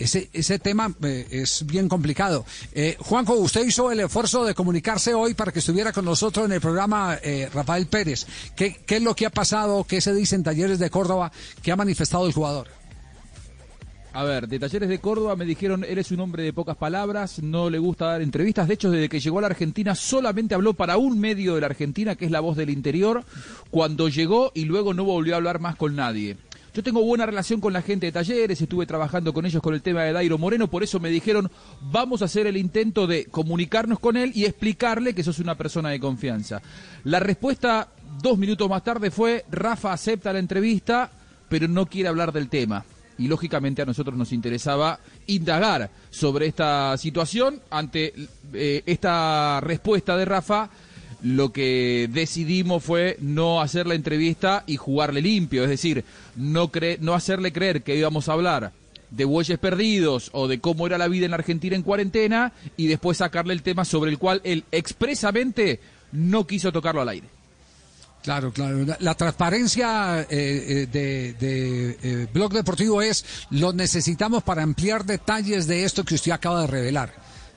[0.00, 2.46] Ese, ese tema eh, es bien complicado.
[2.72, 6.52] Eh, Juanjo, usted hizo el esfuerzo de comunicarse hoy para que estuviera con nosotros en
[6.52, 8.26] el programa eh, Rafael Pérez.
[8.56, 9.84] ¿Qué, ¿Qué es lo que ha pasado?
[9.84, 11.30] ¿Qué se dice en Talleres de Córdoba?
[11.62, 12.68] ¿Qué ha manifestado el jugador?
[14.14, 17.68] A ver, de Talleres de Córdoba me dijeron, eres un hombre de pocas palabras, no
[17.68, 18.68] le gusta dar entrevistas.
[18.68, 21.66] De hecho, desde que llegó a la Argentina solamente habló para un medio de la
[21.66, 23.22] Argentina, que es La Voz del Interior,
[23.70, 26.38] cuando llegó y luego no volvió a hablar más con nadie.
[26.72, 29.82] Yo tengo buena relación con la gente de Talleres, estuve trabajando con ellos con el
[29.82, 33.98] tema de Dairo Moreno, por eso me dijeron, vamos a hacer el intento de comunicarnos
[33.98, 36.62] con él y explicarle que sos una persona de confianza.
[37.04, 37.88] La respuesta
[38.22, 41.10] dos minutos más tarde fue, Rafa acepta la entrevista,
[41.48, 42.84] pero no quiere hablar del tema
[43.20, 47.60] y lógicamente a nosotros nos interesaba indagar sobre esta situación.
[47.68, 48.14] Ante
[48.54, 50.70] eh, esta respuesta de Rafa,
[51.22, 56.04] lo que decidimos fue no hacer la entrevista y jugarle limpio, es decir,
[56.36, 58.72] no, cre- no hacerle creer que íbamos a hablar
[59.10, 63.18] de bueyes perdidos o de cómo era la vida en Argentina en cuarentena y después
[63.18, 65.80] sacarle el tema sobre el cual él expresamente
[66.12, 67.26] no quiso tocarlo al aire.
[68.22, 68.84] Claro, claro.
[68.84, 75.04] La, la transparencia eh, eh, de, de, eh, Blog Deportivo es lo necesitamos para ampliar
[75.06, 77.12] detalles de esto que usted acaba de revelar.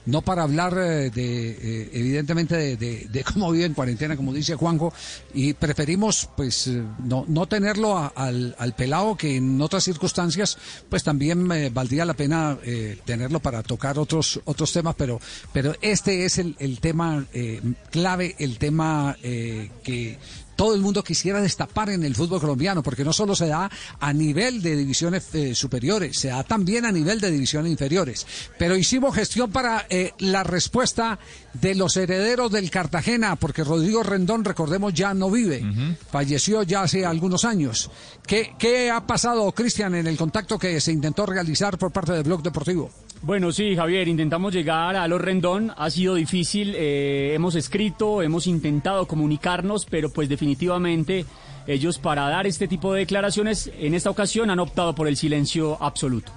[0.06, 4.34] No para hablar eh, de, eh, evidentemente, de, de- de cómo vive en cuarentena, como
[4.34, 4.94] dice Juanjo,
[5.34, 10.58] y preferimos, pues, eh, no, no tenerlo al, al pelado que en otras circunstancias,
[10.90, 15.20] pues también eh, valdría la pena eh, tenerlo para tocar otros otros temas, pero,
[15.54, 20.18] pero este es el, el tema eh, clave, el tema que
[20.56, 23.70] todo el mundo quisiera destapar en el fútbol colombiano, porque no solo se da
[24.00, 28.26] a nivel de divisiones eh, superiores, se da también a nivel de divisiones inferiores.
[28.58, 31.20] Pero hicimos gestión para eh, la respuesta
[31.54, 35.64] de los herederos del Cartagena, porque Rodrigo Rendón, recordemos, ya no vive,
[36.12, 37.90] falleció ya hace algunos años.
[38.26, 42.24] ¿Qué, qué ha pasado, Cristian, en el contacto que se intentó realizar por parte del
[42.24, 42.90] Blog Deportivo?
[43.24, 48.48] Bueno, sí, Javier, intentamos llegar a los Rendón, ha sido difícil, eh, hemos escrito, hemos
[48.48, 51.26] intentado comunicarnos, pero pues definitivamente
[51.66, 55.82] ellos para dar este tipo de declaraciones en esta ocasión han optado por el silencio
[55.82, 56.34] absoluto.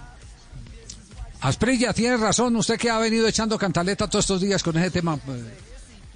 [1.40, 5.18] Asprilla, tiene razón, usted que ha venido echando cantaleta todos estos días con ese tema
[5.26, 5.54] eh,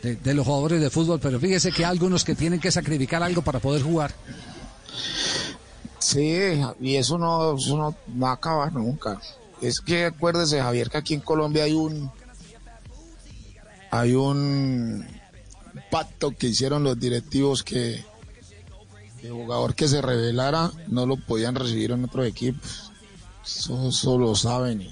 [0.02, 3.24] de, de los jugadores de fútbol, pero fíjese que hay algunos que tienen que sacrificar
[3.24, 4.14] algo para poder jugar.
[5.98, 9.20] Sí, y eso no, eso no va a acabar nunca.
[9.60, 12.10] Es que acuérdese, Javier, que aquí en Colombia hay un
[13.90, 15.06] hay un
[15.90, 18.04] pacto que hicieron los directivos que
[19.22, 22.90] el jugador que se revelara no lo podían recibir en otros equipos.
[23.44, 24.86] Eso, lo saben.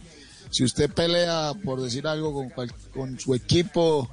[0.51, 4.09] Si usted pelea por decir algo con, con su equipo,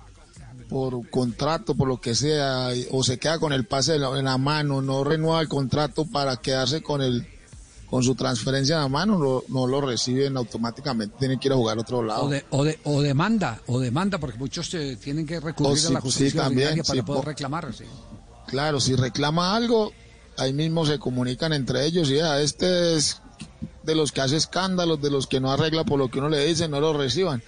[0.69, 4.26] por contrato, por lo que sea, o se queda con el pase en la, en
[4.26, 7.27] la mano, no renueva el contrato para quedarse con el
[7.90, 11.56] con su transferencia en la mano, no, no lo reciben automáticamente, tienen que ir a
[11.56, 12.24] jugar a otro lado.
[12.26, 15.88] O, de, o, de- o demanda, o demanda, porque muchos eh, tienen que recurrir sí,
[15.88, 17.74] a la sí, justicia también, ordinaria para sí, poder po- reclamar.
[17.74, 17.84] sí.
[18.48, 19.91] Claro, si reclama algo,
[20.38, 23.22] ahí mismo se comunican entre ellos y ya, este es
[23.84, 26.45] de los que hace escándalos, de los que no arregla por lo que uno le
[26.45, 27.41] dice, no lo reciban.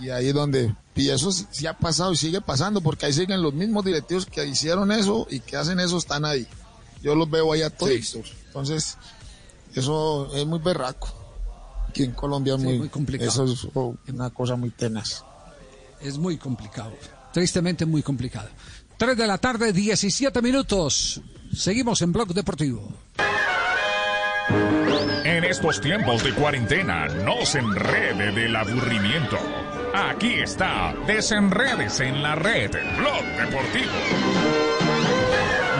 [0.00, 3.12] Y ahí es donde, y eso sí, sí ha pasado y sigue pasando, porque ahí
[3.12, 6.46] siguen los mismos directivos que hicieron eso y que hacen eso, están ahí.
[7.02, 7.90] Yo los veo ahí a todos.
[8.46, 8.96] Entonces,
[9.74, 11.08] eso es muy berraco.
[11.88, 13.30] Aquí en Colombia es Sí, muy, muy complicado.
[13.30, 15.24] Eso es oh, una cosa muy tenaz.
[16.00, 16.92] Es muy complicado,
[17.32, 18.48] tristemente muy complicado.
[18.96, 21.20] 3 de la tarde, 17 minutos.
[21.54, 22.88] Seguimos en Blog Deportivo.
[25.24, 29.38] En estos tiempos de cuarentena, no se enrede del aburrimiento.
[29.94, 34.81] Aquí está, desenredes en la red, Blog Deportivo.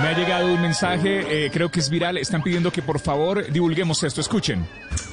[0.03, 3.53] Me ha llegado un mensaje, eh, creo que es viral, están pidiendo que por favor
[3.53, 4.67] divulguemos esto, escuchen.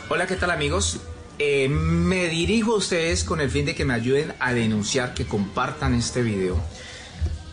[0.10, 1.00] Hola, ¿qué tal amigos?
[1.38, 5.28] Eh, me dirijo a ustedes con el fin de que me ayuden a denunciar, que
[5.28, 6.60] compartan este video,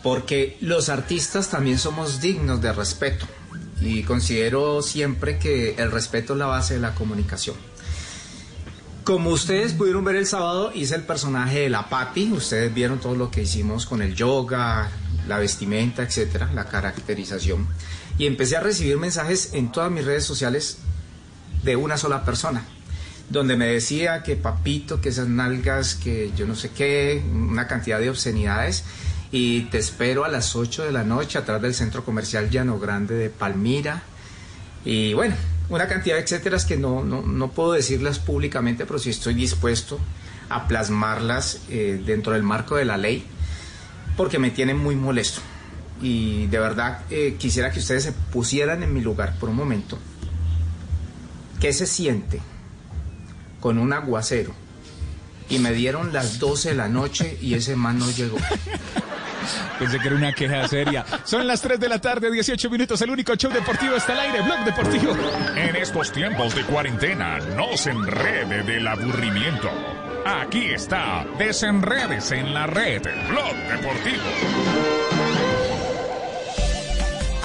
[0.03, 3.27] porque los artistas también somos dignos de respeto
[3.83, 7.57] y considero siempre que el respeto es la base de la comunicación.
[9.07, 12.33] Como ustedes pudieron ver el sábado, hice el personaje de la Patti.
[12.33, 14.91] Ustedes vieron todo lo que hicimos con el yoga,
[15.29, 17.69] la vestimenta, etcétera, la caracterización.
[18.19, 20.79] Y empecé a recibir mensajes en todas mis redes sociales
[21.63, 22.65] de una sola persona,
[23.31, 28.01] donde me decía que papito, que esas nalgas, que yo no sé qué, una cantidad
[28.01, 28.83] de obscenidades.
[29.31, 33.15] Y te espero a las 8 de la noche atrás del centro comercial Llano Grande
[33.15, 34.03] de Palmira.
[34.85, 35.37] Y bueno,
[35.69, 39.99] una cantidad de etcéteras que no, no, no puedo decirlas públicamente, pero sí estoy dispuesto
[40.49, 43.27] a plasmarlas eh, dentro del marco de la ley,
[44.17, 45.41] porque me tienen muy molesto.
[46.01, 49.99] Y de verdad eh, quisiera que ustedes se pusieran en mi lugar por un momento.
[51.61, 52.41] ¿Qué se siente
[53.61, 54.53] con un aguacero?
[55.49, 58.37] Y me dieron las 12 de la noche y ese man no llegó.
[59.79, 61.05] Pensé que era una queja seria.
[61.25, 63.01] Son las 3 de la tarde, 18 minutos.
[63.03, 65.17] El único show deportivo está al aire, Blog Deportivo.
[65.57, 69.71] En estos tiempos de cuarentena, no se enrede del aburrimiento.
[70.25, 74.25] Aquí está, desenredes en la red, Blog Deportivo.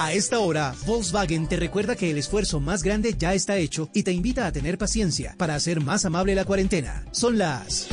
[0.02, 4.02] A esta hora, Volkswagen te recuerda que el esfuerzo más grande ya está hecho y
[4.02, 7.04] te invita a tener paciencia para hacer más amable la cuarentena.
[7.12, 7.86] Son las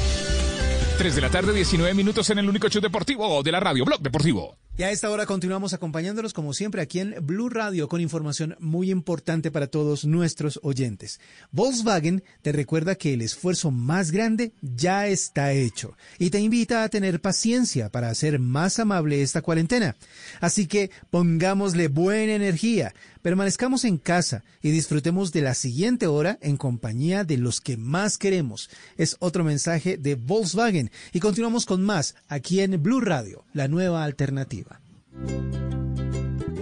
[0.99, 4.01] 3 de la tarde, 19 minutos en el único show deportivo de la radio, Blog
[4.01, 4.57] Deportivo.
[4.77, 8.91] Y a esta hora continuamos acompañándolos como siempre aquí en Blue Radio con información muy
[8.91, 11.19] importante para todos nuestros oyentes.
[11.51, 16.89] Volkswagen te recuerda que el esfuerzo más grande ya está hecho y te invita a
[16.89, 19.97] tener paciencia para hacer más amable esta cuarentena.
[20.39, 26.57] Así que pongámosle buena energía, permanezcamos en casa y disfrutemos de la siguiente hora en
[26.57, 28.69] compañía de los que más queremos.
[28.97, 34.03] Es otro mensaje de Volkswagen y continuamos con más aquí en Blue Radio, la nueva
[34.03, 34.81] alternativa.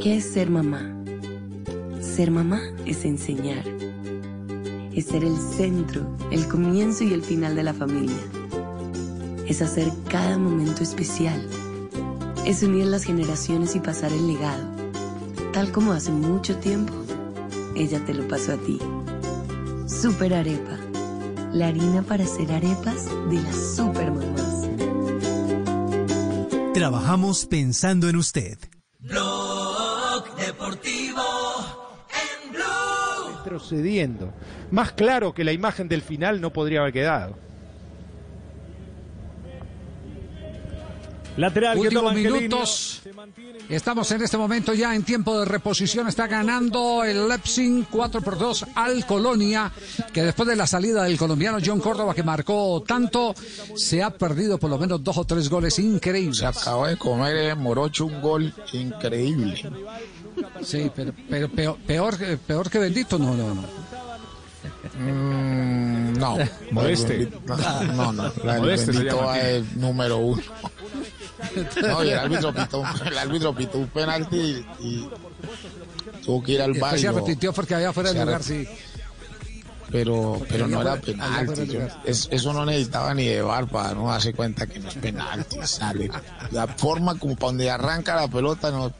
[0.01, 0.93] ¿Qué es ser mamá?
[2.01, 3.65] Ser mamá es enseñar.
[4.93, 8.17] Es ser el centro, el comienzo y el final de la familia.
[9.47, 11.47] Es hacer cada momento especial.
[12.45, 14.76] Es unir las generaciones y pasar el legado.
[15.53, 16.93] Tal como hace mucho tiempo,
[17.75, 18.79] ella te lo pasó a ti.
[19.87, 20.77] Super Arepa.
[21.53, 24.67] La harina para hacer arepas de las super mamás.
[26.73, 28.59] Trabajamos pensando en usted.
[28.99, 31.23] Blog Deportivo
[32.11, 33.37] en Blue.
[33.37, 34.33] Retrocediendo.
[34.69, 37.46] Más claro que la imagen del final no podría haber quedado.
[41.37, 43.01] Lateral que Últimos minutos.
[43.69, 46.07] Estamos en este momento ya en tiempo de reposición.
[46.07, 49.71] Está ganando el Leipzig 4 por 2 al Colonia,
[50.11, 53.35] que después de la salida del colombiano John Córdoba, que marcó tanto,
[53.75, 56.37] se ha perdido por lo menos dos o tres goles increíbles.
[56.37, 59.61] Se acaba de comer eh, Morocho un gol increíble.
[60.63, 63.63] Sí, pero, pero peor, peor, peor que Bendito, no, no, no.
[64.99, 66.37] Mm, no.
[66.71, 67.29] Modeste.
[67.95, 68.31] No, no.
[68.43, 70.41] La Modeste de número uno.
[71.81, 75.09] No, y el árbitro pitó, el árbitro pitó un penalti y, y
[76.25, 78.67] tuvo que ir al después se arrepintió porque había fuera de Se lugar, sí.
[79.89, 81.67] Pero, pero no era penalti.
[81.67, 84.95] yo- es- eso no necesitaba ni de bar para no darse cuenta que no es
[84.95, 85.57] penalti.
[85.63, 86.11] Sale.
[86.51, 88.91] La forma como para donde arranca la pelota no.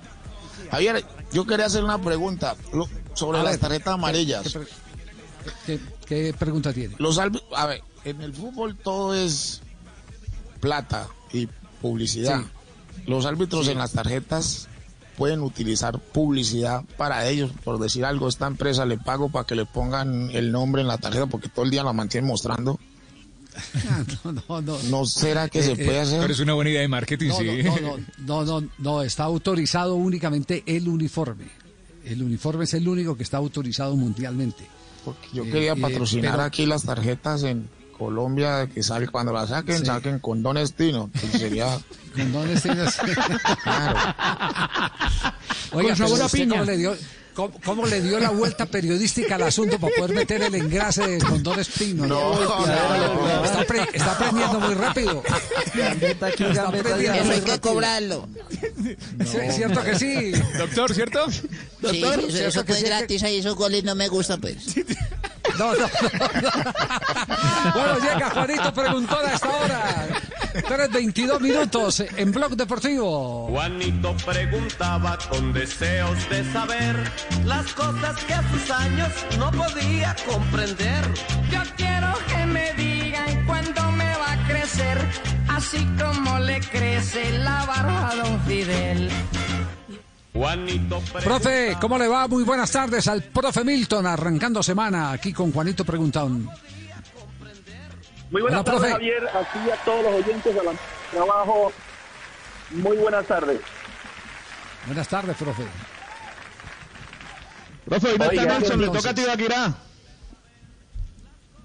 [0.71, 1.03] Javier,
[1.33, 4.43] yo quería hacer una pregunta lo- sobre las tarjetas amarillas.
[5.65, 6.95] ¿Qué, qué- qué pregunta tiene?
[6.99, 9.61] Los álbi- a ver, en el fútbol todo es
[10.61, 11.49] plata y
[11.81, 12.41] publicidad.
[12.41, 13.01] Sí.
[13.07, 13.71] Los árbitros Sí.
[13.71, 14.67] en las tarjetas
[15.17, 19.65] pueden utilizar publicidad para ellos, por decir algo, esta empresa le pago para que le
[19.65, 22.79] pongan el nombre en la tarjeta porque todo el día la mantienen mostrando.
[24.23, 24.77] No, no, no.
[24.83, 26.21] ¿No será que se Eh, puede eh, hacer?
[26.21, 27.45] Pero es una buena idea de marketing, No, sí.
[27.63, 31.45] no, no, no, no, no, no, está autorizado únicamente el uniforme.
[32.05, 34.63] El uniforme es el único que está autorizado mundialmente.
[35.03, 37.67] Porque yo Eh, quería eh, patrocinar pero- aquí las tarjetas en
[37.97, 39.85] Colombia, que sale cuando las saquen, Sí.
[39.85, 41.09] saquen con Don Estino.
[41.13, 41.77] que sería
[42.15, 42.97] Condones tienes-
[45.71, 46.51] Oiga, Con sabor pero a usted piña.
[46.59, 46.97] ¿cómo le, dio,
[47.35, 51.17] cómo, cómo le dio la vuelta periodística al asunto para poder meter el engrase de
[51.19, 52.05] condones pino?
[52.07, 52.33] No,
[53.43, 55.21] está, pre- está aprendiendo muy rápido.
[55.75, 57.23] Gambeta aquí, Está gambeta aprendiendo allá.
[57.23, 58.29] muy Eso hay que cobrarlo.
[58.81, 60.31] Sí, ¿Cierto que sí?
[60.57, 61.29] Doctor, ¿cierto?
[61.31, 61.41] Sí,
[61.81, 62.85] eso, ¿cierto eso que fue sí?
[62.87, 64.57] gratis ahí, esos goles no me gustan, pues.
[65.57, 67.73] No, no, no, no.
[67.73, 70.07] Bueno, llega Juanito Preguntón a esta hora.
[70.53, 73.47] 3.22 minutos en Blog Deportivo.
[73.49, 77.11] Juanito preguntaba con deseos de saber
[77.45, 81.03] las cosas que a sus años no podía comprender.
[81.51, 84.97] Yo quiero que me digan cuándo me va a crecer,
[85.49, 89.09] así como le crece la barba a don Fidel.
[90.37, 92.27] Juanito Profe, ¿cómo le va?
[92.27, 96.47] Muy buenas tardes al profe Milton, arrancando semana aquí con Juanito Preguntón.
[98.29, 98.91] Muy buenas Hola, tardes, profe.
[98.91, 99.27] Javier.
[99.29, 100.71] Aquí a todos los oyentes de la
[101.11, 101.71] trabajo.
[102.69, 103.59] Muy buenas tardes.
[104.85, 105.63] Buenas tardes, profe.
[107.85, 109.86] Profe, hoy no está Nelson, le toca a Tibaquirá.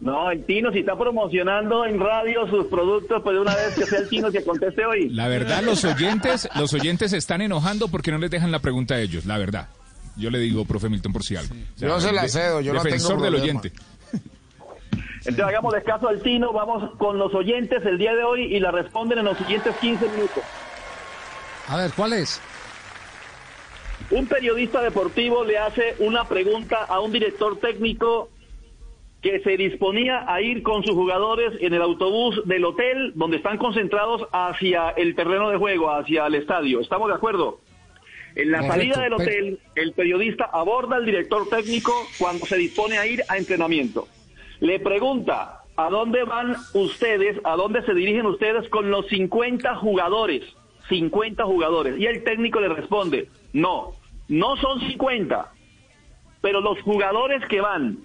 [0.03, 3.87] No, el Tino, si está promocionando en radio sus productos, pues de una vez que
[3.87, 5.09] sea el Tino que conteste hoy.
[5.09, 8.95] La verdad, los oyentes, los oyentes se están enojando porque no les dejan la pregunta
[8.97, 9.69] a ellos, la verdad.
[10.17, 11.55] Yo le digo, profe Milton, por si algo.
[11.55, 13.71] O sea, Yo se la cedo, yo no Defensor tengo del oyente.
[15.25, 18.73] Entonces hagámosle caso al Tino, vamos con los oyentes el día de hoy y la
[18.73, 20.43] responden en los siguientes 15 minutos.
[21.69, 22.41] A ver, ¿cuál es?
[24.11, 28.32] Un periodista deportivo le hace una pregunta a un director técnico
[29.23, 33.57] que se disponía a ir con sus jugadores en el autobús del hotel donde están
[33.57, 36.81] concentrados hacia el terreno de juego, hacia el estadio.
[36.81, 37.61] ¿Estamos de acuerdo?
[38.35, 42.57] En la Correcto, salida del pero- hotel, el periodista aborda al director técnico cuando se
[42.57, 44.09] dispone a ir a entrenamiento.
[44.59, 50.43] Le pregunta, ¿a dónde van ustedes, a dónde se dirigen ustedes con los 50 jugadores?
[50.89, 51.97] 50 jugadores.
[52.01, 53.93] Y el técnico le responde, no,
[54.29, 55.53] no son 50,
[56.41, 57.99] pero los jugadores que van,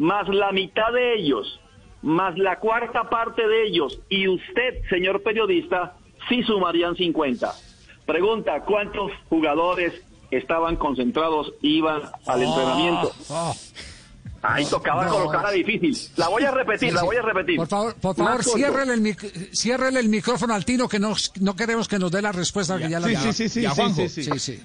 [0.00, 1.60] más la mitad de ellos,
[2.02, 5.94] más la cuarta parte de ellos, y usted, señor periodista,
[6.28, 7.52] sí sumarían 50.
[8.06, 9.92] Pregunta, ¿cuántos jugadores
[10.30, 13.12] estaban concentrados, iban al entrenamiento?
[14.42, 15.12] Ahí tocaba No.
[15.12, 15.94] colocarla difícil.
[16.16, 17.06] La voy a repetir, Sí, la sí.
[17.06, 17.56] voy a repetir.
[17.58, 21.12] Por favor, por favor, ciérrele el, mic- ciérrele el micrófono al Tino que no,
[21.42, 23.72] no queremos que nos dé la respuesta que ya la Sí, sí, sí, sí, Ya,
[23.72, 24.38] sí, sí, sí.
[24.38, 24.60] sí.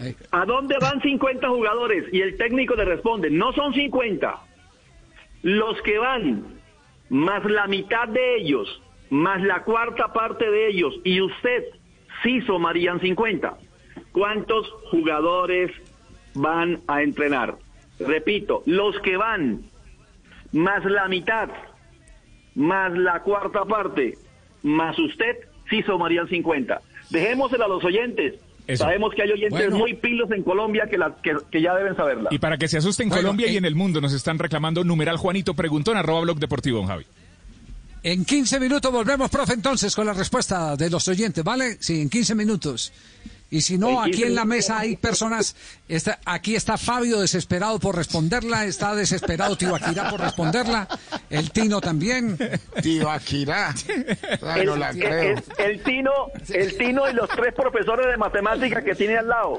[0.00, 0.16] Ahí.
[0.32, 2.12] ¿A dónde van 50 jugadores?
[2.12, 4.40] Y el técnico le responde, no son 50.
[5.42, 6.44] Los que van,
[7.08, 11.64] más la mitad de ellos, más la cuarta parte de ellos, y usted
[12.22, 13.58] sí sumarían 50.
[14.12, 15.70] ¿Cuántos jugadores
[16.34, 17.56] van a entrenar?
[17.98, 19.62] Repito, los que van,
[20.52, 21.48] más la mitad,
[22.54, 24.18] más la cuarta parte,
[24.62, 25.36] más usted,
[25.68, 26.80] sí sumarían 50.
[27.10, 28.40] Dejémosela a los oyentes.
[28.66, 28.84] Eso.
[28.84, 29.76] Sabemos que hay oyentes Bueno.
[29.78, 32.28] muy pilos en Colombia que, la- que, que ya deben saberla.
[32.30, 35.16] Y para que se asusten Bueno, Colombia y en el mundo nos están reclamando numeral
[35.16, 37.04] Juanito Preguntón arroba blog deportivo, don Javi.
[38.04, 41.76] En 15 minutos volvemos, profe, entonces, con la respuesta de los oyentes, ¿vale?
[41.80, 42.92] Sí, en 15 minutos.
[43.52, 45.54] Y si no, aquí 15 en la mesa hay personas.
[45.86, 50.88] Está, aquí está Fabio desesperado por responderla, está desesperado Tibaquirá por responderla,
[51.28, 52.38] el Tino también.
[52.82, 53.74] Tibaquirá.
[54.56, 55.22] el, no la el- creo.
[55.36, 56.10] el- el Tino,
[56.48, 59.58] el Tino y los tres profesores de matemáticas que tiene al lado.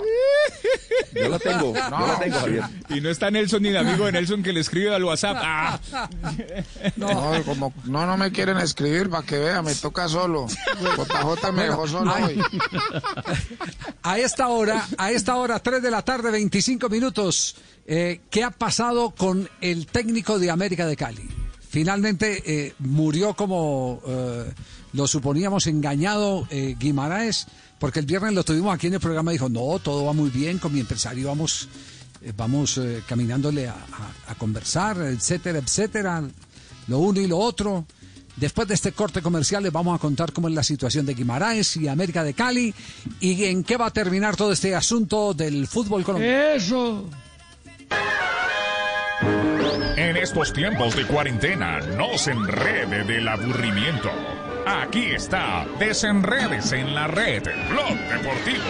[1.13, 2.63] Yo la tengo, yo la tengo, Javier.
[2.89, 5.37] Y no está Nelson ni el amigo de Nelson que le escribe al WhatsApp.
[5.39, 5.79] Ah.
[6.95, 10.47] No, como no, no me quieren escribir para que vea, me toca solo.
[10.47, 12.41] JJ me dejó solo hoy.
[14.03, 17.55] A esta hora, a esta hora, 3 de la tarde, 25 minutos,
[17.85, 21.27] eh, ¿qué ha pasado con el técnico de América de Cali?
[21.69, 24.51] Finalmente eh, murió como eh,
[24.93, 26.47] lo suponíamos engañado
[26.79, 27.47] Guimaraes,
[27.79, 30.29] porque el viernes lo tuvimos aquí en el programa y dijo, no, todo va muy
[30.29, 31.67] bien, con mi empresario vamos,
[32.37, 33.75] vamos caminándole a-
[34.27, 36.23] a conversar, etcétera, etcétera,
[36.87, 37.85] lo uno y lo otro.
[38.35, 41.77] Después de este corte comercial les vamos a contar cómo es la situación de Guimaraes
[41.77, 42.73] y América de Cali
[43.19, 46.55] y en qué va a terminar todo este asunto del fútbol colombiano.
[46.55, 47.09] Eso.
[49.95, 54.09] En estos tiempos de cuarentena, no se enrede del aburrimiento.
[54.65, 58.63] Aquí está, desenredes en la red, Blog Deportivo.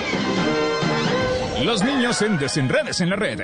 [1.64, 3.40] Los niños en Desenredes en la red.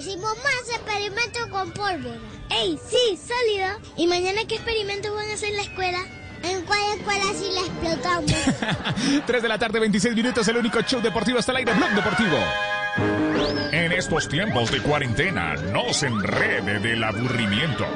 [0.00, 2.18] Hicimos más experimentos con pólvora.
[2.48, 3.68] ¡Ey, sí, sólido!
[3.96, 5.98] ¿Y mañana qué experimentos van a hacer en la escuela?
[6.42, 9.22] ¿En cuál escuela si la explotamos?
[9.26, 12.38] 3 de la tarde, 26 minutos, el único show deportivo hasta el aire, Blog Deportivo.
[13.72, 17.86] En estos tiempos de cuarentena, no se enrede del aburrimiento.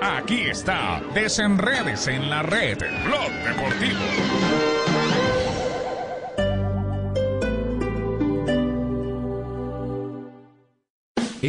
[0.00, 4.00] Aquí está, Desenredes en la red, Blog Deportivo.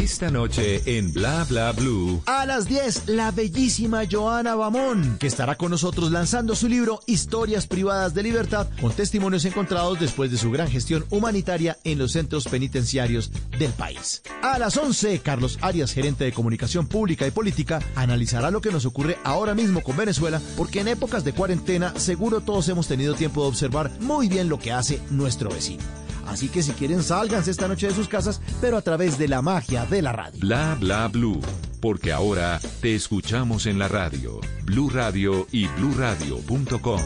[0.02, 2.24] Esta noche en Bla Bla Blue.
[2.26, 7.68] A las 10, la bellísima Joana Bamón, que estará con nosotros lanzando su libro Historias
[7.68, 12.48] Privadas de Libertad, con testimonios encontrados después de su gran gestión humanitaria en los centros
[12.48, 13.30] penitenciarios
[13.60, 14.24] del país.
[14.42, 18.88] A las 11, Carlos Arias, gerente de comunicación pública y política, analizará lo que nos
[18.88, 23.44] ocurre ahora mismo con Venezuela, porque en épocas de cuarentena seguro todos hemos tenido tiempo
[23.44, 25.84] de observar muy bien lo que hace nuestro vecino.
[26.32, 29.42] Así que si quieren, sálganse esta noche de sus casas, pero a través de la
[29.42, 30.40] magia de la radio.
[30.40, 31.42] Bla Bla Blue.
[31.82, 34.40] Porque ahora te escuchamos en la radio.
[34.64, 37.02] Blue Radio y bluradio.com.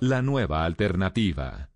[0.00, 1.75] La nueva alternativa.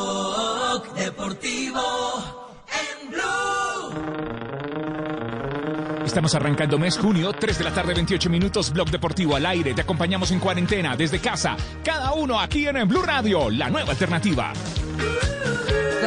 [6.11, 9.73] Estamos arrancando mes junio, 3 de la tarde, 28 minutos, Blog Deportivo al aire.
[9.73, 11.55] Te acompañamos en cuarentena desde casa,
[11.85, 14.51] cada uno aquí en Blue Radio, la nueva alternativa.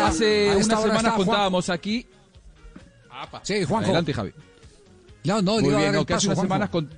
[0.04, 2.06] Hace A esta unas hora semanas está Juan- contábamos aquí.
[3.44, 3.86] Sí, Juanjo.
[3.86, 4.32] Adelante, Javi.
[5.24, 6.90] No, no, Muy bien, no, que hace unas semanas con-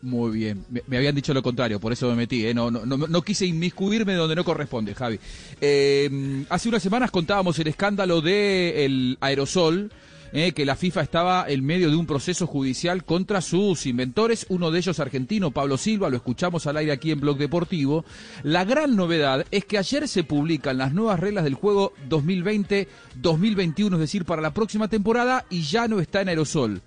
[0.00, 2.54] Muy bien, me, me habían dicho lo contrario, por eso me metí, ¿eh?
[2.54, 5.20] no, no, no, no quise inmiscuirme donde no corresponde, Javi.
[5.60, 9.92] Eh, hace unas semanas contábamos el escándalo del aerosol,
[10.32, 14.70] eh, que la FIFA estaba en medio de un proceso judicial contra sus inventores, uno
[14.70, 18.04] de ellos argentino, Pablo Silva, lo escuchamos al aire aquí en Blog Deportivo.
[18.42, 24.00] La gran novedad es que ayer se publican las nuevas reglas del juego 2020-2021, es
[24.00, 26.82] decir, para la próxima temporada y ya no está en aerosol.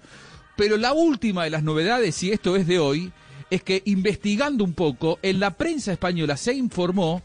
[0.56, 3.12] Pero la última de las novedades, y esto es de hoy,
[3.50, 7.22] es que investigando un poco, en la prensa española se informó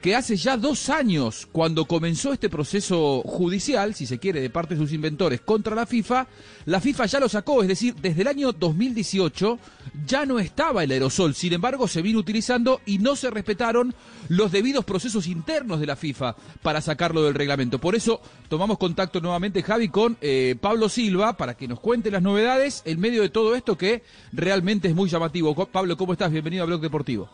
[0.00, 4.74] que hace ya dos años, cuando comenzó este proceso judicial, si se quiere, de parte
[4.74, 6.26] de sus inventores contra la FIFA,
[6.66, 9.58] la FIFA ya lo sacó, es decir, desde el año 2018
[10.06, 13.94] ya no estaba el aerosol, sin embargo se vino utilizando y no se respetaron
[14.28, 17.78] los debidos procesos internos de la FIFA para sacarlo del reglamento.
[17.78, 22.22] Por eso tomamos contacto nuevamente, Javi, con eh, Pablo Silva para que nos cuente las
[22.22, 24.02] novedades en medio de todo esto que
[24.32, 25.54] realmente es muy llamativo.
[25.66, 26.30] Pablo, ¿cómo estás?
[26.30, 27.30] Bienvenido a Blog Deportivo.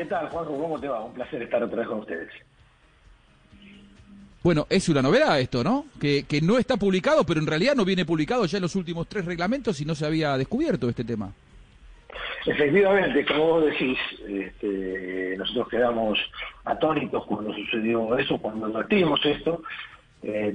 [0.00, 0.58] ¿Qué tal, Juanjo?
[0.58, 1.04] ¿Cómo te va?
[1.04, 2.30] Un placer estar otra vez con ustedes.
[4.42, 5.84] Bueno, es una novedad esto, ¿no?
[6.00, 9.08] Que, que no está publicado, pero en realidad no viene publicado ya en los últimos
[9.08, 11.30] tres reglamentos y no se había descubierto este tema.
[12.46, 16.18] Efectivamente, como vos decís, este, nosotros quedamos
[16.64, 19.62] atónitos cuando sucedió eso, cuando advertimos esto,
[20.22, 20.54] eh,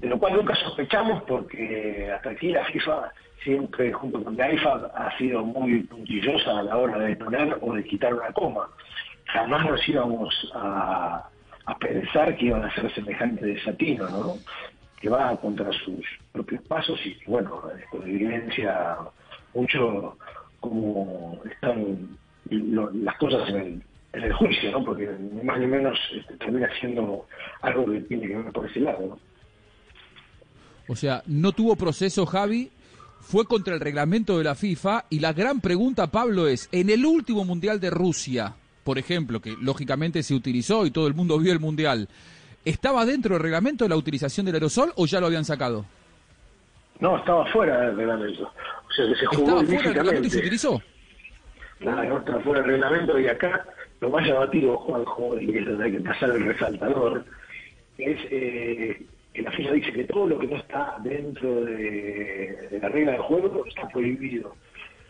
[0.00, 3.12] de lo cual nunca sospechamos porque hasta aquí la FIFA
[3.42, 4.46] siempre, junto con la
[4.94, 8.68] ha sido muy puntillosa a la hora de poner o de quitar una coma.
[9.26, 11.28] Jamás nos íbamos a,
[11.66, 14.34] a pensar que iban a ser semejante desatino, ¿no?
[15.00, 18.96] Que va contra sus propios pasos y, bueno, esto evidencia
[19.54, 20.16] mucho
[20.60, 22.08] cómo están
[22.50, 23.82] lo- las cosas en el,
[24.14, 24.84] en el juicio, ¿no?
[24.84, 27.26] Porque ni más ni menos este, termina siendo
[27.60, 29.18] algo que tiene que ver por ese lado, ¿no?
[30.88, 32.70] O sea, no tuvo proceso Javi,
[33.20, 37.04] fue contra el reglamento de la FIFA y la gran pregunta, Pablo, es, en el
[37.04, 38.54] último Mundial de Rusia,
[38.84, 42.08] por ejemplo, que lógicamente se utilizó y todo el mundo vio el Mundial,
[42.64, 45.84] ¿estaba dentro del reglamento de la utilización del aerosol o ya lo habían sacado?
[47.00, 48.44] No, estaba fuera del reglamento.
[48.44, 50.82] O sea, que se jugó ¿Estaba fuera del reglamento y se utilizó?
[51.80, 53.64] Nada, no está fuera del reglamento y acá
[54.00, 57.24] lo más llamativo, Juanjo, y es donde hay que pasar el resaltador,
[57.98, 59.06] es eh, que
[59.42, 63.64] la FIFA dice que todo lo que no está dentro de, la regla del juego
[63.66, 64.54] está prohibido.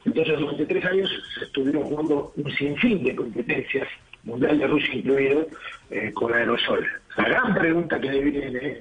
[0.04, 3.88] Entonces, durante tres años se estuvieron jugando un sinfín de competencias,
[4.24, 5.46] Mundial de Rusia incluido,
[5.90, 6.86] eh, con aerosol.
[7.16, 8.78] La gran pregunta que viene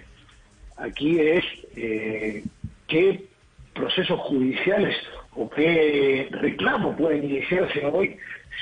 [0.78, 1.44] aquí es
[1.76, 2.44] eh,
[2.88, 3.26] qué
[3.74, 4.96] procesos judiciales
[5.36, 8.18] o qué reclamo pueden iniciarse hoy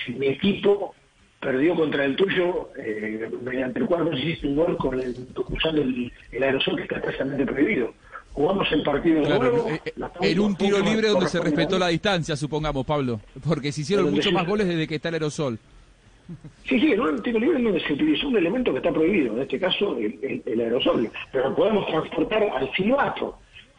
[0.05, 0.94] si mi equipo
[1.45, 5.15] perdió contra el tuyo eh, mediante el cual vos hiciste un gol con el,
[5.49, 7.93] usando el, el aerosol que está precisamente prohibido.
[8.33, 9.69] Jugamos el partido Claro, nuevo.
[9.69, 13.81] eh, eh, en un tiro libre donde se respetó la distancia, supongamos, Pablo, porque se
[13.81, 15.57] hicieron muchos más goles desde que está el aerosol.
[16.67, 19.43] Sí, sí, en un tiro libre donde se utilizó un elemento que está prohibido, en
[19.43, 23.37] este caso el, el- el aerosol, pero podemos transportar al silbato.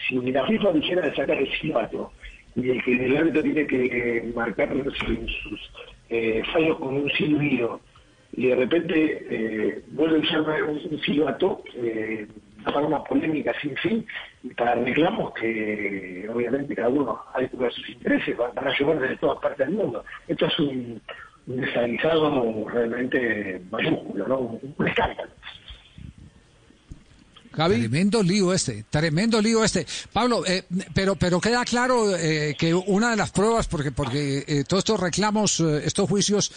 [0.08, 2.12] Si la FIFA dijera de sacar el silbato
[2.54, 4.96] y el que el árbitro tiene que eh, marcar sus,
[5.42, 5.60] sus,
[6.08, 7.80] eh, fallos con un silbido
[8.32, 12.26] y de repente eh, vuelve a usar un, silbato eh,
[12.64, 14.06] para una polémica sin fin
[14.42, 19.00] y para reclamos que obviamente cada uno ha de cubrir sus intereses, van, a llevar
[19.00, 20.04] desde todas partes del mundo.
[20.28, 21.00] Esto es un,
[21.46, 24.38] un realmente mayúsculo, ¿no?
[24.38, 24.86] Un, un
[27.56, 29.86] Tremendo lío este, tremendo lío este.
[30.12, 34.64] Pablo, eh, pero pero queda claro eh, que una de las pruebas, porque porque eh,
[34.68, 36.52] todos estos reclamos, estos juicios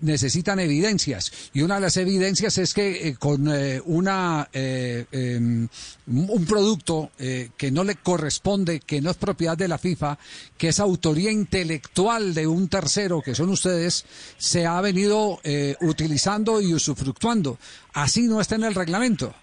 [0.00, 3.48] necesitan evidencias y una de las evidencias es que con
[3.84, 5.68] una em,
[6.06, 10.18] un producto que no le corresponde, que no es propiedad de la FIFA,
[10.56, 14.06] que es autoría intelectual de un tercero, que son ustedes,
[14.38, 15.40] se ha venido
[15.80, 17.58] utilizando y usufructuando.
[17.92, 19.34] Así no está en el reglamento.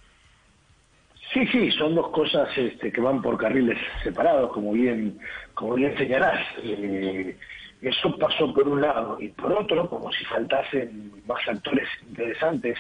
[1.36, 5.20] Sí, sí, son dos cosas este, que van por carriles separados, como bien
[5.54, 7.36] como bien señalás, eh,
[7.82, 12.78] eso pasó por un lado, y por otro, como si faltasen más actores interesantes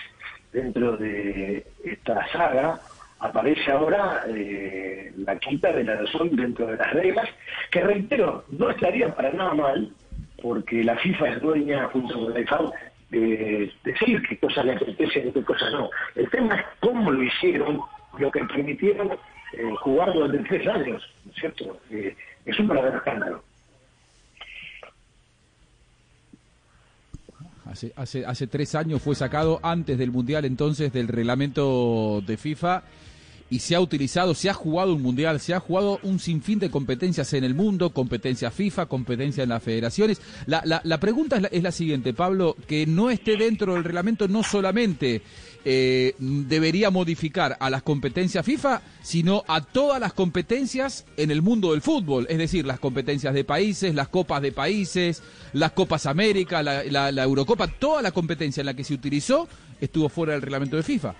[0.53, 2.80] dentro de esta saga,
[3.19, 7.27] aparece ahora eh, la quinta de la razón dentro de las reglas,
[7.69, 9.91] que reitero, no estaría para nada mal,
[10.41, 12.72] porque la FIFA es dueña, junto con la IFAB,
[13.10, 15.90] de decir qué cosas le apetecen y qué cosas no.
[16.15, 17.82] El tema es cómo lo hicieron,
[18.20, 21.80] lo que permitieron eh, jugar durante tres años, ¿no es cierto?
[21.90, 22.16] Eh,
[22.46, 23.44] es un verdadero escándalo.
[27.66, 32.84] Hace, hace, hace tres años fue sacado antes del Mundial entonces del reglamento de FIFA
[33.49, 36.72] y se ha utilizado, se ha jugado un Mundial, se ha jugado un sinfín de
[36.72, 40.19] competencias en el mundo, competencia FIFA, competencia en las federaciones.
[40.47, 43.84] La, la, la pregunta es la, es la siguiente, Pablo, que no esté dentro del
[43.84, 45.22] reglamento no solamente
[45.67, 51.72] eh, debería modificar a las competencias FIFA, sino a todas las competencias en el mundo
[51.72, 55.23] del fútbol, es decir, las competencias de países, las copas de países,
[55.53, 59.47] las Copas América, la, Eurocopa, toda la competencia en la que se utilizó
[59.81, 61.15] estuvo fuera del reglamento de FIFA.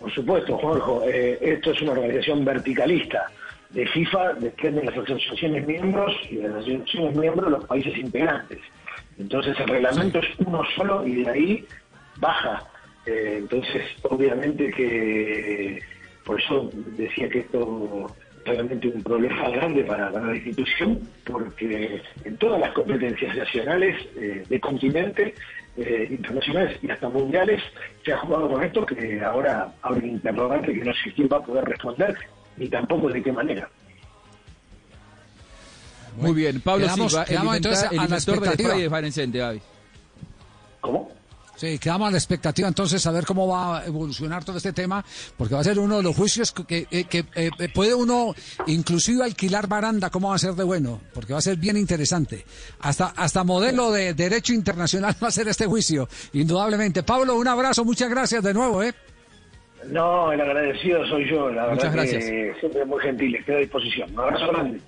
[0.00, 3.26] Por supuesto, Juanjo, eh, esto es una organización verticalista.
[3.70, 8.58] De FIFA dependen las asociaciones miembros y de las asociaciones miembros los países integrantes.
[9.18, 11.66] Entonces el reglamento es uno solo y de ahí
[12.16, 12.64] baja.
[13.06, 15.82] Eh, entonces, obviamente que
[16.24, 18.06] por eso decía que esto
[18.44, 23.96] es realmente un problema grande para, para la institución, porque en todas las competencias nacionales
[24.16, 25.34] eh, de continente
[25.78, 27.62] eh, internacionales y hasta mundiales
[28.04, 31.38] se ha jugado con esto que ahora abre un interrogante que no sé quién va
[31.38, 32.16] a poder responder
[32.56, 33.68] ni tampoco de qué manera.
[36.16, 38.74] Muy bien, Pablo Quedamos- Silva, quedamos el, entonces el a la expectativa.
[38.74, 39.60] de Farencente, Gaby.
[40.80, 41.12] ¿Cómo?
[41.58, 45.04] Sí, quedamos a la expectativa entonces a ver cómo va a evolucionar todo este tema,
[45.36, 48.32] porque va a ser uno de los juicios que, que- que, eh, puede uno
[48.68, 52.44] inclusive alquilar baranda, cómo va a ser de bueno, porque va a ser bien interesante.
[52.78, 57.02] Hasta, hasta modelo de derecho internacional va a ser este juicio, indudablemente.
[57.02, 58.94] Pablo, un abrazo, muchas gracias de nuevo, ¿eh?
[59.88, 62.24] No, el agradecido soy yo, la Muchas verdad gracias.
[62.24, 64.12] que siempre muy gentil, estoy a disposición.
[64.12, 64.80] Un abrazo grande.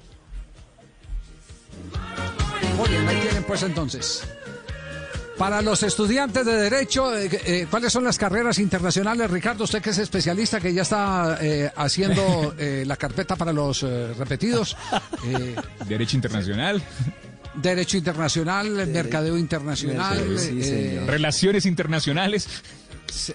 [2.76, 4.28] Muy bien, ahí tienen pues entonces.
[5.40, 9.30] Para los estudiantes de Derecho, eh, eh, ¿cuáles son las carreras internacionales?
[9.30, 13.82] Ricardo, usted que es especialista, que ya está eh, haciendo eh, la carpeta para los
[13.82, 14.76] eh, repetidos.
[15.24, 15.56] Eh,
[15.88, 16.82] Derecho internacional.
[17.54, 22.46] Derecho internacional, mercadeo internacional, eh, Relaciones internacionales.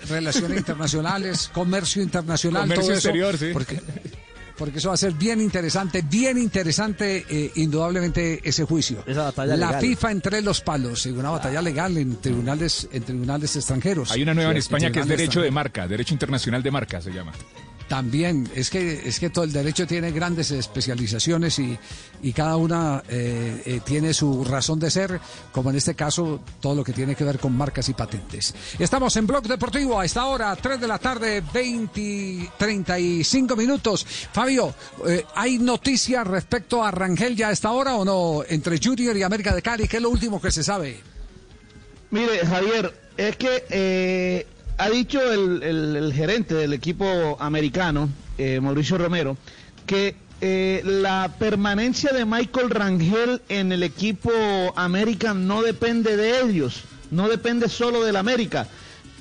[0.07, 3.49] relaciones internacionales, comercio internacional, Comercio todo eso, exterior, sí.
[3.51, 3.81] Porque,
[4.57, 9.03] porque eso va a ser bien interesante, bien interesante, eh, indudablemente, ese juicio.
[9.05, 9.81] Esa batalla La legal.
[9.81, 14.11] FIFA entre los palos, en una batalla legal en tribunales, en tribunales extranjeros.
[14.11, 17.01] Hay una nueva en Sí, España que es derecho de marca, derecho internacional de marca
[17.01, 17.31] se llama.
[17.87, 21.77] También, es que, es que todo el derecho tiene grandes especializaciones y,
[22.23, 25.21] y cada una eh, eh, tiene su razón de ser,
[25.51, 28.55] como en este caso todo lo que tiene que ver con marcas y patentes.
[28.79, 34.03] Estamos en Blog Deportivo a esta hora, 3 de la tarde, 20, 35 minutos.
[34.33, 38.43] Fabio, eh, ¿hay noticias respecto a Rangel ya a esta hora o no?
[38.47, 40.99] Entre Junior y América de Cali, ¿qué es lo último que se sabe?
[42.11, 44.47] Mire, Javier, es que eh,
[44.77, 49.37] ha dicho el, el- gerente del equipo americano, eh, Mauricio Romero,
[49.85, 54.31] que eh, la permanencia de Michael Rangel en el equipo
[54.75, 58.67] American no depende de ellos, no depende solo del América.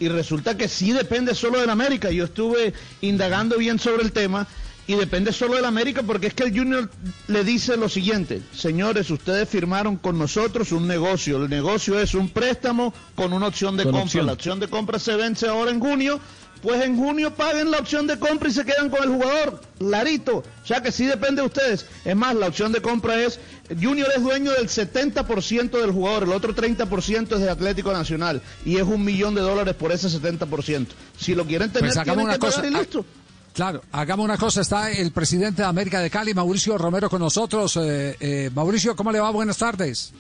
[0.01, 2.10] Y resulta que sí depende solo del América.
[2.10, 4.46] Yo estuve indagando bien sobre el tema
[4.86, 6.90] y depende solo del América porque es que el Junior
[7.28, 12.28] le dice lo siguiente, señores, ustedes firmaron con nosotros un negocio, el negocio es un
[12.28, 14.27] préstamo con una opción de Con compra, opción.
[14.27, 16.20] la opción de compra se vence ahora en junio,
[16.62, 20.36] pues en junio paguen la opción de compra y se quedan con el jugador, clarito,
[20.39, 23.39] o sea que sí depende de ustedes, es más, la opción de compra es,
[23.82, 28.43] Junior es dueño del 70% del jugador, el otro 30% es de Atlético Nacional.
[28.65, 30.86] Y es un millón de dólares por ese 70%,
[31.19, 32.56] si lo quieren tener Pues tienen una que cosa.
[32.56, 33.06] pagar y ah, listo.
[33.55, 34.60] Claro, hagamos una cosa.
[34.62, 37.76] Está el presidente de América de Cali, Mauricio Romero, con nosotros.
[37.76, 39.31] Eh, eh, Mauricio, ¿cómo le va?
[39.31, 40.12] Buenas tardes.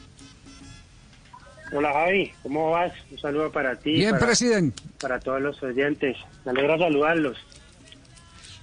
[1.72, 2.92] Hola Javi, ¿cómo vas?
[3.10, 3.92] Un saludo para ti.
[3.94, 4.80] Bien, para, presidente.
[5.00, 6.16] Para todos los oyentes.
[6.44, 7.36] Me alegra saludarlos.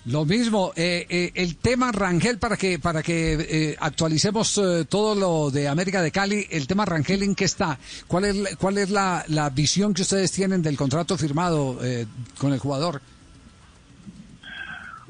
[0.05, 5.13] Lo mismo, eh, eh, el tema Rangel para que para que eh, actualicemos eh, todo
[5.13, 7.77] lo de América de Cali, el tema Rangel en qué está,
[8.07, 12.07] cuál es la- cuál es la, la visión que ustedes tienen del contrato firmado eh,
[12.39, 12.99] con el jugador.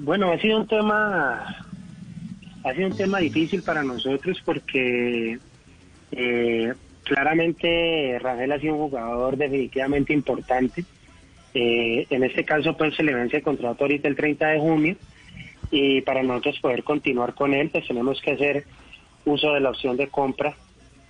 [0.03, 1.45] Bueno, ha sido un tema,
[2.63, 5.37] ha sido un tema difícil para nosotros porque
[6.11, 6.73] eh,
[7.03, 10.83] claramente Rangel ha sido un jugador definitivamente importante.
[11.53, 14.95] Eh, en este caso, pues se le vence el contrato ahorita el 30 de junio
[15.69, 18.65] y para nosotros poder continuar con él, pues tenemos que hacer
[19.25, 20.55] uso de la opción de compra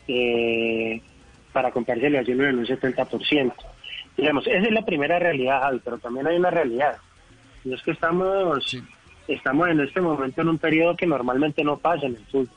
[0.09, 1.01] eh,
[1.53, 3.53] para comprárselo a en un 70%.
[4.17, 6.97] Digamos, esa es la primera realidad, Javi, pero también hay una realidad.
[7.63, 8.75] Y es que estamos,
[9.27, 12.49] estamos en este momento en un periodo que normalmente no pasa en el fútbol.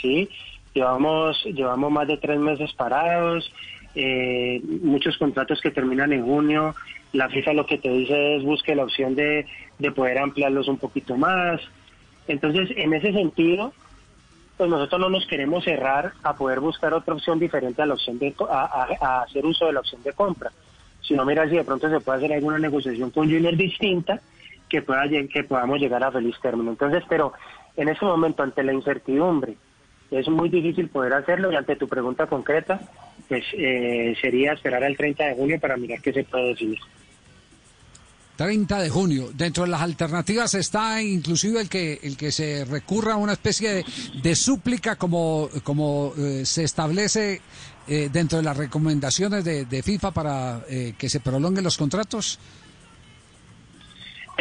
[0.00, 0.28] ¿sí?
[0.74, 3.52] Llevamos, llevamos más de tres meses parados,
[3.94, 6.74] eh, muchos contratos que terminan en junio.
[7.12, 9.46] La FIFA lo que te dice es busque la opción de,
[9.78, 11.60] de poder ampliarlos un poquito más.
[12.28, 13.74] Entonces, en ese sentido,
[14.56, 18.18] pues nosotros no nos queremos cerrar a poder buscar otra opción diferente a la opción
[18.18, 20.52] de a, a- a hacer uso de la opción de compra.
[21.02, 24.20] Sino mira si de pronto se puede hacer alguna negociación con Junior distinta
[24.72, 26.70] que pueda que podamos llegar a feliz término.
[26.70, 27.34] Entonces, pero
[27.76, 29.54] en ese momento ante la incertidumbre
[30.10, 32.80] es muy difícil poder hacerlo y ante tu pregunta concreta,
[33.28, 36.78] pues eh, sería esperar al 30 de junio para mirar qué se puede decidir.
[38.36, 39.30] 30 de junio.
[39.34, 43.70] Dentro de las alternativas está inclusive el que el que se recurra a una especie
[43.70, 43.84] de,
[44.22, 47.42] de súplica como, como eh, se establece
[47.88, 52.38] eh, dentro de las recomendaciones de, de FIFA para eh, que se prolonguen los contratos.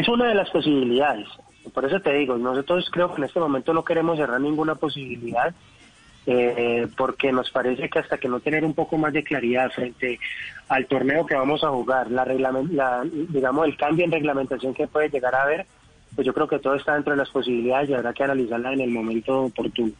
[0.02, 1.28] Es una de las posibilidades.
[1.72, 5.54] Por eso te digo, nosotros creo que en este momento no queremos cerrar ninguna posibilidad,
[6.26, 10.20] eh, porque nos parece que hasta que no tener un poco más de claridad frente
[10.70, 15.10] al torneo que vamos a jugar, la, la- digamos el cambio en reglamentación que puede
[15.10, 15.68] llegar a haber,
[16.16, 18.82] pues yo creo que todo está dentro de las posibilidades y habrá que analizarla en
[18.82, 19.92] el momento oportuno.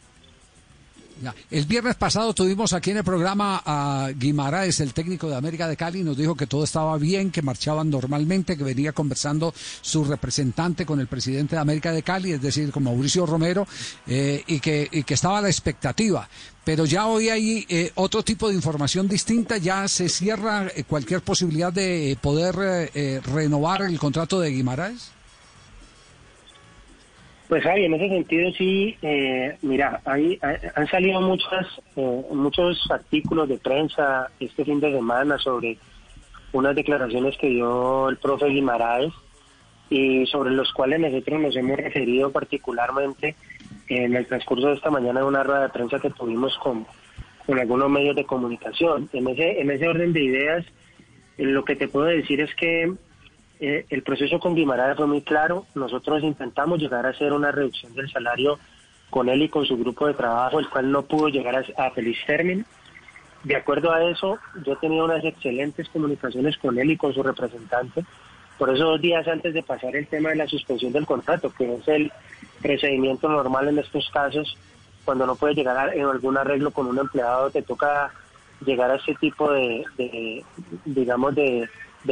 [1.22, 1.32] Ya.
[1.52, 5.76] El viernes pasado tuvimos aquí en el programa a Guimaraes, el técnico de América de
[5.76, 10.84] Cali, nos dijo que todo estaba bien, que marchaban normalmente, que venía conversando su representante
[10.84, 13.68] con el presidente de América de Cali, es decir, con Mauricio Romero,
[14.08, 16.28] eh, y, que, y que estaba la expectativa.
[16.64, 21.20] Pero ya hoy hay eh, otro tipo de información distinta, ya se cierra eh, cualquier
[21.20, 22.90] posibilidad de poder
[23.32, 25.21] renovar el contrato de Guimaraes.
[27.52, 31.66] Pues Javi, en ese sentido sí, eh, mira, hay, hay- han salido muchas,
[31.96, 35.76] eh, muchos artículos de prensa este fin de semana sobre
[36.54, 39.12] unas declaraciones que dio el profe Guimaraes
[39.90, 43.36] y sobre los cuales nosotros nos hemos referido particularmente
[43.88, 46.86] en el transcurso de esta mañana en una rueda de prensa que tuvimos con,
[47.44, 49.10] con algunos medios de comunicación.
[49.12, 50.64] En ese, en ese orden de ideas,
[51.36, 52.94] lo que te puedo decir es que
[53.64, 55.66] eh, el proceso con Guimaraes fue muy claro.
[55.76, 58.58] Nosotros intentamos llegar a hacer una reducción del salario
[59.08, 62.18] con él y con su grupo de trabajo, el cual no pudo llegar a, feliz
[62.26, 62.64] término.
[63.44, 64.36] De acuerdo a eso,
[64.66, 68.04] yo tenido unas excelentes comunicaciones con él y con su representante.
[68.58, 71.72] Por eso, dos días antes de pasar el tema de la suspensión del contrato, que
[71.72, 72.10] es el
[72.60, 74.58] procedimiento normal en estos casos,
[75.04, 78.10] cuando no puedes llegar a en algún arreglo con un empleado, te toca
[78.66, 80.44] llegar a este tipo de, de,
[80.84, 81.68] digamos, de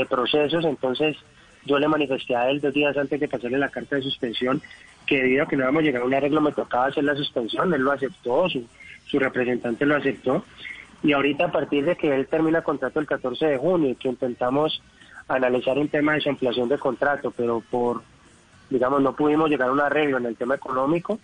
[0.08, 0.64] procesos.
[0.64, 1.16] Entonces,
[1.64, 4.62] yo le manifesté a él dos días antes de pasarle la carta de suspensión
[5.06, 7.16] que debido a que no íbamos a llegar a un arreglo me tocaba hacer la
[7.16, 8.64] suspensión, él lo aceptó, su,
[9.06, 10.44] su representante lo aceptó.
[11.02, 14.08] Y ahorita a partir de que él termina contrato el 14 de junio y que
[14.08, 14.82] intentamos
[15.28, 18.02] analizar un tema de su ampliación de contrato, pero por,
[18.68, 21.18] digamos, no pudimos llegar a un arreglo en el tema económico,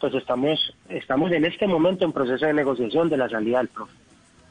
[0.00, 3.92] pues estamos, estamos en este momento en proceso de negociación de la salida del profe.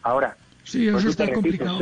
[0.04, 1.80] Ahora, Sí, eso está repito, complicado.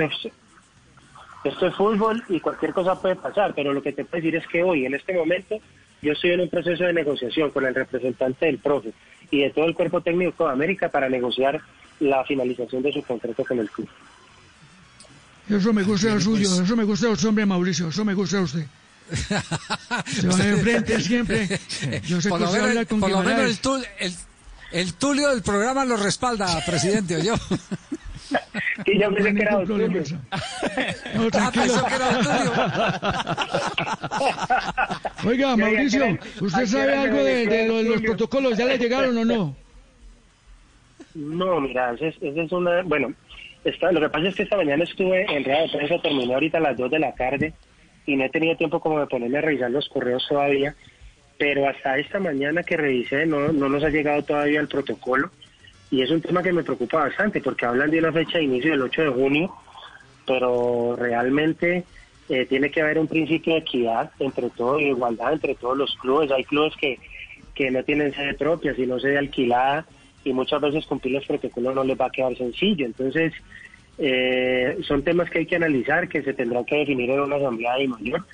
[1.49, 4.47] Esto es fútbol y cualquier cosa puede pasar, pero lo que te puedo decir es
[4.47, 5.57] que hoy, en este momento,
[6.01, 8.91] yo estoy en un proceso de negociación con el representante del profe
[9.31, 11.61] y de todo el cuerpo técnico de América para negociar
[11.99, 13.87] la finalización de su contrato con el club.
[15.49, 16.59] Eso me gusta el suyo, pues.
[16.61, 18.65] eso me gusta usted, hombre Mauricio, eso me gusta usted.
[20.07, 21.47] Se va de frente siempre.
[22.07, 24.13] Yo sé por que usted menos, habla con por lo menos el, tul- el,
[24.71, 27.35] el tulio del programa lo respalda, presidente, ¿o yo?
[28.85, 29.51] Sí, yo pensé No que era.
[29.51, 31.63] No, Ah, tranquilo.
[31.63, 32.09] pensó que era
[35.25, 36.01] Oiga, Mauricio,
[36.39, 38.57] que ¿usted sabe algo que de, los protocolos?
[38.57, 39.55] ¿Ya le llegaron o no?
[41.13, 42.81] No, mira, esa es, es una...
[42.83, 43.13] Bueno,
[43.63, 46.57] esta, lo que pasa es que esta mañana estuve en rueda de prensa, terminé ahorita
[46.57, 47.53] a las 2 de la tarde
[48.05, 50.75] y no he tenido tiempo como de ponerme a revisar los correos todavía,
[51.37, 55.31] pero hasta esta mañana que revisé no, no nos ha llegado todavía el protocolo
[55.91, 58.71] y es un tema que me preocupa bastante porque hablan de una fecha de inicio
[58.71, 59.55] del 8 de junio,
[60.25, 61.83] pero realmente
[62.27, 65.95] eh, tiene que haber un principio de equidad entre todos, de igualdad entre todos los
[66.01, 66.31] clubes.
[66.31, 66.99] Hay clubes que,
[67.53, 69.85] que no tienen sede propia, sino sede alquilada
[70.23, 72.85] y muchas veces cumplir los protocolos no les va a quedar sencillo.
[72.85, 73.31] Entonces,
[73.97, 77.75] eh, son temas que hay que analizar, que se tendrán que definir en una asamblea
[77.75, 78.25] de mayor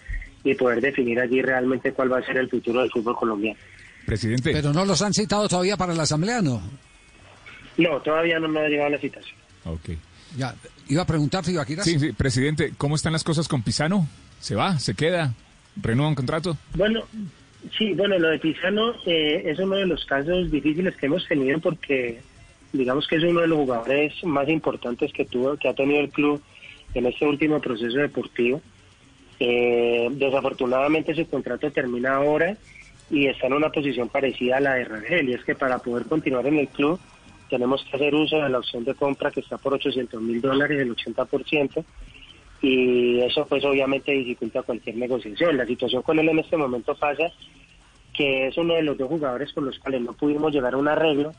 [0.44, 3.60] y poder definir allí realmente cuál va a ser el futuro del fútbol colombiano.
[4.06, 4.52] Presidente.
[4.54, 6.62] Pero no los han citado todavía para la asamblea, ¿no?
[7.78, 9.38] No, todavía no nos ha llegado la citación.
[9.66, 9.90] Ok.
[10.38, 10.56] Ya,
[10.88, 11.84] iba a preguntar, Ibaquira.
[11.84, 14.08] Sí, sí, presidente, ¿cómo están las cosas con Pisano?
[14.40, 14.80] ¿Se va?
[14.80, 15.34] ¿Se queda?
[15.76, 16.58] ¿Renueva un contrato?
[16.74, 17.04] Bueno,
[17.78, 21.60] Sí, bueno, lo de Pizano eh, es uno de los casos difíciles que hemos tenido
[21.60, 22.20] porque
[22.74, 26.10] digamos que es uno de los jugadores más importantes que tuvo, que ha tenido el
[26.10, 26.42] club
[26.94, 28.62] en este último proceso deportivo.
[29.40, 32.58] Eh, desafortunadamente su contrato termina ahora
[33.10, 36.06] y está en una posición parecida a la de Rangel, y es que para poder
[36.06, 37.00] continuar en el club
[37.52, 40.80] tenemos que hacer uso de la opción de compra que está por 800 mil dólares,
[40.80, 41.84] el 80%,
[42.62, 45.58] y eso pues obviamente dificulta cualquier negociación.
[45.58, 47.30] La situación con él en este momento pasa
[48.14, 50.88] que es uno de los dos jugadores con los cuales no pudimos llegar a un
[50.88, 51.34] arreglo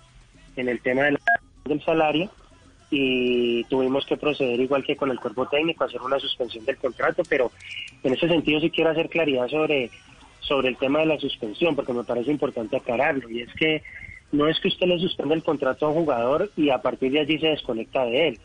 [0.56, 1.18] en el tema de la-
[1.64, 2.30] del salario
[2.90, 6.76] y tuvimos que proceder igual que con el cuerpo técnico, a hacer una suspensión del
[6.76, 7.50] contrato, pero
[8.02, 9.90] en ese sentido sí quiero hacer claridad sobre,
[10.40, 13.82] sobre el tema de la suspensión, porque me parece importante aclararlo, y es que
[14.32, 17.20] no es que usted le suspenda el contrato a un jugador y a partir de
[17.20, 18.38] allí se desconecta de él.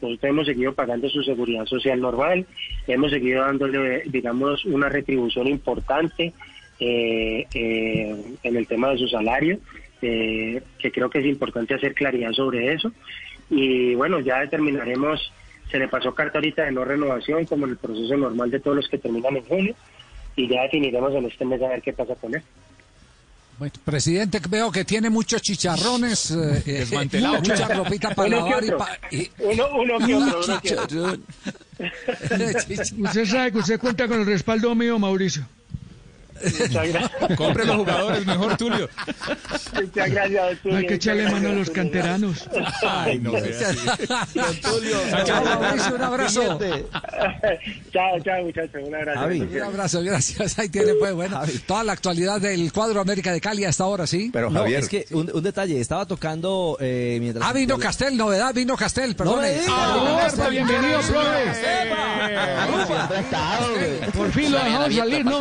[0.00, 2.46] Nosotros hemos seguido pagando su seguridad social normal,
[2.86, 6.32] hemos seguido dándole, digamos, una retribución importante
[6.80, 9.58] eh, eh, en el tema de su salario,
[10.00, 12.90] eh, que creo que es importante hacer claridad sobre eso.
[13.50, 15.32] Y bueno, ya determinaremos,
[15.70, 18.76] se le pasó carta ahorita de no renovación, como en el proceso normal de todos
[18.76, 19.74] los que terminan en junio,
[20.34, 22.42] y ya definiremos en este mes a ver qué pasa con él.
[23.62, 27.34] Bueno, presidente, veo que tiene muchos chicharrones, eh, eh, Desmantelado.
[27.38, 28.78] mucha ropita para Uno lavar y, otro.
[28.78, 31.16] pa- y- Uno, uno que otro, uno que otro.
[31.20, 31.24] chicharrón.
[33.04, 35.46] Usted sabe que usted cuenta con el respaldo mío, Mauricio.
[36.42, 37.36] Muchas gracias.
[37.36, 38.88] Compre los jugadores mejor, Tulio.
[39.74, 40.78] Muchas gracias, Tulio.
[40.78, 42.48] Hay que echarle mano a los canteranos.
[42.82, 43.86] Ay, no sea así.
[45.24, 46.58] Chao, Mauricio, un abrazo.
[47.92, 48.82] chao, chao, muchachos.
[48.86, 49.26] Un abrazo.
[49.26, 50.58] Un abrazo, gracias.
[50.58, 54.30] Ahí tiene, pues, bueno, toda la actualidad del cuadro América de Cali hasta ahora, ¿sí?
[54.34, 57.46] no, es que un, un detalle, estaba tocando eh, mientras...
[57.48, 59.42] Ah, vino Castel, novedad, vino Castel, perdone.
[59.42, 59.64] me diga.
[59.68, 61.52] Ah, bienvenido, profe.
[64.16, 65.40] Por fin lo dejaron salir, ¿no?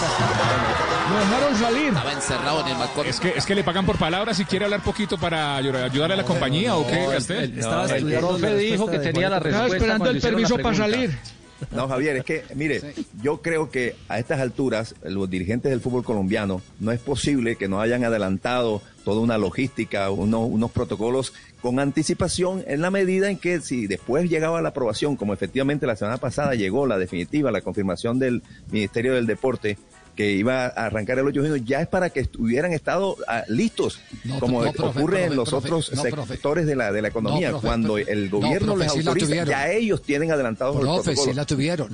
[0.00, 1.88] Lo dejaron salir.
[1.88, 3.06] Estaba encerrado en el balcón.
[3.06, 6.14] Es que, es que le pagan por palabras si quiere hablar poquito para ayudar- ayudarle
[6.14, 7.58] a la compañía o qué, Castel.
[7.58, 9.64] Estaba el estudiando profe dijo que tenía la respuesta.
[9.66, 11.18] Estaba esperando el permiso para salir.
[11.72, 16.02] No, Javier, es que, mire, yo creo que a estas alturas los dirigentes del fútbol
[16.04, 21.78] colombiano no es posible que no hayan adelantado toda una logística, uno- unos protocolos con
[21.78, 26.18] anticipación en la medida en que si después llegaba la aprobación, como efectivamente la semana
[26.18, 29.78] pasada llegó la definitiva, la confirmación del Ministerio del Deporte,
[30.16, 33.44] que iba a arrancar el 8 de junio, ya es para que hubieran estado ah,
[33.48, 35.92] listos, No, como no, profe, ocurre en los profe, otros
[36.26, 37.52] sectores de la, de la economía.
[37.52, 41.36] No, Cuando el No, gobierno les autoriza, ya ellos tienen adelantados los protocolos.
[41.36, 41.88] la tuvieron.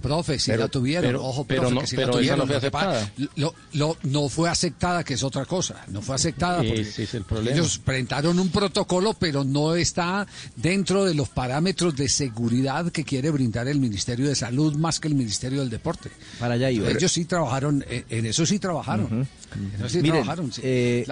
[0.00, 1.04] Profe, Pero- la tuvieron.
[1.08, 2.38] pero- Ojo, pero profe, no- que pero la tuvieron.
[2.40, 3.12] no fue aceptada.
[3.36, 5.84] lo- lo- no fue aceptada, que es otra cosa.
[5.88, 7.56] No fue aceptada porque Ese es el problema.
[7.56, 13.30] ellos presentaron un protocolo, pero no está dentro de los parámetros de seguridad que quiere
[13.30, 16.10] brindar el Ministerio de Salud más que el Ministerio del Deporte.
[16.38, 16.88] Para allá iba.
[16.90, 19.28] Ellos sí trabajaron, eh, en eso sí trabajaron.
[19.54, 20.52] En eso sí Miren, trabajaron.
[20.52, 20.60] sí.
[20.64, 21.06] eh,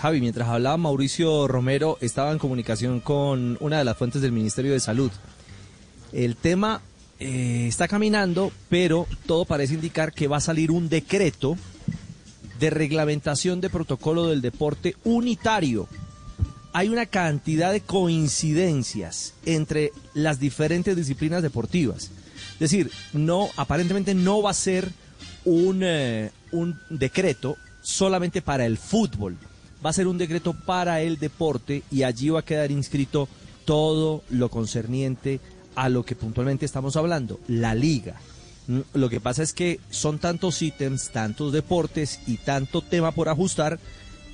[0.00, 4.72] Javi, mientras hablaba Mauricio Romero, estaba en comunicación con una de las fuentes del Ministerio
[4.72, 5.10] de Salud.
[6.12, 6.80] El tema
[7.20, 11.58] eh, está caminando, pero todo parece indicar que va a salir un decreto
[12.58, 15.86] de reglamentación de protocolo del deporte unitario.
[16.72, 22.10] Hay una cantidad de coincidencias entre las diferentes disciplinas deportivas.
[22.54, 24.90] Es decir, no, aparentemente no va a ser
[25.44, 29.36] un, eh, un decreto solamente para el fútbol.
[29.84, 33.28] Va a ser un decreto para el deporte y allí va a quedar inscrito
[33.66, 35.38] todo lo concerniente
[35.80, 38.16] a lo que puntualmente estamos hablando, la liga.
[38.66, 43.30] Mm, Lo que pasa es que son tantos ítems, tantos deportes y tanto tema por
[43.30, 43.78] ajustar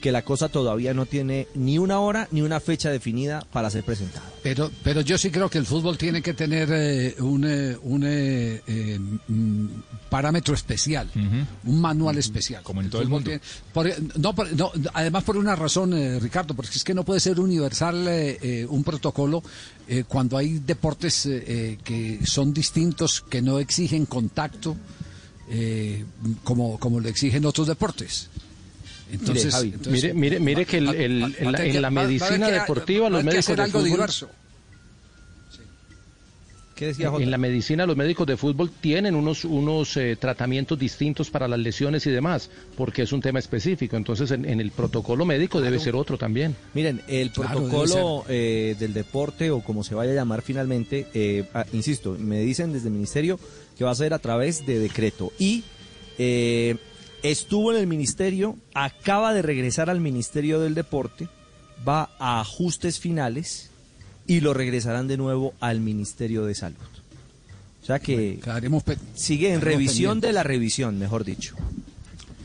[0.01, 3.83] que la cosa todavía no tiene ni una hora ni una fecha definida para ser
[3.85, 4.31] presentada.
[4.43, 8.03] Pero, pero yo sí creo que el fútbol tiene que tener eh, un, eh, un
[8.05, 8.99] eh, eh,
[9.29, 9.67] mm,
[10.11, 11.11] parámetro especial,
[11.65, 12.63] un manual especial.
[12.63, 13.31] Como en todo el mundo.
[14.19, 17.41] no, por- no, además por una razón, eh, Ricardo, porque es que no puede ser
[17.41, 19.43] universal eh, eh, un protocolo
[19.89, 24.77] eh, cuando hay deportes eh, eh, que son distintos, que no exigen contacto,
[25.49, 26.05] eh,
[26.45, 28.29] como, como lo exigen otros deportes.
[29.13, 31.95] Entonces, Javi, entonces- mire, mire, mire que el- va- el- va- en va la- en
[31.95, 34.31] medicina deportiva, los médicos hacer de algo fútbol- diverso.
[36.75, 37.23] ¿Qué decía Jota?
[37.23, 41.59] En la medicina los médicos de fútbol tienen unos, unos eh, tratamientos distintos para las
[41.59, 43.97] lesiones y demás, porque es un tema específico.
[43.97, 46.55] Entonces en, en el protocolo médico debe ser otro también.
[46.75, 51.49] Miren, el Claro, protocolo eh, del deporte o como se vaya a llamar finalmente, eh,
[51.55, 53.41] ah, insisto, me dicen desde el ministerio
[53.79, 55.65] que va a ser a través de decreto y
[56.19, 56.77] eh,
[57.23, 61.29] estuvo en el ministerio, acaba de regresar al ministerio del deporte,
[61.87, 63.71] va a ajustes finales
[64.27, 66.77] y lo regresarán de nuevo al ministerio de salud.
[67.83, 68.41] O sea que
[69.15, 70.29] sigue en revisión pendientes.
[70.29, 71.55] de la revisión, mejor dicho.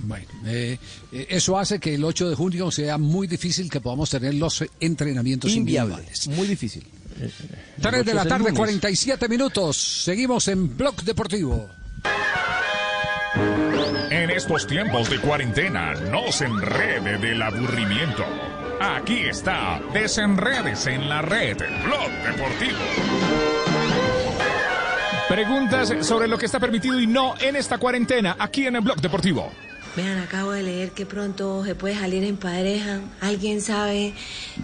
[0.04, 0.78] Bueno, eh,
[1.12, 4.64] eh, eso hace que el 8 de junio sea muy difícil que podamos tener los
[4.80, 5.96] entrenamientos Inviable.
[5.96, 6.28] individuales.
[6.28, 6.84] Muy difícil.
[7.82, 8.58] 3 de la tarde, lunes.
[8.58, 9.78] 47 minutos.
[9.78, 11.70] Seguimos en Blog Deportivo.
[13.34, 18.26] En estos tiempos de cuarentena, no se enrede del aburrimiento.
[18.80, 22.80] Aquí está, desenredes en la red, Blog Deportivo.
[25.30, 29.00] Preguntas sobre lo que está permitido y no en esta cuarentena, aquí en el Blog
[29.00, 29.52] Deportivo.
[29.96, 33.02] Vean, acabo de leer que pronto se puede salir en pareja.
[33.20, 34.14] ¿Alguien sabe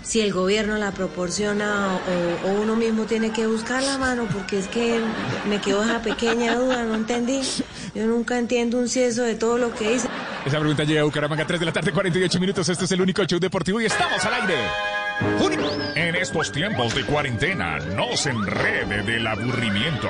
[0.02, 2.00] si el gobierno la proporciona
[2.46, 4.26] o, uno mismo tiene que buscar la mano?
[4.32, 5.02] Porque es que
[5.50, 7.42] me quedó esa pequeña duda, no entendí.
[7.94, 10.08] Yo nunca entiendo un cieso de todo lo que hice.
[10.46, 12.70] Esa pregunta llega a Bucaramanga, 3 de la tarde, 48 minutos.
[12.70, 14.56] Este es el único show deportivo y estamos al aire.
[15.96, 20.10] En estos tiempos de cuarentena, no se enrede del aburrimiento.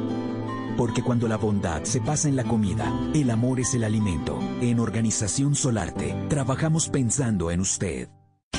[0.77, 4.39] Porque cuando la bondad se pasa en la comida, el amor es el alimento.
[4.61, 8.09] En Organización Solarte, trabajamos pensando en usted.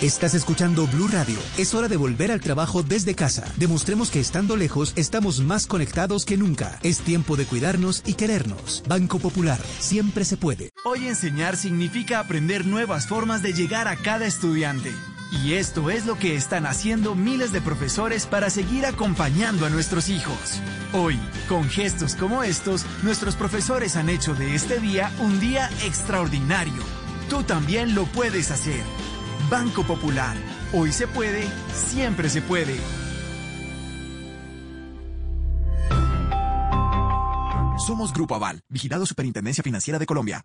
[0.00, 1.38] Estás escuchando Blue Radio.
[1.56, 3.44] Es hora de volver al trabajo desde casa.
[3.56, 6.80] Demostremos que estando lejos estamos más conectados que nunca.
[6.82, 8.82] Es tiempo de cuidarnos y querernos.
[8.88, 10.70] Banco Popular, siempre se puede.
[10.84, 14.90] Hoy enseñar significa aprender nuevas formas de llegar a cada estudiante.
[15.32, 20.10] Y esto es lo que están haciendo miles de profesores para seguir acompañando a nuestros
[20.10, 20.60] hijos.
[20.92, 21.18] Hoy,
[21.48, 26.82] con gestos como estos, nuestros profesores han hecho de este día un día extraordinario.
[27.30, 28.82] Tú también lo puedes hacer.
[29.48, 30.36] Banco Popular.
[30.74, 32.76] Hoy se puede, siempre se puede.
[37.86, 40.44] Somos Grupo Aval, vigilado Superintendencia Financiera de Colombia.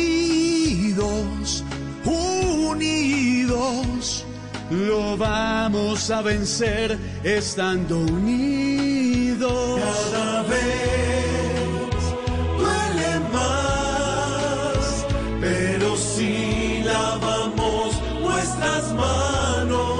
[4.71, 9.79] lo vamos a vencer estando unidos.
[10.11, 12.15] Cada vez
[12.57, 15.05] duele más,
[15.39, 19.99] pero si lavamos nuestras manos,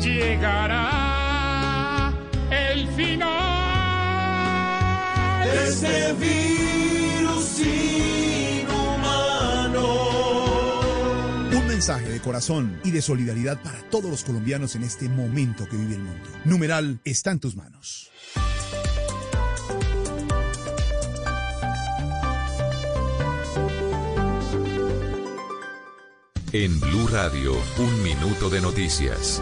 [0.00, 0.92] Llegará
[2.50, 3.36] el final
[5.44, 6.12] de este
[11.86, 15.94] mensaje de corazón y de solidaridad para todos los colombianos en este momento que vive
[15.94, 16.28] el mundo.
[16.44, 18.10] Numeral está en tus manos.
[26.50, 29.40] En Blue Radio, un minuto de noticias.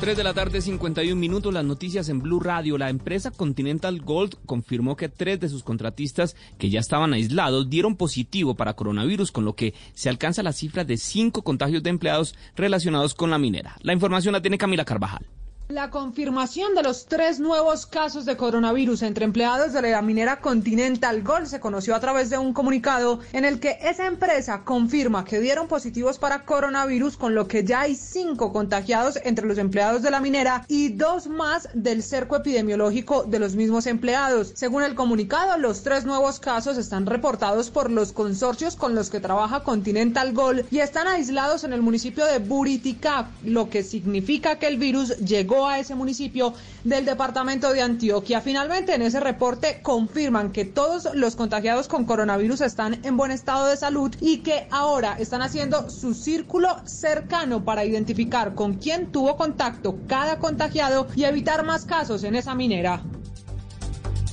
[0.00, 2.76] 3 de la tarde, 51 minutos, las noticias en Blue Radio.
[2.76, 7.96] La empresa Continental Gold confirmó que tres de sus contratistas que ya estaban aislados dieron
[7.96, 12.34] positivo para coronavirus, con lo que se alcanza la cifra de cinco contagios de empleados
[12.56, 13.76] relacionados con la minera.
[13.80, 15.26] La información la tiene Camila Carvajal.
[15.68, 21.24] La confirmación de los tres nuevos casos de coronavirus entre empleados de la minera Continental
[21.24, 25.40] Gold se conoció a través de un comunicado en el que esa empresa confirma que
[25.40, 30.12] dieron positivos para coronavirus, con lo que ya hay cinco contagiados entre los empleados de
[30.12, 34.52] la minera y dos más del cerco epidemiológico de los mismos empleados.
[34.54, 39.18] Según el comunicado, los tres nuevos casos están reportados por los consorcios con los que
[39.18, 44.68] trabaja Continental Gold y están aislados en el municipio de Buriticá, lo que significa que
[44.68, 46.52] el virus llegó a ese municipio
[46.84, 48.40] del departamento de Antioquia.
[48.40, 53.66] Finalmente, en ese reporte confirman que todos los contagiados con coronavirus están en buen estado
[53.66, 59.36] de salud y que ahora están haciendo su círculo cercano para identificar con quién tuvo
[59.36, 63.02] contacto cada contagiado y evitar más casos en esa minera.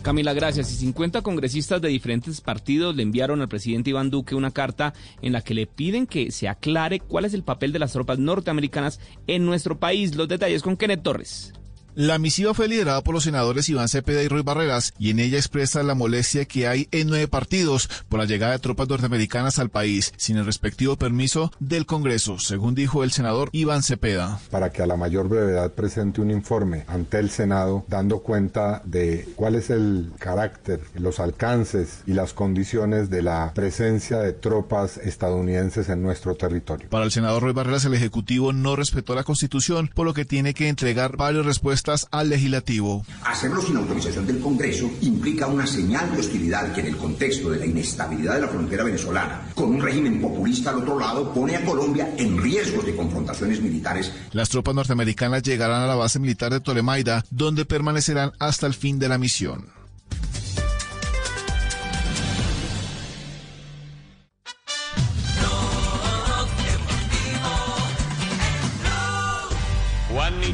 [0.03, 0.69] Camila, gracias.
[0.73, 5.31] Y 50 congresistas de diferentes partidos le enviaron al presidente Iván Duque una carta en
[5.31, 8.99] la que le piden que se aclare cuál es el papel de las tropas norteamericanas
[9.27, 10.13] en nuestro país.
[10.15, 11.53] Los detalles con Kenneth Torres.
[11.95, 15.37] La misiva fue liderada por los senadores Iván Cepeda y Roy Barreras y en ella
[15.37, 19.69] expresa la molestia que hay en nueve partidos por la llegada de tropas norteamericanas al
[19.69, 24.39] país sin el respectivo permiso del Congreso, según dijo el senador Iván Cepeda.
[24.49, 29.29] Para que a la mayor brevedad presente un informe ante el Senado dando cuenta de
[29.35, 35.89] cuál es el carácter, los alcances y las condiciones de la presencia de tropas estadounidenses
[35.89, 36.89] en nuestro territorio.
[36.89, 40.55] Para el senador Roy Barreras, el Ejecutivo no respetó la Constitución, por lo que tiene
[40.55, 43.05] que entregar varias respuestas al legislativo.
[43.25, 47.59] Hacerlo sin autorización del Congreso implica una señal de hostilidad que en el contexto de
[47.59, 51.65] la inestabilidad de la frontera venezolana, con un régimen populista al otro lado, pone a
[51.65, 54.11] Colombia en riesgos de confrontaciones militares.
[54.31, 58.99] Las tropas norteamericanas llegarán a la base militar de Tolemaida, donde permanecerán hasta el fin
[58.99, 59.82] de la misión.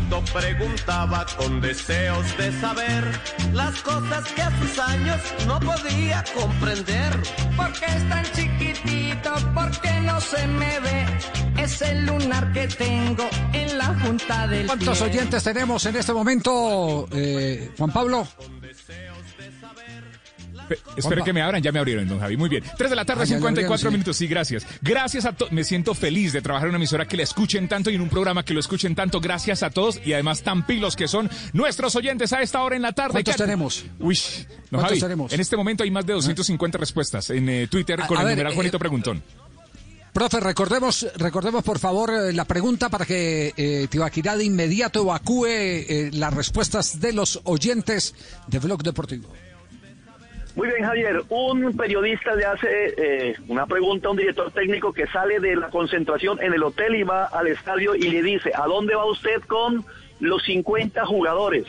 [0.09, 3.03] Preguntaba con deseos de saber
[3.53, 7.11] las cosas que a sus años no podía comprender.
[7.55, 9.31] ¿Por qué es tan chiquitito?
[9.53, 11.05] ¿Por qué no se me ve?
[11.61, 15.07] Es el lunar que tengo en la junta del ¿Cuántos pie.
[15.09, 18.27] oyentes tenemos en este momento, eh, Juan Pablo?
[20.69, 22.37] Pe- Espero que me abran, ya me abrieron, don Javi.
[22.37, 22.63] Muy bien.
[22.77, 24.15] 3 de la tarde, Ah, ya le 54 abrieron, minutos.
[24.17, 24.65] Sí, gracias.
[24.81, 25.51] Gracias a todos.
[25.51, 28.09] Me siento feliz de trabajar en una emisora que la escuchen tanto y en un
[28.09, 29.19] programa que lo escuchen tanto.
[29.19, 32.81] Gracias a todos y además tan pilos que son nuestros oyentes a esta hora en
[32.83, 33.11] la tarde.
[33.13, 33.85] ¿Cuántos ¿Qué- tenemos?
[33.99, 34.17] Uy,
[34.71, 35.33] no, ¿Cuántos Javi, tenemos?
[35.33, 38.35] En este momento hay más de 250 respuestas en eh, Twitter con a el ver,
[38.35, 39.23] numeral eh, Juanito Preguntón.
[40.13, 45.45] Profe, recordemos, recordemos por favor eh, la pregunta para que eh, Tibaquirá de inmediato evacúe
[45.47, 48.15] eh, las respuestas de los oyentes
[48.47, 49.31] de Blog Deportivo.
[50.59, 51.21] Muy bien, Javier.
[51.29, 52.67] Un periodista le hace
[52.97, 56.95] eh, una pregunta a un director técnico que sale de la concentración en el hotel
[56.95, 59.85] y va al estadio y le dice, ¿a dónde va usted con
[60.19, 61.65] los 50 jugadores?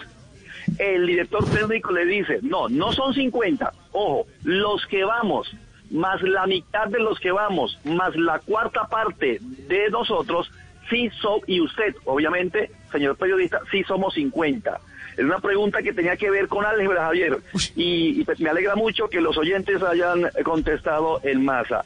[0.76, 5.48] El director técnico le dice, no, no son 50, ojo, los que vamos,
[5.92, 9.38] más la mitad de los que vamos, más la cuarta parte
[9.68, 10.50] de nosotros,
[10.88, 14.80] sí son, y usted, obviamente, señor periodista, sí somos 50.
[15.20, 17.38] Es una pregunta que tenía que ver con álgebra, Javier.
[17.76, 21.84] Y, y pues me alegra mucho que los oyentes hayan contestado en masa.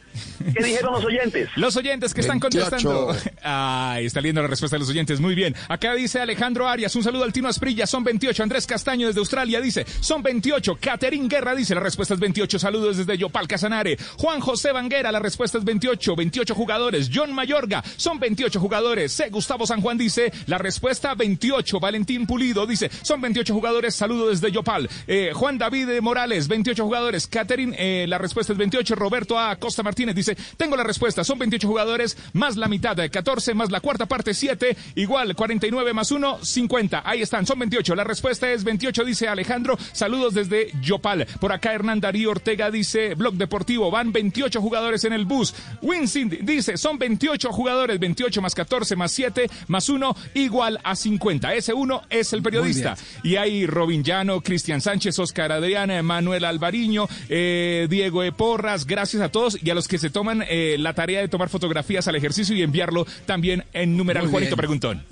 [0.55, 1.49] ¿Qué dijeron los oyentes?
[1.57, 2.71] Los oyentes que están 28.
[2.71, 3.17] contestando.
[3.43, 5.19] Ay, está leyendo la respuesta de los oyentes.
[5.19, 5.53] Muy bien.
[5.69, 6.95] Acá dice Alejandro Arias.
[6.95, 7.89] Un saludo al Tino Asprilla.
[7.89, 8.41] Son 28.
[8.43, 9.85] Andrés Castaño desde Australia dice.
[10.01, 10.79] Son 28.
[10.81, 11.75] Caterín Guerra dice.
[11.75, 12.59] La respuesta es 28.
[12.61, 13.97] Saludos desde Yopal Casanare.
[14.19, 15.11] Juan José Vanguera.
[15.11, 16.15] La respuesta es 28.
[16.15, 17.11] 28 jugadores.
[17.13, 17.83] John Mayorga.
[17.97, 19.13] Son 28 jugadores.
[19.13, 19.29] C.
[19.31, 20.33] Gustavo San Juan dice.
[20.47, 21.81] La respuesta 28.
[21.81, 22.91] Valentín Pulido dice.
[23.03, 23.95] Son 28 jugadores.
[23.95, 24.89] Saludos desde Yopal.
[25.07, 26.47] Eh, Juan David Morales.
[26.47, 27.27] 28 jugadores.
[27.27, 27.75] Caterín.
[27.79, 28.95] eh, la respuesta es 28.
[28.95, 29.57] Roberto A.
[29.57, 30.37] Costa Martínez dice.
[30.59, 31.25] Tengo la respuesta.
[31.25, 32.17] Son 28 jugadores.
[32.35, 32.99] Más la mitad.
[33.01, 33.55] eh, 14.
[33.55, 34.35] Más la cuarta parte.
[34.35, 34.77] 7.
[34.97, 35.35] Igual.
[35.35, 36.45] 49 más 1.
[36.45, 37.03] 50.
[37.05, 37.47] Ahí están.
[37.47, 37.95] Son 28.
[37.95, 39.05] La respuesta es 28.
[39.05, 39.79] Dice Alejandro.
[39.93, 41.27] Saludos desde Yopal.
[41.41, 43.15] Por acá Hernán Darío Ortega dice.
[43.15, 43.91] Blog Deportivo.
[43.91, 45.55] Van 28 jugadores en el bus.
[45.81, 46.77] Winsing dice.
[46.77, 47.99] Son 28 jugadores.
[47.99, 51.55] 28 más 14 más 7 más 1 igual a 50.
[51.55, 52.97] Ese 1 es el periodista.
[53.23, 58.33] Y hay Robin Llano, Cristian Sánchez, Oscar Adriana, Manuel Alvariño, eh, Diego E.
[58.33, 58.87] Porras.
[58.87, 62.07] Gracias a todos y a los que se toman eh, la tarea de tomar fotografías
[62.09, 64.59] al ejercicio y enviarlo también en numeral Muy Juanito bien.
[64.59, 65.05] Preguntón.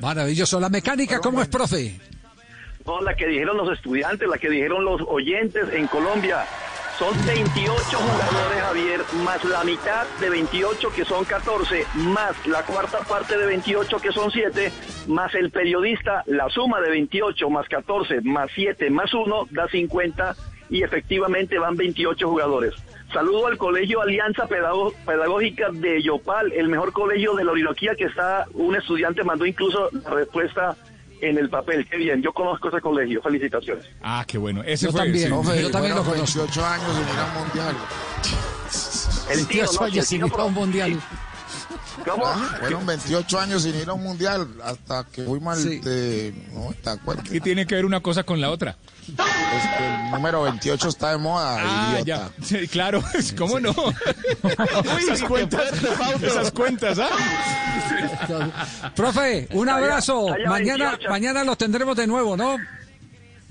[0.00, 0.60] Maravilloso.
[0.60, 1.98] La mecánica, ¿cómo es, profe?
[2.86, 6.46] No, la que dijeron los estudiantes, la que dijeron los oyentes en Colombia.
[6.98, 12.98] Son 28 jugadores, Javier, más la mitad de 28, que son 14, más la cuarta
[13.00, 14.72] parte de 28, que son 7,
[15.06, 20.34] más el periodista, la suma de 28 más 14 más 7 más 1 da 50
[20.70, 22.74] y efectivamente van 28 jugadores.
[23.12, 28.04] Saludo al Colegio Alianza Pedago- Pedagógica de Yopal, el mejor colegio de la Orinoquía que
[28.04, 30.76] está, un estudiante mandó incluso la respuesta
[31.20, 31.86] en el papel.
[31.88, 33.20] Qué bien, yo conozco ese colegio.
[33.22, 33.84] Felicitaciones.
[34.02, 34.62] Ah, qué bueno.
[34.64, 35.62] Ese Yo fue, también, sí.
[35.62, 36.38] Yo también lo Fueron conozco.
[36.40, 37.76] 28 años un mundial.
[39.30, 41.00] El tío, 28 no, sin ir a un mundial.
[42.04, 42.26] ¿Cómo?
[42.26, 45.78] Ah, Fueron 28 años sin ir a un mundial hasta que fuimos al Sí.
[45.80, 46.34] de...
[46.52, 47.28] No, ¿te acuerdas?
[47.28, 48.76] ¿Qué tiene que ver una cosa con la otra?
[49.08, 52.04] Es que el número 28 está de moda, Ah, idiota.
[52.38, 52.44] ya.
[52.44, 53.02] Sí, claro,
[53.38, 53.72] ¿cómo no?
[54.98, 55.62] esas cuentas,
[56.22, 57.08] esas cuentas, ¿ah?
[58.94, 60.32] Profe, un Allá- abrazo.
[60.32, 61.10] allá Mañana, 28.
[61.10, 62.56] mañana los tendremos de nuevo, ¿no?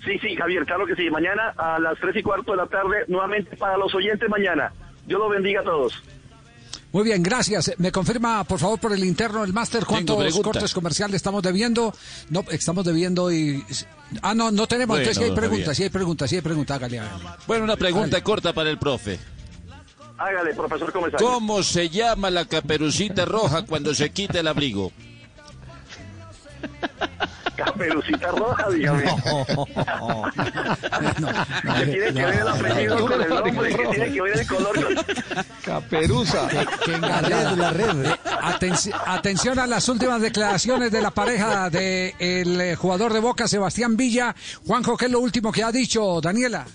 [0.05, 1.09] Sí, sí, Javier, claro que sí.
[1.09, 4.71] Mañana a las 3 y cuarto de la tarde, nuevamente para los oyentes mañana.
[5.05, 6.01] Dios los bendiga a todos.
[6.91, 7.73] Muy bien, gracias.
[7.77, 11.93] Me confirma, por favor, por el interno del máster, cuántos cortes comerciales estamos debiendo.
[12.29, 13.63] No, estamos debiendo y...
[14.21, 14.95] Ah, no, no tenemos.
[14.97, 16.75] Bueno, Entonces, sí hay preguntas, sí hay preguntas, sí hay preguntas.
[16.77, 17.23] Hágale, hágale.
[17.45, 19.19] Bueno, una pregunta corta para el profe.
[20.17, 21.27] Hágale, profesor comisario.
[21.27, 24.91] ¿Cómo se llama la caperucita roja cuando se quita el abrigo?
[27.57, 29.03] Caperucita roja, dígame.
[31.75, 33.75] ¿Qué tiene que ver el apellido con el nombre?
[33.75, 34.95] ¿Qué tiene que ver el color con...
[35.65, 36.47] Caperuza.
[37.01, 38.11] la red, la red.
[39.07, 44.35] atención a las últimas declaraciones de la pareja del eh, jugador de Boca, Sebastián Villa.
[44.65, 46.65] Juanjo, ¿qué es lo último que ha dicho Daniela?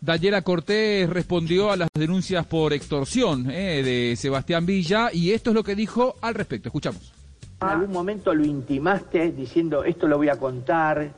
[0.00, 5.54] Daniela Cortés respondió a las denuncias por extorsión eh, de Sebastián Villa y esto es
[5.54, 6.68] lo que dijo al respecto.
[6.68, 7.13] Escuchamos.
[7.62, 11.10] ¿En algún momento lo intimaste diciendo esto lo voy a contar?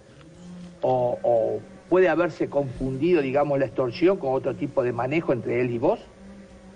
[0.82, 5.78] O, puede haberse confundido, digamos, la extorsión con otro tipo de manejo entre él y
[5.78, 6.00] vos?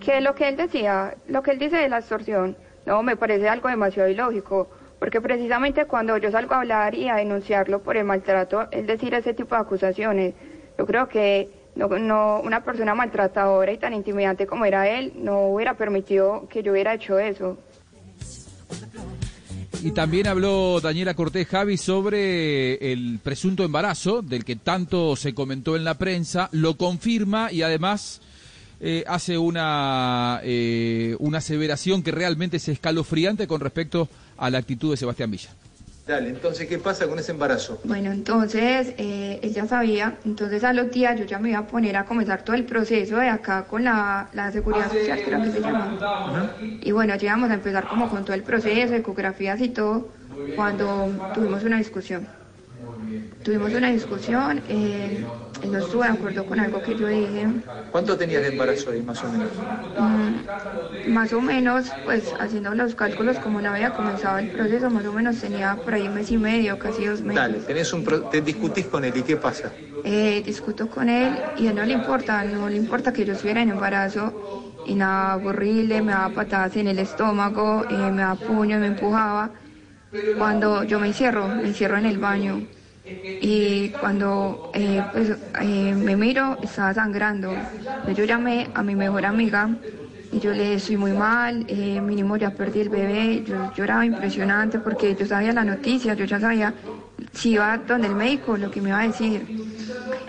[0.01, 2.57] Que lo que él decía, lo que él dice de la extorsión,
[2.87, 4.69] no, me parece algo demasiado ilógico,
[4.99, 9.15] porque precisamente cuando yo salgo a hablar y a denunciarlo por el maltrato, es decir
[9.15, 10.35] ese tipo de acusaciones,
[10.79, 15.75] yo creo que no, una persona maltratadora y tan intimidante como era él no hubiera
[15.75, 17.59] permitido que yo hubiera hecho eso.
[19.83, 25.75] Y también habló Daniela Cortés Javi sobre el presunto embarazo del que tanto se comentó
[25.75, 28.21] en la prensa, lo confirma y además
[28.81, 34.91] eh, hace una, eh, una aseveración que realmente es escalofriante con respecto a la actitud
[34.91, 35.49] de Sebastián Villa.
[36.07, 37.81] Dale, entonces, ¿qué pasa con ese embarazo?
[37.85, 41.67] Bueno, entonces, eh, él ya sabía, entonces a los días yo ya me iba a
[41.67, 45.51] poner a comenzar todo el proceso de acá con la, la seguridad social, creo que
[45.51, 46.01] se llama.
[46.81, 50.15] Y bueno, ya íbamos a empezar como con todo el proceso, ecografías y todo,
[50.51, 52.35] cuando tuvimos una discusión.
[53.43, 55.33] Tuvimos una discusión, eh,
[55.69, 57.47] no estuvo de acuerdo con algo que yo dije.
[57.91, 59.51] ¿Cuánto tenías de embarazo ahí, más o menos?
[59.97, 65.05] Mm, más o menos, pues haciendo los cálculos, como no había comenzado el proceso, más
[65.07, 67.43] o menos tenía por ahí un mes y medio, casi dos meses.
[67.43, 69.73] Dale, tenés un te discutís con él, ¿y qué pasa?
[70.03, 73.33] Eh, discuto con él y a él no le importa, no le importa que yo
[73.35, 74.35] estuviera en embarazo
[74.83, 79.53] y nada horrible, me daba patadas en el estómago, eh, me daba puño, me empujaba.
[80.35, 82.67] Cuando yo me encierro, me encierro en el baño
[83.39, 85.31] y cuando eh, pues,
[85.61, 87.67] eh, me miro estaba sangrando.
[88.03, 89.79] Yo llamé a mi mejor amiga
[90.31, 94.79] y yo le soy muy mal, eh, mínimo ya perdí el bebé, yo lloraba impresionante
[94.79, 96.75] porque yo sabía la noticia, yo ya sabía
[97.33, 99.47] si iba donde el médico lo que me iba a decir.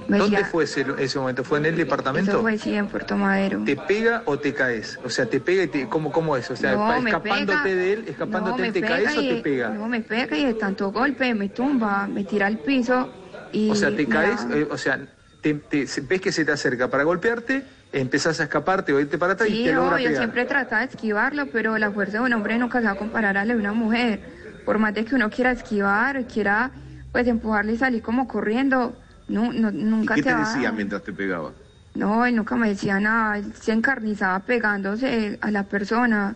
[0.08, 1.44] ¿Dónde fue ese, ese, momento?
[1.44, 2.32] ¿Fue en el departamento?
[2.32, 3.64] Eso fue, sí, en Puerto Madero.
[3.66, 5.00] ¿Te pega o te caes?
[5.04, 6.50] O sea, ¿te pega y te, ¿cómo, cómo es?
[6.52, 9.70] O sea, escapándote de él, escapándote te caes o te pega?
[9.70, 13.10] No, me pega y de tanto golpe me tumba, me tira al piso
[13.52, 13.70] y...
[13.70, 15.00] O sea, te caes, eh, o sea,
[15.42, 19.50] te, ves que se te acerca para golpearte, empezás a escaparte o irte para atrás
[19.50, 22.58] y te no, logra yo siempre trataba de esquivarlo, pero la fuerza de un hombre
[22.58, 24.41] nunca se va a comparar a la de una mujer.
[24.66, 26.72] Por más de que uno quiera esquivar, quiera
[27.12, 28.96] pues empujarle y salir como corriendo,
[29.28, 31.52] no, no, nunca ¿Y ¿Qué te, decía mientras te pegaba?
[31.94, 36.36] No, él nunca me decía nada, él se encarnizaba pegándose a la persona.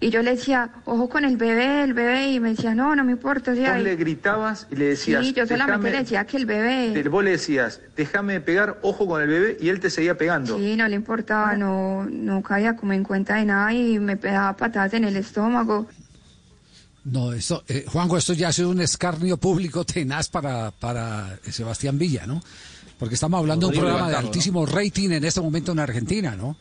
[0.00, 3.02] Y yo le decía, ojo con el bebé, el bebé, y me decía, no, no
[3.02, 3.50] me importa.
[3.50, 5.26] O le gritabas y le decías.
[5.26, 7.02] Sí, yo solamente le decía que el bebé.
[7.08, 10.56] Vos le decías, déjame pegar, ojo con el bebé, y él te seguía pegando.
[10.56, 14.56] Sí, no le importaba, no, no caía como en cuenta de nada y me pegaba
[14.56, 15.88] patadas en el estómago.
[17.10, 21.98] No, esto, eh, Juanjo, esto ya ha sido un escarnio público tenaz para, para Sebastián
[21.98, 22.42] Villa, ¿no?
[22.98, 26.56] Porque estamos hablando de un programa de altísimo rating en este momento en Argentina, ¿no?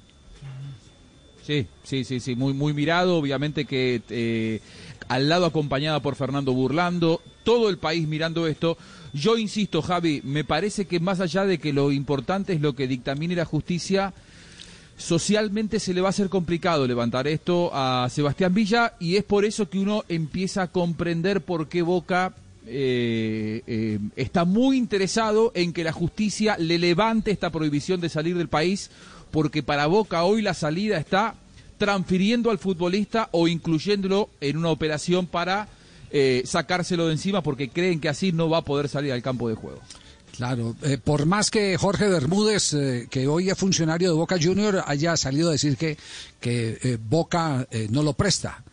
[1.45, 4.61] Sí, sí, sí, sí, muy, muy mirado, obviamente que eh,
[5.07, 8.77] al lado acompañada por Fernando Burlando, todo el país mirando esto.
[9.13, 12.87] Yo insisto, Javi, me parece que más allá de que lo importante es lo que
[12.87, 14.13] dictamine la justicia,
[14.97, 19.45] socialmente se le va a hacer complicado levantar esto a Sebastián Villa y es por
[19.45, 22.33] eso que uno empieza a comprender por qué Boca
[22.65, 28.35] eh, eh, está muy interesado en que la justicia le levante esta prohibición de salir
[28.37, 28.89] del país
[29.29, 31.35] porque para Boca hoy la salida está
[31.77, 35.67] transfiriendo al futbolista o incluyéndolo en una operación para
[36.09, 39.47] eh, sacárselo de encima porque creen que así no va a poder salir al campo
[39.47, 39.79] de juego.
[40.38, 44.84] Claro, eh, por más que Jorge Bermúdez, eh, que hoy es funcionario de Boca Junior,
[44.85, 45.97] haya salido a decir que,
[46.39, 48.64] que eh, Boca no lo presta.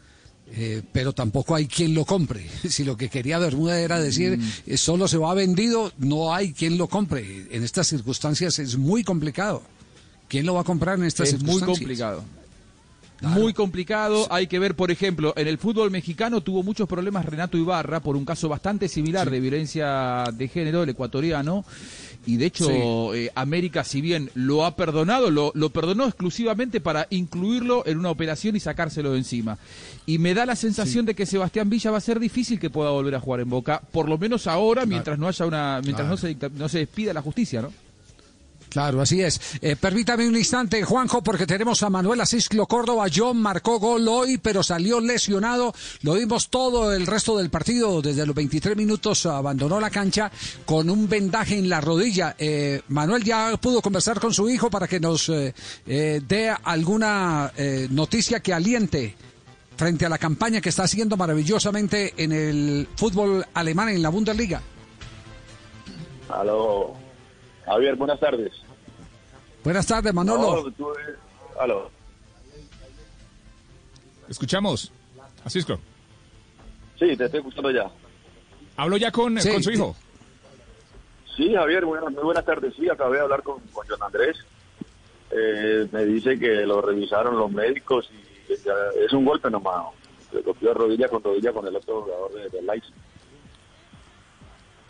[0.92, 2.46] pero tampoco hay quien lo compre.
[2.68, 4.76] Si lo que quería Bermúdez era decir mm.
[4.76, 7.46] solo se va vendido, no hay quien lo compre.
[7.50, 9.62] En estas circunstancias es muy complicado.
[10.28, 11.62] ¿Quién lo va a comprar en estas circunstancias?
[11.62, 12.24] Es muy complicado.
[13.20, 14.26] Muy complicado.
[14.30, 18.16] Hay que ver, por ejemplo, en el fútbol mexicano tuvo muchos problemas Renato Ibarra por
[18.16, 21.64] un caso bastante similar de violencia de género, el ecuatoriano.
[22.26, 27.06] Y de hecho, eh, América, si bien lo ha perdonado, lo, lo, perdonó exclusivamente para
[27.10, 29.58] incluirlo en una operación y sacárselo de encima.
[30.06, 32.90] Y me da la sensación de que Sebastián Villa va a ser difícil que pueda
[32.90, 36.16] volver a jugar en Boca, por lo menos ahora, mientras no haya una, mientras no,
[36.16, 37.70] se, no se despida la justicia, ¿no?
[38.74, 39.40] Claro, así es.
[39.62, 43.06] Eh, permítame un instante, Juanjo, porque tenemos a Manuel Asisclo Córdoba.
[43.14, 45.72] John marcó gol hoy, pero salió lesionado.
[46.02, 48.02] Lo vimos todo el resto del partido.
[48.02, 50.28] Desde los 23 minutos abandonó la cancha
[50.66, 52.34] con un vendaje en la rodilla.
[52.36, 55.54] Eh, Manuel ya pudo conversar con su hijo para que nos eh,
[55.86, 57.52] dé alguna
[57.90, 59.14] noticia que aliente
[59.76, 64.60] frente a la campaña que está haciendo maravillosamente en el fútbol alemán en la Bundesliga.
[66.28, 67.03] Aló,
[67.66, 68.52] Javier, buenas tardes.
[69.62, 70.64] Buenas tardes, Manolo.
[70.64, 70.92] No, tú-
[71.58, 71.90] aló.
[74.28, 74.92] Escuchamos.
[75.44, 75.78] Asisco.
[76.98, 77.90] Sí, te estoy escuchando ya.
[78.76, 79.96] Hablo ya con, Sí, con su hijo.
[81.36, 82.74] Sí, Javier, buenas, muy buenas tardes.
[82.76, 84.36] Sí, acabé de hablar con, con John Andrés.
[85.30, 88.08] Eh, me dice que lo revisaron los médicos
[88.48, 88.72] y ya
[89.04, 89.86] es un golpe nomás.
[90.30, 92.94] Se golpeó rodilla con rodilla con el otro jugador de, de Leipzig.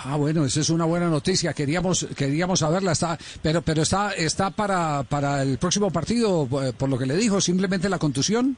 [0.07, 1.53] Ah, bueno, eso es una buena noticia.
[1.55, 6.89] Queríamos queríamos saberla, está, pero pero está está para para el próximo partido eh, por
[6.91, 8.57] lo que le dijo, simplemente la contusión.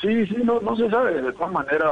[0.00, 1.20] Sí, sí, no, no se sabe.
[1.20, 1.90] De todas maneras,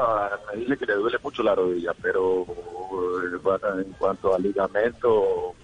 [0.55, 5.55] me dice que le duele mucho la rodilla, pero eh, bueno, en cuanto al ligamento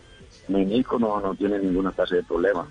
[0.48, 2.66] menisco no, no tiene ninguna clase de problema.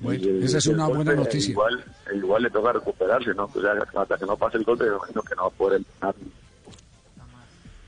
[0.00, 1.50] Bueno, Y el- esa es una buena noticia.
[1.50, 1.84] Igual,
[2.14, 3.50] igual le toca recuperarse, ¿no?
[3.52, 5.78] O sea, hasta que no pase el golpe, me imagino que no va a poder
[5.78, 6.14] entrenar.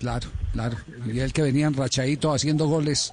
[0.03, 0.77] Claro, claro.
[1.07, 3.13] Y él que venía enrachadito haciendo goles.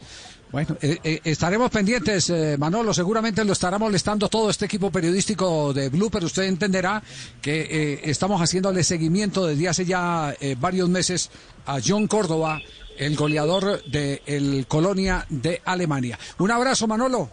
[0.51, 2.95] Bueno, eh, eh, estaremos pendientes, eh, Manolo.
[2.95, 7.03] Seguramente lo estará molestando todo este equipo periodístico de Blue, pero usted entenderá
[7.43, 11.29] que eh, estamos haciéndole seguimiento desde hace ya varios meses
[11.67, 12.59] a John Córdoba,
[12.97, 16.17] el goleador del el Colonia de Alemania.
[16.39, 17.29] Un abrazo, Manolo.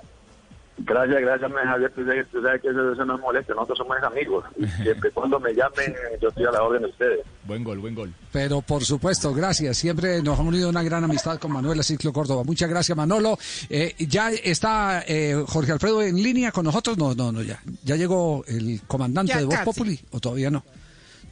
[0.79, 1.91] Gracias, gracias, me Javier.
[1.95, 3.55] Tú sabes, tú sabes que eso, eso no es molesto.
[3.55, 4.45] Nosotros somos amigos.
[4.59, 7.21] Y siempre cuando me llamen, yo estoy a la orden de ustedes.
[7.45, 8.13] Buen gol, buen gol.
[8.31, 9.77] Pero por supuesto, gracias.
[9.79, 12.45] Siempre nos ha unido una gran amistad con Manuel Ciclo Córdoba.
[12.45, 13.39] Muchas gracias, Manolo.
[13.71, 16.99] Eh, ¿Ya está eh, Jorge Alfredo en línea con nosotros?
[16.99, 17.61] No, no, no, ya.
[17.85, 19.65] ¿Ya llegó el comandante Ya de Voz casi.
[19.65, 20.01] Populi?
[20.11, 20.63] ¿O todavía no?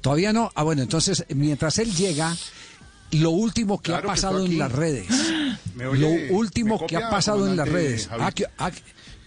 [0.01, 0.51] ¿Todavía no?
[0.55, 2.35] Ah, bueno, entonces, mientras él llega,
[3.13, 5.07] lo último que Claro ha que pasado en las redes.
[5.77, 8.09] Lo último ¿Me que ha pasado en las redes.
[8.13, 8.81] Ah, ¿qué, ah, qué-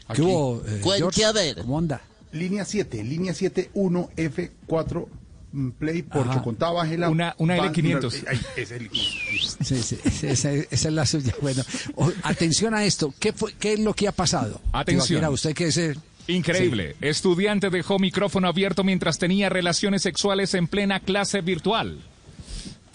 [0.08, 0.22] Aquí.
[0.22, 1.26] qué hubo, eh, Cuente George?
[1.26, 1.56] a ver.
[1.62, 2.02] ¿Cómo anda?
[2.32, 5.08] Línea 7, línea 7, 1, F4,
[5.54, 6.42] mm, Play, Porcho, Ajá.
[6.44, 7.10] contá, bájela.
[7.10, 8.24] Una- una Van- L500.
[8.28, 9.98] Ay, es el Sí, sí,
[10.28, 11.34] esa, esa- es la suya.
[11.42, 11.64] Bueno,
[11.96, 13.14] o- atención a esto.
[13.20, 14.62] ¿Qué, fue, ¿Qué es lo que ha pasado?
[14.72, 15.08] Atención.
[15.20, 16.96] Tibaquira, usted que es el- Increíble.
[17.00, 22.00] Estudiante dejó micrófono abierto mientras tenía relaciones sexuales en plena clase virtual.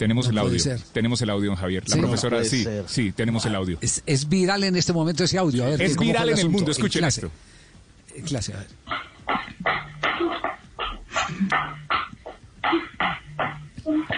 [0.03, 0.59] Tenemos No el audio.
[0.59, 0.79] ser.
[0.91, 1.83] Tenemos el audio, don Javier.
[1.87, 2.01] La Sí.
[2.01, 2.83] profesora, No sí, ser.
[2.89, 3.77] sí, tenemos el audio.
[3.79, 5.63] Es, es viral en este momento ese audio.
[5.63, 7.21] A ver, Es ¿cómo fue viral en el mundo, escuchen clase.
[7.21, 7.31] esto.
[8.17, 8.67] En clase, a ver.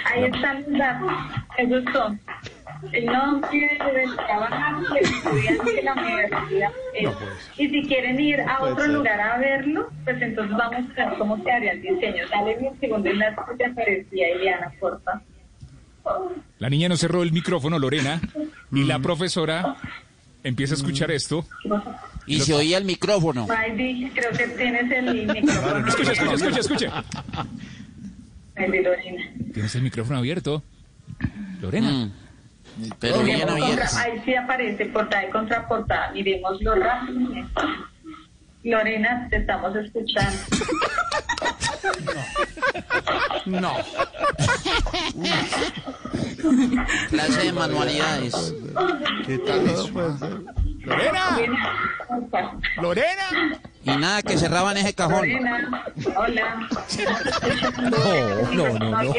[0.05, 1.11] Ahí están los datos.
[1.57, 2.19] Esos son
[2.91, 3.49] el nombre
[3.93, 6.69] del trabajante, el estudiante de la universidad.
[7.57, 8.89] y si quieren ir a otro ser.
[8.89, 12.23] lugar a verlo, pues entonces vamos a ver cómo quedaría el diseño.
[12.29, 15.21] Dale un segundo enlace que te aparecía, Eliana, porfa.
[16.59, 18.21] La niña no cerró el micrófono, Lorena,
[18.71, 18.87] y Mm.
[18.87, 19.75] la profesora
[20.43, 21.45] empieza a escuchar esto.
[22.27, 23.45] Y se oía el micrófono.
[23.47, 25.87] Creo que tienes el micrófono.
[25.87, 27.03] Escucha, escucha, escucha, escucha.
[28.55, 29.31] Lorena.
[29.53, 30.63] Tienes el micrófono abierto.
[31.61, 31.91] Lorena.
[31.91, 32.11] Mm.
[32.99, 33.97] Pero Miremos bien contra- abierto.
[33.97, 36.11] ahí sí aparece portada y contraportada.
[36.11, 37.47] Miremoslo rápido.
[38.63, 40.37] Lorena, te estamos escuchando.
[43.45, 43.73] No.
[47.09, 48.53] Clase de manualidades.
[49.25, 49.89] ¿Qué tal eso?
[50.85, 51.39] ¡Lorena!
[52.81, 53.59] ¡Lorena!
[53.83, 55.27] Y nada, que cerraban ese cajón.
[55.27, 55.85] Lorena,
[56.15, 56.69] hola.
[57.91, 59.13] No, no, no, no.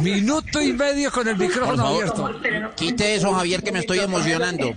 [0.00, 2.40] Minuto y medio con el micrófono abierto.
[2.76, 4.74] quite eso, Javier, que me estoy emocionando.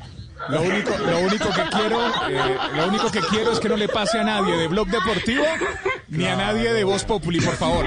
[0.49, 3.87] Lo único, lo único que quiero, eh, lo único que quiero es que no le
[3.87, 5.43] pase a nadie de Blog Deportivo
[6.09, 7.85] ni a nadie de Voz Populi, por favor.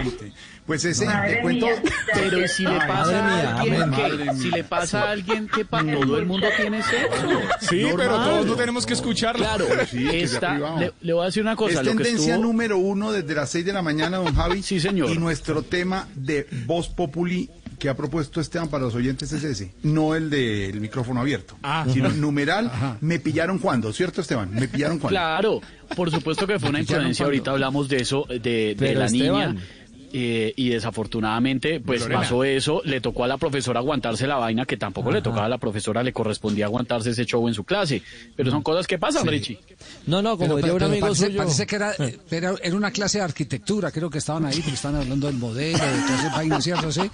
[0.64, 1.66] Pues ese, Madre te cuento.
[1.66, 1.82] mía.
[2.14, 4.50] Pero ¿y si le pasa madre a mía, alguien madre si mía.
[4.58, 7.26] le pasa a alguien que pa- todo el mundo tiene sexo?
[7.68, 7.96] Sí, Normal.
[7.98, 9.44] pero todos no tenemos que escucharlo.
[9.44, 11.80] Claro, Sí, esta- le, le voy a decir una cosa.
[11.80, 14.62] es lo que tendencia estuvo- número uno desde las 6 de la mañana, don Javi.
[14.62, 15.10] Sí, señor.
[15.10, 19.74] Y nuestro tema de Voz Populi que ha propuesto Esteban para los oyentes es ese,
[19.82, 21.84] no el del micrófono abierto, Ah.
[21.92, 22.70] sino numeral,
[23.00, 24.50] me pillaron cuando, ¿cierto Esteban?
[24.52, 25.14] Me pillaron cuando.
[25.18, 25.60] Claro,
[25.96, 27.24] por supuesto que fue una imprudencia.
[27.24, 29.66] Ahorita hablamos de eso, de, de la Esteban, niña.
[30.12, 32.20] Eh, y desafortunadamente, pues Lorena.
[32.20, 35.48] pasó eso, le tocó a la profesora aguantarse la vaina, que tampoco le tocaba a
[35.48, 38.02] la profesora, le correspondía aguantarse ese show en su clase.
[38.36, 39.28] Pero son cosas que pasan, Sí.
[39.30, 39.58] Richie.
[40.06, 41.38] No, no, como Pero- diría un pero amigo parece, suyo.
[41.38, 44.74] parece que era, eh, era, era una clase de arquitectura, creo que estaban ahí, porque
[44.74, 46.90] estaban hablando del modelo, de vainas, ¿cierto?
[46.92, 47.10] Sí.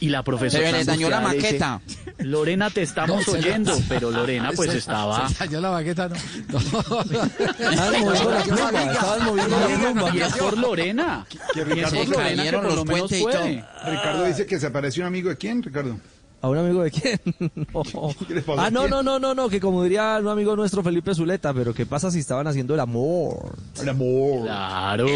[0.00, 0.66] Y la profesora...
[0.70, 1.80] Se les dañó la le dice, maqueta.
[2.18, 5.28] Lorena, te estamos No, oyendo, pero Lorena pues se- estaba...
[5.28, 6.16] Se dañó la baqueta, no.
[6.16, 10.10] Estaban moviendo la pluma, estaban moviendo la pluma.
[10.14, 11.26] Y es por Lorena.
[11.52, 13.44] Que Y es Ricardo, por Lorena los puentes y todo.
[13.44, 15.98] Ricardo dice que se apareció un amigo de quién, Ricardo.
[16.42, 17.20] ¿A un amigo de quién?
[17.74, 17.82] No.
[18.56, 18.90] Ah, no, ¿Quién?
[18.90, 22.10] no, no, no, no, que como diría un amigo nuestro Felipe Zuleta, pero ¿qué pasa
[22.10, 23.56] si estaban haciendo el amor?
[23.80, 24.42] El amor.
[24.44, 25.06] Claro.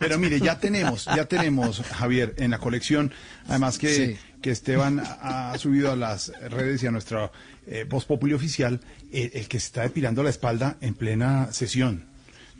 [0.00, 3.12] Pero mire, ya tenemos, ya tenemos, Javier, en la colección,
[3.48, 4.16] además que, Sí.
[4.42, 7.30] que Esteban ha subido a las redes y a nuestra
[7.66, 8.80] eh, Voz Populi oficial,
[9.12, 12.06] el, el que se está depilando la espalda en plena sesión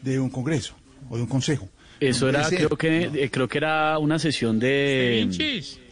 [0.03, 0.75] de un congreso
[1.11, 1.69] o de un consejo.
[2.01, 5.29] Eso era, creo que, eh, creo que era una sesión de,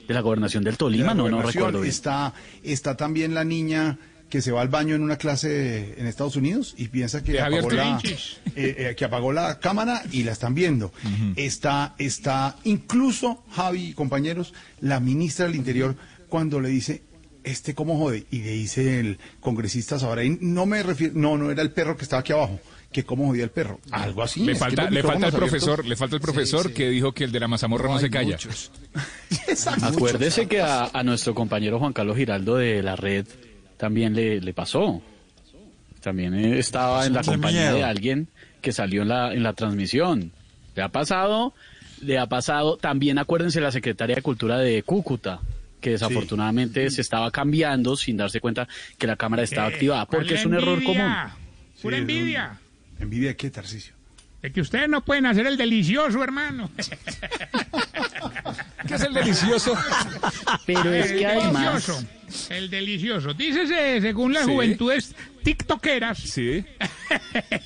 [0.06, 1.90] de la gobernación del De Tolima, no, no recuerdo bien.
[1.90, 3.98] Está, está también la niña
[4.28, 7.70] que se va al baño en una clase en Estados Unidos y piensa que apagó,
[7.70, 10.90] la, eh, eh, que apagó la cámara y la están viendo.
[11.36, 15.96] Está, está incluso, Javi y compañeros, la ministra del Interior
[16.30, 17.02] cuando le dice,
[17.44, 21.60] este cómo jode, y le dice el congresista Sabraín, no me refiero, no, no era
[21.60, 22.58] el perro que estaba aquí abajo,
[22.92, 23.80] que cómo jodía el perro.
[23.90, 24.44] Algo así.
[24.44, 27.32] Le falta, le falta el profesor, abiertos- le falta el profesor que dijo que el
[27.32, 28.36] de la mazamorra no, se calla.
[29.82, 33.26] Acuérdese que a, a nuestro compañero Juan Carlos Giraldo de la red
[33.76, 35.02] también le, le pasó.
[36.00, 37.76] También eh, estaba en la compañía miedo.
[37.76, 38.28] de alguien
[38.60, 40.32] que salió en la, en la transmisión.
[40.74, 41.54] Le ha pasado,
[42.00, 42.76] le ha pasado.
[42.76, 45.40] También acuérdense la secretaria de Cultura de Cúcuta,
[45.80, 50.44] que desafortunadamente se estaba cambiando sin darse cuenta que la cámara estaba activada, porque es
[50.46, 51.12] un error común.
[51.80, 52.58] Pura envidia.
[53.02, 54.01] ¿Envidia qué, Tarcicio?
[54.42, 56.68] De que ustedes no pueden hacer el delicioso, hermano.
[58.88, 59.76] ¿Qué es el delicioso?
[60.66, 61.86] Pero es el que además...
[61.86, 62.04] delicioso.
[62.50, 63.34] El delicioso.
[63.34, 64.50] Dícese, según las Sí.
[64.52, 65.14] juventudes
[65.44, 66.64] tiktokeras, Sí.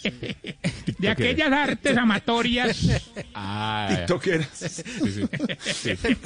[0.99, 2.77] de aquellas artes amatorias.
[3.35, 4.49] Ah, TikTokeras.
[4.53, 4.83] sí,
[5.13, 5.25] sí.
[5.95, 6.17] Sí.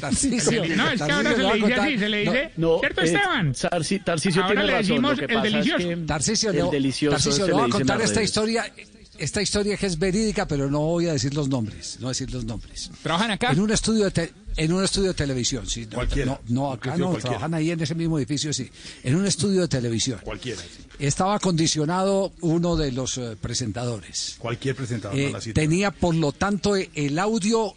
[0.00, 2.50] Tarcisio, No, es que ahora se le va dice así, se le no, dice.
[2.56, 3.52] No, ¿Cierto, eh, Esteban?
[3.54, 5.02] Tarci- Tarcisio Ahora tiene le razón.
[5.02, 5.88] Lo decimos que el pasa es delicioso.
[5.88, 8.24] que Tarcisio, el delicioso Tarcisio, se le voy le a contar esta redes.
[8.30, 8.72] historia,
[9.18, 12.10] esta historia que es verídica, pero no voy a decir los nombres, no voy a
[12.10, 12.90] decir los nombres.
[13.02, 13.50] ¿Trabajan acá?
[13.52, 15.86] En un estudio de, te- en un estudio de televisión, sí.
[15.86, 16.32] No, Cualquiera.
[16.32, 17.30] No, no, acá Cualquiera, no, cualquiera.
[17.30, 18.70] trabajan ahí en ese mismo edificio, sí.
[19.02, 20.20] En un estudio de televisión.
[20.24, 20.60] Cualquiera.
[20.60, 20.68] sí.
[20.98, 24.36] Estaba acondicionado uno de los eh, presentadores.
[24.38, 25.18] Cualquier presentador.
[25.18, 25.60] Eh, no la cita.
[25.60, 27.74] tenía, por lo tanto, e- el audio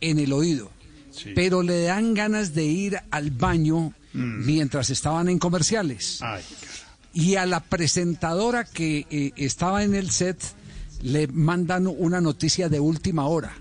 [0.00, 0.70] en el oído.
[1.10, 1.30] Sí.
[1.34, 6.20] Pero le dan ganas de ir al baño mientras estaban en comerciales.
[6.22, 6.42] Ay,
[7.16, 10.36] Y a la presentadora que eh, estaba en el set
[11.00, 13.54] le mandan una noticia de última hora.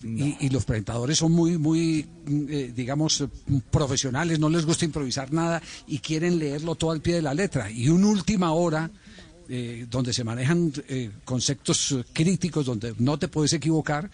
[0.00, 3.24] Y, y los presentadores son muy, muy, mm, eh, digamos,
[3.68, 7.68] profesionales, no les gusta improvisar nada y quieren leerlo todo al pie de la letra.
[7.68, 8.88] Y una última hora,
[9.48, 14.08] eh, donde se manejan eh, conceptos críticos, donde no te puedes equivocar,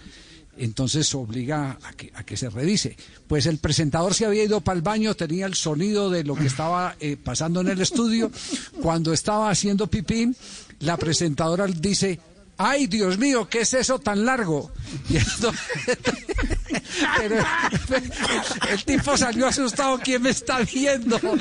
[0.59, 2.97] entonces obliga a que, a que se revise.
[3.27, 6.47] Pues el presentador se había ido para el baño, tenía el sonido de lo que
[6.47, 8.31] estaba eh, pasando en el estudio.
[8.83, 10.35] Cuando estaba haciendo pipí,
[10.81, 12.21] la presentadora dice,
[12.59, 14.71] ¡ay, Dios mío, qué es eso tan largo!
[15.11, 15.19] Y
[17.19, 17.45] pero
[18.71, 21.19] el tipo salió asustado, ¿quién me está viendo?
[21.21, 21.39] ¿Quién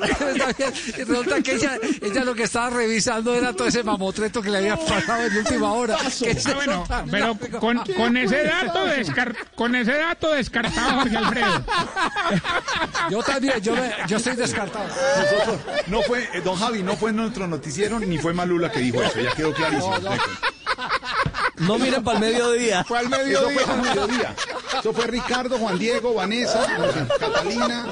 [0.00, 0.76] me está viendo?
[0.96, 4.58] Y resulta que ella, ella lo que estaba revisando era todo ese mamotreto que le
[4.58, 5.96] había pasado en última hora.
[6.18, 7.60] ¿Qué es Ah, eso bueno, tan pero largo?
[7.60, 11.64] con, con ese dato descar- con ese dato descartado Jorge Alfredo.
[13.10, 14.86] Yo también, yo, me- yo estoy descartado.
[14.86, 19.02] Nosotros, no fue, eh, don Javi, no fue nuestro noticiero, ni fue Malula que dijo
[19.02, 19.98] eso, ya quedó clarísimo.
[19.98, 20.10] No
[21.78, 22.84] miren para el mediodía.
[22.84, 23.38] Fue al mediodía.
[23.38, 24.34] Eso fue al mediodía.
[24.78, 26.66] Eso fue Ricardo, Juan Diego, Vanessa,
[27.18, 27.86] Catalina,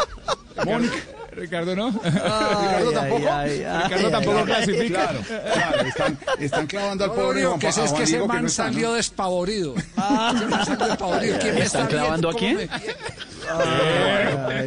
[0.64, 0.96] Mónica.
[1.36, 1.90] Ricardo, ¿no?
[1.90, 3.18] Ricardo tampoco.
[3.18, 5.08] Ricardo tampoco clasifica.
[5.08, 5.20] Claro,
[5.52, 8.48] claro, están, están clavando al Lo pobre Juan, que es Juan que ese no ¿no?
[8.48, 9.74] salió despavorido.
[9.76, 11.38] Ese man salió despavorido.
[11.38, 12.56] ¿Quién me ¿Están está clavando a quién?
[12.56, 13.35] ¿Cómo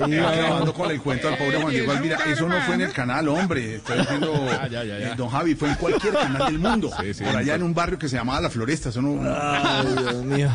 [0.08, 2.18] me- Está clavando con el cuento al pobre Juan Diego Alvira.
[2.28, 3.76] Eso no fue en el canal, hombre.
[3.76, 4.84] Estoy diciendo, ya.
[4.84, 6.92] eh, don Javi, fue en cualquier canal del mundo.
[7.00, 8.90] Sí, sí, por allá en un barrio que se llamaba La Floresta.
[8.90, 9.20] Eso no...
[9.24, 10.50] Ay, Dios mío.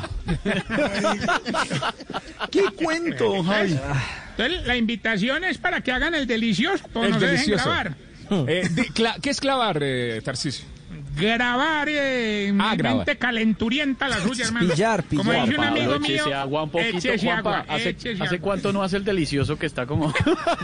[2.51, 3.79] ¿Qué cuento, don Javi?
[4.37, 7.65] Entonces, la invitación es para que hagan el delicioso, pero El no se dejen delicioso.
[7.71, 7.97] grabar.
[8.49, 10.65] Eh, cla- ¿Qué es clavar, eh, Tarcisio?
[11.17, 12.97] Grabar eh, Ah, grabar.
[12.99, 14.69] mente calenturienta la suya, hermano.
[14.71, 15.47] Pillar, Como pillar.
[15.49, 17.59] dice un amigo mío, échese agua un poquito, échese Juanpa.
[17.61, 18.39] agua, ¿Hace, échese hace agua.
[18.41, 20.13] cuánto no hace el delicioso que está como...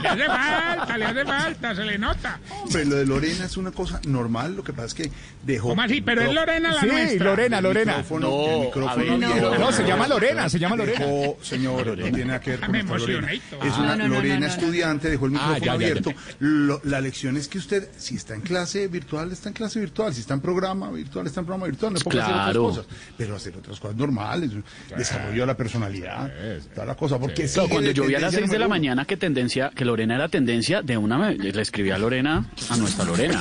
[0.02, 2.40] Le hace falta, le hace falta, se le nota.
[2.62, 5.10] Hombre, lo de Lorena es una cosa normal, lo que pasa es que
[5.42, 5.68] dejó...
[5.70, 6.00] ¿Cómo así?
[6.00, 7.24] Pero es Lorena la Sí, nuestra.
[7.26, 7.92] Lorena, El Lorena.
[7.92, 9.58] micrófono, No, el micrófono ver, abierto.
[9.58, 10.98] no, se llama Lorena, se llama Lorena.
[11.04, 13.32] Dejó, señor, no tiene nada que ver con Me nuestra Lorena.
[13.32, 14.46] Es Ah, una no, no, no, Lorena no, no.
[14.46, 15.72] estudiante, dejó el Ah, micrófono ya, ya, ya.
[15.74, 16.12] abierto.
[16.40, 20.14] Lo- la lección es que usted, si está en clase virtual, está en clase virtual.
[20.14, 21.92] Si está en programa virtual, está en programa virtual.
[21.94, 22.62] No puede hacer otras Claro.
[22.64, 22.84] cosas.
[23.16, 24.50] Pero hacer otras cosas normales,
[24.96, 26.30] desarrollo de la personalidad,
[26.74, 27.18] toda la cosa.
[27.18, 28.74] Porque Claro, sigue cuando yo vi a las tendencia 6 de la uno.
[28.74, 33.04] mañana que tendencia, que Lorena era tendencia, de una le escribí a Lorena, a nuestra
[33.04, 33.40] Lorena.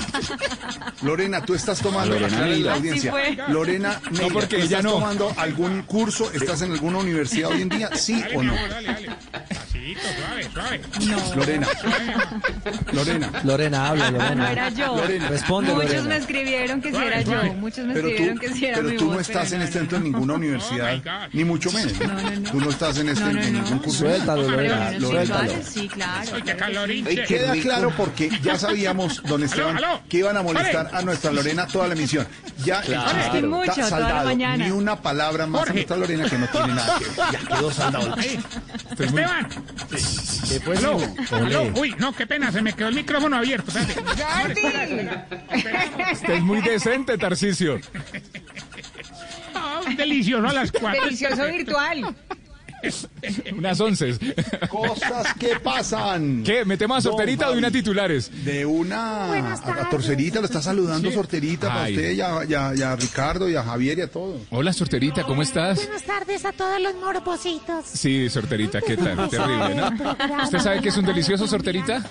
[1.02, 3.14] Lorena, tú estás tomando, Lorena la audiencia.
[3.50, 4.92] Lorena, Neira, porque ¿tú ella estás no.
[4.94, 6.32] tomando algún curso?
[6.34, 7.90] ¿Estás en alguna universidad hoy en día?
[7.96, 8.54] ¿Sí Dale, o no?
[8.54, 9.10] amor, dale, dale.
[9.50, 11.36] Pasito, suave, suave.
[11.36, 11.68] Lorena,
[12.94, 13.32] Lorena.
[13.44, 14.36] Lorena, habla, Lorena.
[14.36, 14.96] No era yo.
[14.98, 15.28] Lorena.
[15.30, 16.10] Responde, Muchos Lorena.
[16.10, 17.54] me escribieron que si era yo.
[17.56, 19.14] Muchos me Pero escribieron tú, que si era pero mi tú voz.
[19.16, 19.86] no estás en no, este no.
[19.86, 22.00] momento en ninguna universidad, ni mucho menos.
[22.00, 22.52] No, no, no.
[22.52, 23.62] Tú no estás en, este, No, no, en no.
[23.64, 24.00] ningún curso.
[24.00, 24.46] Suéltalo,
[25.00, 25.54] suéltalo.
[25.64, 26.32] sí, claro.
[26.46, 27.24] Qué que.
[27.26, 29.80] Queda claro porque ya sabíamos, don Esteban,
[30.10, 32.28] que iban a molestar a nuestra Lorena toda la emisión.
[32.66, 33.40] Ya el chiste
[33.72, 34.36] está saldado.
[34.58, 37.14] Ni una palabra más a nuestra Lorena que no tiene nada que ver.
[37.32, 38.16] Ya quedó saldado.
[38.20, 39.48] Esteban.
[40.78, 41.08] Aló, Ole.
[41.32, 41.72] aló.
[41.80, 43.72] Uy, no, qué pena, se me quedó el micrófono abierto.
[43.78, 45.28] Espérate.
[46.14, 47.80] Usted es muy decente, Tarcicio.
[49.54, 51.04] Ah, delicioso a las cuatro.
[51.06, 52.16] Delicioso virtual.
[53.58, 54.18] Unas once.
[54.70, 56.44] Cosas que pasan.
[56.46, 56.64] ¿Qué?
[56.64, 58.32] ¿Metemos a Don sorterita o de una titulares?
[58.46, 61.14] De una a, a Torcerita, lo está saludando Sí.
[61.16, 61.96] Sorterita para Ay.
[61.96, 64.42] usted y a, y a- y a Ricardo y a Javier y a todos.
[64.52, 65.80] Hola, sorterita, ¿cómo estás?
[65.80, 67.86] Buenas tardes a todos los morpositos.
[67.86, 69.30] Sí, sorterita, ¿qué tal?
[69.30, 70.44] Terrible, ¿no?
[70.44, 72.02] ¿Usted sabe qué es un delicioso sorterita?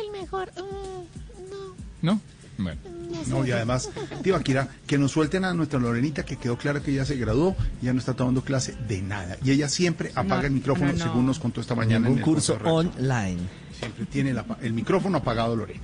[0.00, 0.52] El mejor.
[0.56, 1.74] mm, no,
[2.14, 2.20] ¿No?
[2.62, 2.80] Bueno.
[3.26, 3.88] no y además,
[4.22, 7.92] Tibaquira, que nos suelten a nuestra Lorenita, que quedó claro que ya se graduó, ya
[7.92, 9.36] no está tomando clase de nada.
[9.44, 11.04] Y ella siempre apaga No, el micrófono, no, no.
[11.04, 12.08] según nos contó esta mañana.
[12.08, 13.38] En el curso online.
[13.80, 15.80] Siempre tiene la- el micrófono apagado, Lorena.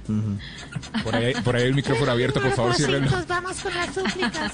[1.03, 2.73] Por ahí, por ahí el micrófono abierto, por favor.
[2.79, 4.53] Morpositos, vamos con las súplicas.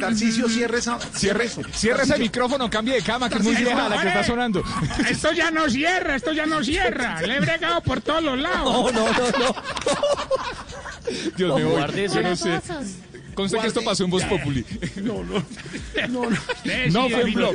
[0.00, 0.98] Tarcicio, cierre esa.
[1.14, 4.26] Cierre, cierre ese micrófono, cambie de cama, que es muy vieja la que está vale.
[4.26, 4.62] sonando.
[5.10, 7.22] Esto ya no cierra, esto ya no cierra.
[7.22, 8.92] Le he bregado por todos los lados.
[8.92, 9.54] No, no, no, no.
[11.36, 12.52] Dios mío, yo no sé.
[12.56, 12.86] Osos.
[13.34, 14.64] Conste que esto pasó en Voz Populi.
[15.02, 15.44] No, no.
[16.08, 16.36] No, no.
[16.90, 17.54] No fue en blog.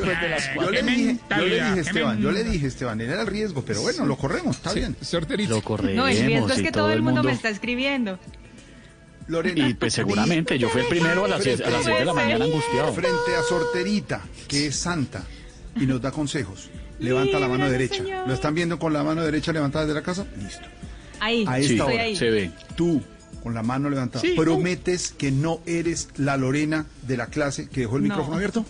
[0.56, 3.82] Yo le dije, yo le dije, Esteban, yo le dije, Esteban, era el riesgo, pero
[3.82, 4.96] bueno, lo corremos, está bien.
[5.02, 5.50] Sorterita.
[5.50, 5.96] Lo corremos.
[5.96, 8.18] No, el riesgo es que todo el mundo me está escribiendo.
[9.28, 9.68] Lorena.
[9.70, 12.14] Y pues seguramente, yo fui el primero a las 6 a las seis de la
[12.14, 12.94] mañana angustiado.
[12.94, 15.24] Frente a Sorterita, que es santa
[15.76, 16.70] y nos da consejos.
[17.00, 18.04] Levanta la mano derecha.
[18.26, 20.26] ¿Lo están viendo con la mano derecha levantada desde la casa?
[20.42, 20.66] Listo.
[21.20, 22.04] Ahí, A Sí, esta estoy hora.
[22.04, 22.16] ahí.
[22.16, 22.52] se ve.
[22.76, 23.02] Tú,
[23.44, 27.82] con la mano levantada, Sí, prometes que no eres la Lorena de la clase que
[27.82, 28.10] dejó el No.
[28.10, 28.66] micrófono abierto.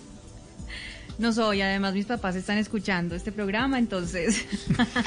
[1.19, 4.43] No soy, además mis papás están escuchando este programa, entonces.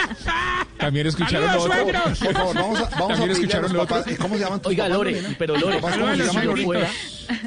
[0.78, 1.82] También escucharon lo ¡Saludos, otro.
[1.82, 2.18] suegros!
[2.20, 4.96] Por favor, vamos a, vamos a escucharon los papás, ¿Cómo se llaman tus Oiga, papás,
[4.98, 5.34] Lore, Lorena?
[5.36, 6.90] pero Lore, ¿Tus papás Saludos ¿cómo a se los llaman, si fuera,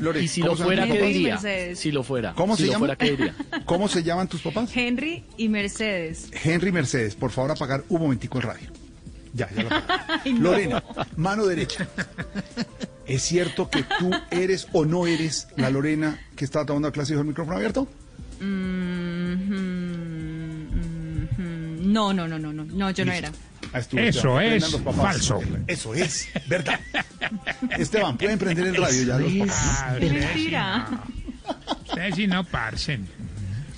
[0.01, 0.85] Lore, y si ¿cómo lo fuera?
[0.85, 1.33] ¿qué Henry y diría?
[1.35, 1.79] Mercedes.
[1.79, 2.33] Si lo fuera.
[2.33, 2.79] ¿Cómo si se lo llaman?
[2.79, 3.35] fuera, ¿qué diría?
[3.65, 4.69] ¿Cómo se llaman tus papás?
[4.75, 6.27] Henry y Mercedes.
[6.43, 8.69] Henry Mercedes, por favor apagar un momentico el radio.
[9.33, 10.03] Ya, ya lo apagué.
[10.25, 10.41] Ay, no.
[10.51, 10.83] Lorena,
[11.15, 11.87] mano derecha.
[13.05, 17.21] ¿Es cierto que tú eres o no eres la Lorena que está tomando clase con
[17.21, 17.87] el micrófono abierto?
[18.39, 21.91] Mm, mm, mm.
[21.91, 23.31] No, no, no, no, no, no, yo no era.
[23.73, 24.65] Ah, estuvo, Eso es
[24.95, 25.39] falso.
[25.67, 26.79] Eso es, verdad.
[27.77, 29.57] Esteban, pueden prender el radio ya los papás.
[29.83, 30.87] Ah, mentira.
[30.89, 31.03] no.
[31.87, 33.07] Ustedes sí no parcen.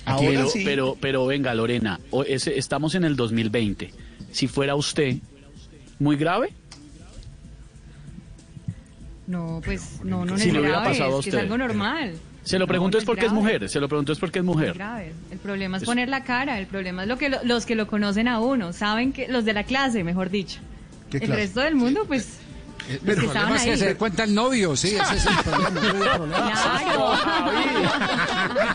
[0.04, 0.62] Ahora pero, sí.
[0.64, 3.92] pero, pero venga, Lorena, o- ese- estamos en el 2020.
[4.32, 5.16] Si fuera usted,
[6.02, 6.50] ¿muy grave?
[9.26, 11.44] No, pues no, no Si es le hubiera grave, pasado a es que es usted.
[11.44, 12.14] algo normal.
[12.42, 14.74] Se lo pregunto no es porque es mujer, se lo pregunto es porque es mujer.
[14.74, 15.12] grave.
[15.30, 17.76] El problema es Es- poner la cara, el problema es lo que lo- los que
[17.76, 20.60] lo conocen a uno, saben que los de la clase, mejor dicho.
[21.08, 21.40] ¿Qué el clase?
[21.40, 22.38] resto del mundo, pues,
[22.88, 25.36] El los que problema es que se dé cuenta el novio, sí, ese es el
[25.44, 25.80] problema.
[25.80, 26.52] es el problema.
[26.52, 27.16] Claro.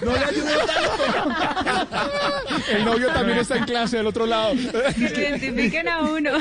[0.03, 0.53] No le ayudé
[2.69, 4.53] El novio también está en clase del otro lado.
[4.53, 6.31] que lo identifiquen a uno.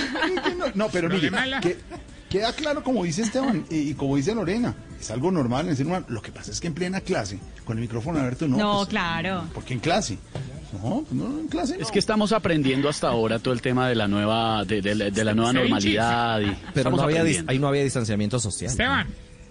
[0.74, 1.30] No, pero mire,
[1.60, 1.78] que,
[2.28, 5.76] queda claro como dice Esteban y, y como dice Lorena, es algo normal en el
[5.76, 6.06] ser humano.
[6.08, 8.56] Lo que pasa es que en plena clase, con el micrófono abierto, no.
[8.56, 9.44] No, pues, claro.
[9.54, 10.18] Porque en clase.
[10.82, 11.76] No, pues no, en clase.
[11.80, 15.24] Es que estamos aprendiendo hasta ahora todo el tema de la nueva, de, de- de
[15.24, 16.40] la nueva normalidad.
[16.40, 18.70] Y Pero no había, ahí no había distanciamiento social.
[18.70, 19.06] Esteban,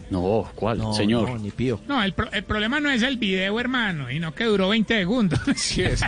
[0.09, 1.29] No, ¿cuál, señor?
[1.29, 1.79] No, ni pío.
[1.87, 4.93] No, el, pro- el problema no es el video, hermano, y no que duró 20
[4.97, 5.39] segundos.
[5.55, 6.01] Sí es.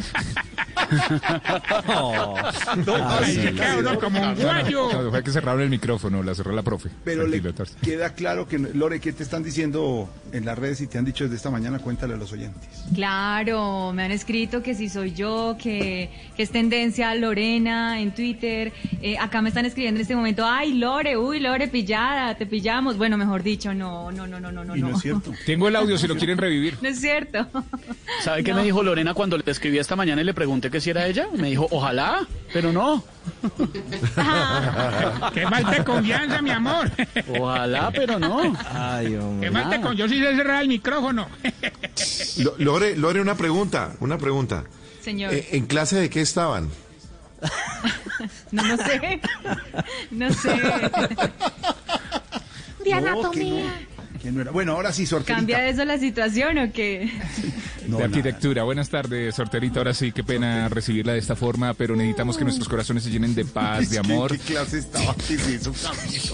[1.97, 4.89] Ay, se queda uno como un guayo.
[5.03, 6.89] No, fue que cerraron el micrófono, la cerró la profe.
[7.03, 7.41] Pero le
[7.81, 11.05] queda claro que, no- Lore, ¿qué te están diciendo en las redes y te han
[11.05, 11.79] dicho desde esta mañana?
[11.79, 12.69] Cuéntale a los oyentes.
[12.93, 18.71] Claro, me han escrito que si soy yo, que, que es tendencia Lorena en Twitter.
[19.01, 22.97] Eh, acá me están escribiendo en este momento, ay Lore, uy Lore, pillada, te pillamos.
[22.97, 24.75] Bueno, mejor dicho, no, no, no, no, no, no.
[24.75, 25.31] Y no es cierto.
[25.45, 26.77] Tengo el audio si lo quieren revivir.
[26.81, 27.47] No es cierto.
[28.23, 28.57] ¿Sabe qué No.
[28.57, 31.27] me dijo Lorena cuando le escribí esta mañana y le pregunté que si era ella?
[31.33, 33.03] Me dijo, ojalá, pero no.
[35.33, 36.89] Que falta de confianza, mi amor.
[37.39, 38.55] Ojalá, pero no.
[38.69, 41.27] Ay, Que falta con yo sí sé cerrar el micrófono.
[42.37, 44.63] Lo- Lore, Lore, una pregunta, una pregunta.
[45.01, 45.33] Señor.
[45.33, 46.69] Eh, ¿En clase de qué estaban?
[48.51, 49.21] No, no sé.
[50.09, 50.59] No sé.
[52.95, 53.73] De No, anatomía.
[54.21, 55.35] Que no era- Bueno, ahora sí, sorterita.
[55.37, 57.11] ¿Cambia eso la situación o qué?
[57.85, 58.63] de arquitectura.
[58.63, 59.79] Buenas tardes, sorterita.
[59.79, 63.35] Ahora sí, qué pena recibirla de esta forma, pero necesitamos que nuestros corazones se llenen
[63.35, 64.31] de paz, de amor.
[64.31, 65.15] ¿Qué clase estaba?
[65.27, 66.33] ¿Qué es eso, Camilo?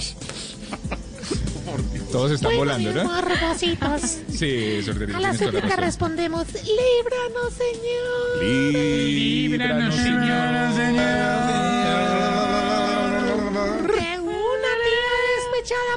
[2.11, 3.03] Todos están Bueno, volando, ¿no?
[3.05, 4.01] morbositos.
[4.29, 5.17] Sí, sorterita.
[5.17, 8.43] A la súplica respondemos, líbranos, Señor.
[8.43, 10.73] Líbranos, De una
[13.85, 14.02] tía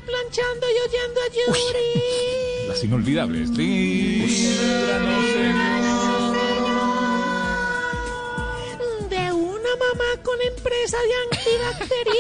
[0.05, 2.68] planchando y oyendo a Yuri.
[2.68, 3.55] Las inolvidables.
[3.55, 3.62] De
[9.32, 12.14] una mamá con empresa de antibacterial.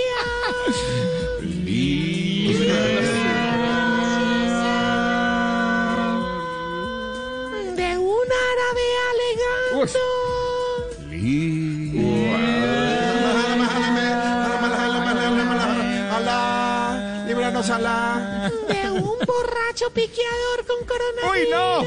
[7.76, 9.86] De un árabe alegando.
[17.56, 18.52] Alá, líbranos, Alá.
[18.68, 21.86] De un borracho piqueador con coronavirus.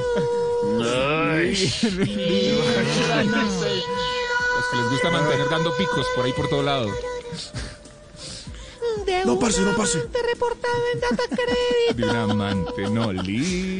[4.56, 6.89] Los que les gusta mantener dando picos por ahí por todo lado.
[9.06, 9.99] De No, parce, no, parce.
[9.99, 11.93] amante reportado en data crédito.
[11.95, 13.14] De un amante, no.
[13.14, 13.80] Líbranos,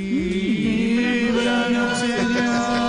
[2.00, 2.80] Señor.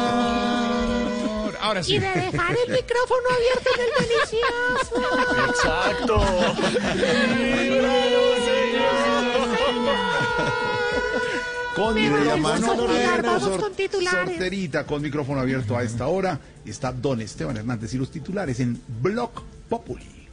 [1.60, 1.94] Ahora sí.
[1.94, 5.02] Y de dejar el micrófono abierto en el delicioso.
[5.48, 6.16] Exacto.
[11.74, 16.38] Con micrófono abierto, sorterita con micrófono abierto a esta hora.
[16.64, 19.30] Está don Esteban Hernández y los titulares en Blog
[19.68, 20.28] Populi.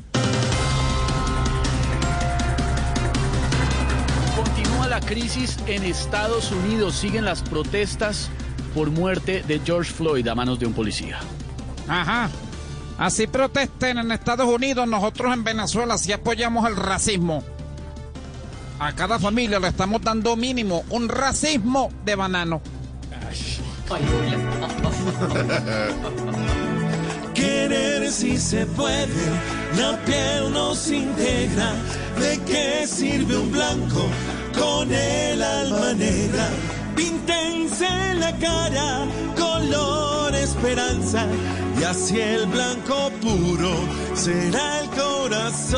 [4.36, 6.95] Continúa la crisis en Estados Unidos.
[6.95, 8.30] Siguen las protestas
[8.74, 11.19] por muerte de George Floyd a manos de un policía.
[11.88, 12.30] Ajá.
[12.98, 17.44] Así protesten en Estados Unidos, nosotros en Venezuela sí apoyamos el racismo.
[18.80, 22.61] A cada familia le estamos dando mínimo un racismo de banano.
[27.33, 29.25] Querer si se puede,
[29.77, 31.73] la piel nos integra.
[32.19, 34.09] ¿De qué sirve un blanco
[34.57, 36.47] con el alma negra?
[36.95, 41.25] Píntense la cara, color esperanza,
[41.80, 43.72] y así el blanco puro
[44.14, 45.77] será el corazón.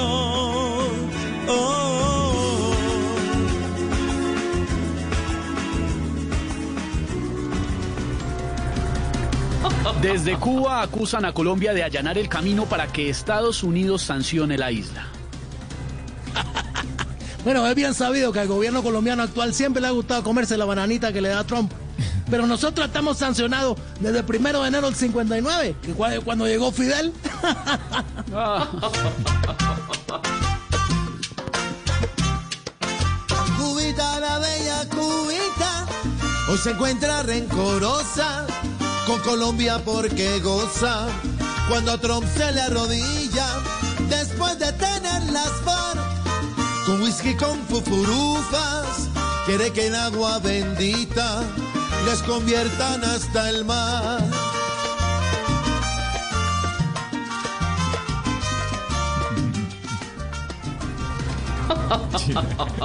[1.48, 2.29] Oh, oh,
[10.02, 14.72] Desde Cuba acusan a Colombia de allanar el camino para que Estados Unidos sancione la
[14.72, 15.08] isla.
[17.44, 20.66] Bueno, es bien sabido que al gobierno colombiano actual siempre le ha gustado comerse la
[20.66, 21.72] bananita que le da Trump.
[22.30, 26.72] Pero nosotros estamos sancionados desde el primero de enero del 59, que cua- cuando llegó
[26.72, 27.12] Fidel.
[33.58, 35.86] Cubita, la bella Cubita,
[36.50, 38.46] hoy se encuentra rencorosa
[39.10, 41.08] con Colombia porque goza
[41.68, 43.48] cuando Trump se le arrodilla
[44.08, 45.98] después de tener las FARC
[46.86, 49.10] con whisky con fufurufas
[49.48, 51.42] quiere que en agua bendita
[52.06, 54.49] les conviertan hasta el mar.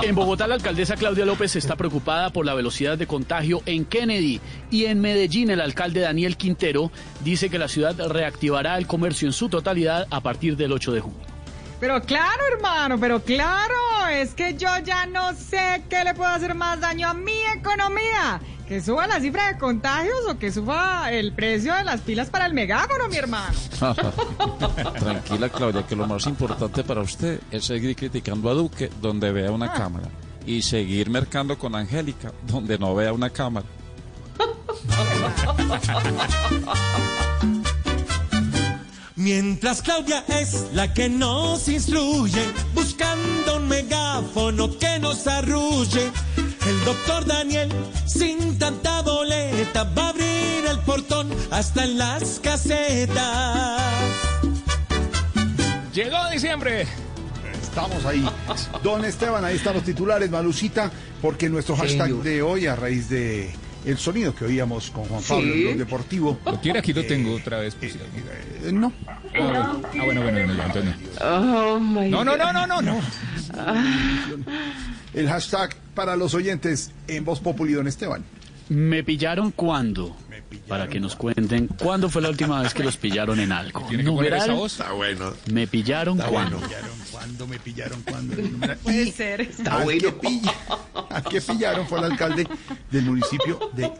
[0.03, 4.41] En Bogotá, la alcaldesa Claudia López está preocupada por la velocidad de contagio en Kennedy
[4.71, 9.33] y en Medellín el alcalde Daniel Quintero dice que la ciudad reactivará el comercio en
[9.33, 11.35] su totalidad a partir del 8 de junio.
[11.81, 13.75] Pero claro, hermano, pero claro,
[14.11, 18.41] es que yo ya no sé qué le puede hacer más daño a mi economía.
[18.69, 22.47] Que suba la cifra de contagios o que suba el precio de las pilas para
[22.47, 23.55] el megáfono, mi hermano.
[24.99, 29.51] Tranquila, Claudia, que lo más importante para usted es seguir criticando a Duque donde vea
[29.51, 30.09] una cámara.
[30.47, 33.67] y seguir mercando con Angélica, donde no vea una cámara.
[39.17, 42.43] Mientras Claudia es la que nos instruye,
[42.75, 46.11] buscando un megáfono que nos arrulle.
[46.67, 47.69] El doctor Daniel,
[48.07, 53.83] sin tanta boleta, va a abrir el portón hasta en las casetas.
[55.93, 56.87] Llegó diciembre.
[57.63, 58.25] Estamos ahí.
[58.83, 62.23] Don Esteban, ahí están los titulares, Malucita, porque nuestro hashtag Señor.
[62.25, 63.53] de hoy, a raíz de
[63.85, 65.23] el sonido que oíamos con Juan.
[65.23, 66.39] Pablo en Blog Deportivo.
[66.47, 67.75] Lo quiere, aquí lo tengo otra vez.
[67.75, 68.93] pues, eh, no.
[69.07, 71.81] Ah, bueno, ah, bueno, bueno, bueno, ya, entonces Oh, no.
[71.81, 73.01] my No, no, no, no, no.
[75.15, 78.25] El hashtag para los oyentes en Voz Populi, Don Esteban.
[78.69, 80.17] ¿Me pillaron cuándo?
[80.69, 83.81] Para que nos cuenten cuándo fue la última vez que los pillaron en algo.
[83.89, 84.73] Tiene que poner Numeral, esa voz.
[84.73, 85.33] Está bueno.
[85.53, 86.59] Me pillaron Está cuándo.
[86.59, 86.73] bueno.
[87.13, 88.03] ¿Cuándo me pillaron?
[88.03, 88.37] ¿Cuándo?
[88.83, 89.43] Puede ser.
[89.43, 90.01] Está al, bueno.
[90.01, 90.55] que pilla-
[91.11, 92.47] al que pillaron fue el alcalde
[92.91, 93.91] del municipio de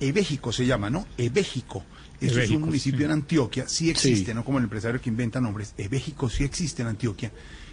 [0.00, 1.06] Ebéjico, se llama, ¿no?
[1.16, 1.84] Ebéjico.
[2.20, 4.34] Esto es un municipio en Antioquia, sí existe, Sí.
[4.34, 5.72] no como el empresario que inventa nombres.
[5.78, 7.30] Ebéjico sí existe en Antioquia.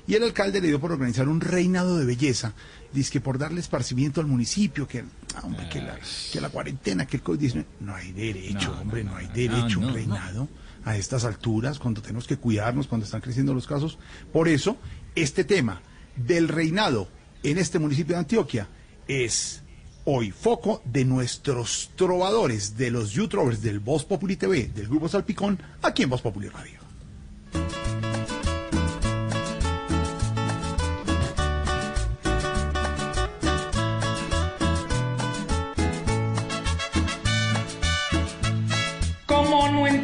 [0.08, 2.54] Y el alcalde le dio por organizar un reinado de belleza,
[2.94, 5.04] dice que por darle esparcimiento al municipio, que,
[5.36, 6.00] ah, hombre, que, la,
[6.32, 7.66] que la cuarentena, que el COVID-19.
[7.82, 10.48] No hay derecho, No, hombre, no, no, hay derecho, un reinado
[10.86, 13.98] a estas alturas, cuando tenemos que cuidarnos, cuando están creciendo los casos.
[14.32, 14.78] Por eso,
[15.14, 15.82] este tema
[16.16, 17.10] del reinado
[17.44, 18.70] en este municipio de Antioquia
[19.10, 19.62] es
[20.06, 25.62] hoy foco de nuestros trovadores, de los youtubers del Voz Populi TV, del Grupo Salpicón,
[25.82, 26.80] aquí en Voz Populi Radio.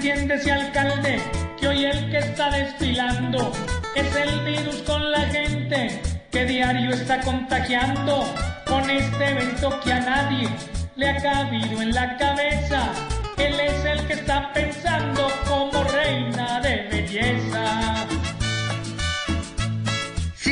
[0.03, 1.21] ¿Cómo no entiende ese alcalde
[1.57, 3.53] que hoy el que está desfilando
[3.95, 8.25] es el virus con la gente que diario está contagiando
[8.67, 10.49] con este evento que a nadie
[10.97, 12.91] le ha cabido en la cabeza?
[13.37, 18.05] Él es el que está pensando como reina de belleza.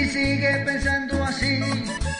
[0.02, 1.60] Si sigue pensando así,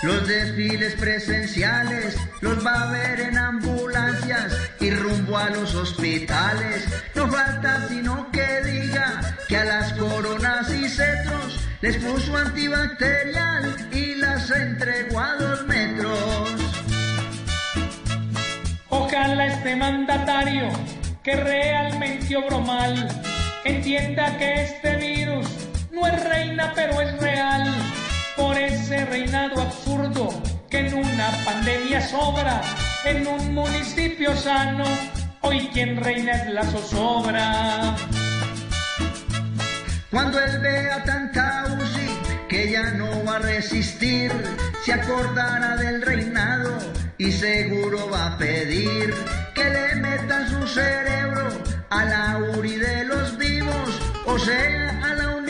[0.04, 6.88] los desfiles presenciales los va a ver en ambulancias y rumbo a los hospitales.
[7.16, 14.14] No falta sino que diga que a las coronas y cetros les puso antibacterial y
[14.14, 16.52] las entregó a dos metros.
[18.90, 20.70] Ojalá este mandatario
[21.24, 23.08] que realmente obró mal
[23.66, 27.64] entienda que este virus no es reina pero es real
[28.36, 30.30] por ese reinado absurdo
[30.70, 32.62] que en una pandemia sobra
[33.06, 34.86] en un municipio sano
[35.42, 37.96] hoy quien reina es la zozobra.
[40.10, 44.32] Cuando él vea tanta UCI que ya no va a resistir,
[44.84, 46.78] se acordará del reinado
[47.18, 49.14] y seguro va a pedir
[49.56, 51.50] que le metan su cerebro
[51.90, 55.41] a la URI de los vivos, o sea, a la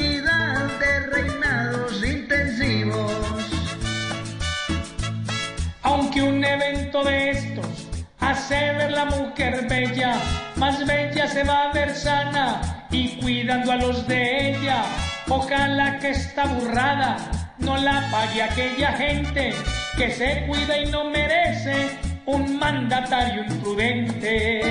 [5.92, 10.22] Aunque un evento de estos hace ver la mujer bella,
[10.56, 14.86] más bella se va a ver sana y cuidando a los de ella.
[15.28, 19.54] Ojalá que esta burrada no la pague aquella gente
[19.98, 21.90] que se cuida y no merece
[22.26, 24.62] un mandatario imprudente.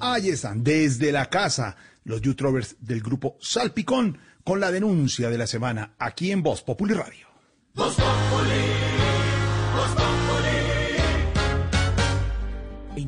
[0.00, 5.46] Ahí están, desde la casa, los youtubers del grupo Salpicón, con la denuncia de la
[5.46, 7.28] semana, aquí en Voz Populi Radio.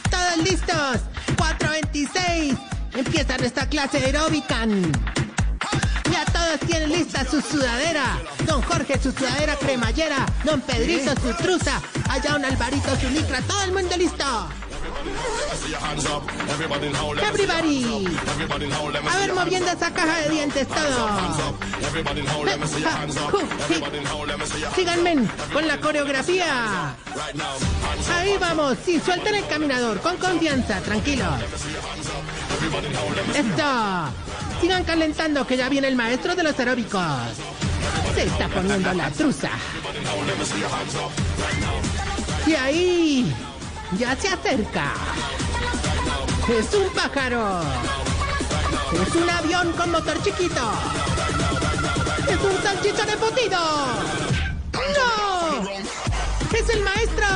[0.09, 0.97] ¿Todos listos?
[1.37, 2.55] 426.
[2.95, 4.65] Empieza nuestra clase aeróbica.
[6.25, 8.19] Todos tienen lista su sudadera.
[8.45, 10.25] Don Jorge su sudadera cremallera.
[10.43, 11.81] Don Pedrito su truza.
[12.09, 13.41] Allá un Alvarito su licra.
[13.41, 14.25] Todo el mundo listo.
[17.21, 18.07] Everybody.
[19.09, 21.09] A ver, moviendo esa caja de dientes todo.
[24.75, 26.95] Síganme con la coreografía.
[28.15, 28.77] Ahí vamos.
[28.85, 29.99] Sí, suelten el caminador.
[30.01, 30.79] Con confianza.
[30.81, 31.33] Tranquilos.
[33.35, 33.63] Esto.
[34.61, 37.01] Sigan calentando que ya viene el maestro de los aeróbicos.
[38.15, 39.49] Se está poniendo la truza.
[42.45, 43.35] Y ahí
[43.99, 44.93] ya se acerca.
[46.49, 47.61] Es un pájaro.
[48.93, 50.71] Es un avión con motor chiquito.
[52.27, 53.59] Es un salchichón embutido.
[54.73, 55.63] ¡No!
[56.57, 57.27] Es el maestro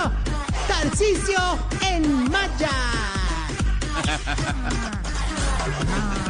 [0.67, 2.71] Tarcisio en Maya.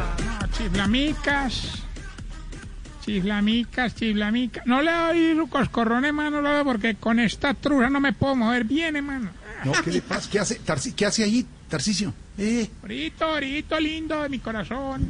[0.61, 1.83] chiflamicas.
[3.05, 4.65] Chiflamicas, chiflamicas.
[4.67, 8.95] No le doy coscorrón, hermano, lo porque con esta truja no me puedo mover bien,
[8.95, 9.31] hermano.
[9.65, 10.29] No, ¿qué le pasa?
[10.29, 12.13] ¿Qué hace, Tarci- ¿qué hace allí, Tarcicio?
[12.37, 15.07] Eh, Orito, orito lindo de mi corazón.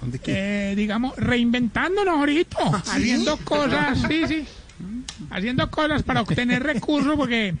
[0.00, 0.72] ¿dónde qué?
[0.72, 2.56] Eh, digamos, reinventándonos, orito.
[2.60, 2.90] ¿Ah, sí?
[2.92, 4.44] Haciendo cosas, sí, sí.
[5.30, 7.54] Haciendo cosas para obtener recursos, porque,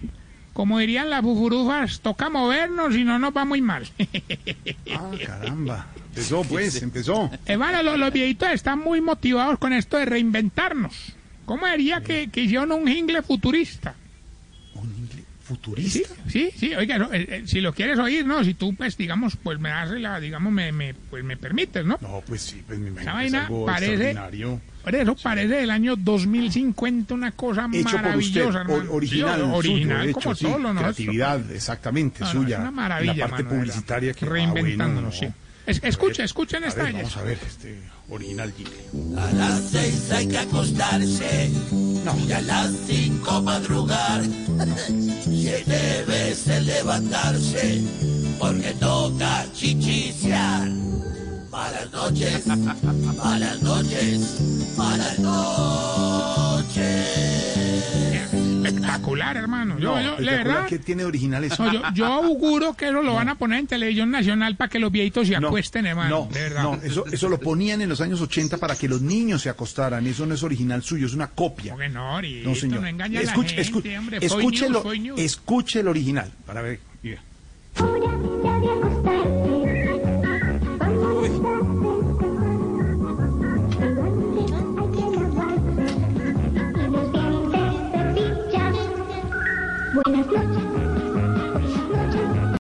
[0.56, 3.86] como dirían las bufurufas, toca movernos y no nos va muy mal.
[4.98, 5.88] Ah, caramba.
[6.08, 7.30] Empezó, pues, empezó.
[7.44, 11.12] Hermano, los, los viejitos están muy motivados con esto de reinventarnos.
[11.44, 13.94] ¿Cómo haría que, que hicieron un jingle futurista?
[15.46, 16.08] ¿Futurista?
[16.28, 18.42] Sí, sí, oiga, no, eh, eh, si lo quieres oír, ¿no?
[18.42, 21.98] Si tú, pues, digamos, pues me das la, digamos, me, me, pues me permites, ¿no?
[22.00, 24.60] No, pues sí, pues me imagino que es vaina algo parece, extraordinario.
[24.82, 28.92] por eso parece del año 2050 una cosa Hecho por usted, maravillosa, or- hermano.
[28.92, 30.82] original, Sí, original suyo, como hecho, sí, todo lo nuestro.
[30.94, 32.56] creatividad, exactamente, No, no, suya.
[32.56, 33.58] es una maravilla, la parte verdad.
[33.58, 35.45] publicitaria que Reinventándonos, ah, bueno, sí.
[35.66, 39.20] Es- escucha, escuchen A esta ver, vamos a ver, este original jingle.
[39.20, 41.50] A las seis hay que acostarse
[42.26, 44.22] y a las cinco madrugar.
[45.24, 47.82] Siete veces levantarse
[48.38, 50.68] porque toca chichiciar.
[51.50, 52.46] Malas noches,
[53.16, 54.20] malas noches,
[54.76, 55.18] malas
[56.68, 57.65] noches.
[58.64, 59.78] Espectacular, hermano.
[59.78, 61.64] Yo, No, yo, la verdad, ¿Qué tiene original eso?
[61.64, 64.78] no, yo, yo auguro que eso lo van a poner en televisión nacional para que
[64.78, 66.26] los viejitos se acuesten, hermano.
[66.28, 66.62] No, de verdad.
[66.62, 70.06] no, eso, eso lo ponían en los años 80 para que los niños se acostaran.
[70.06, 71.72] Eso no es original suyo, es una copia.
[71.74, 72.20] Porque no,
[72.54, 72.80] señor.
[72.80, 74.18] no engaña a la Escuche, gente, hombre.
[74.20, 75.20] Escuche, news, lo- fake news.
[75.20, 76.30] escuche el original.
[76.46, 76.80] Para ver.
[77.02, 77.22] mira.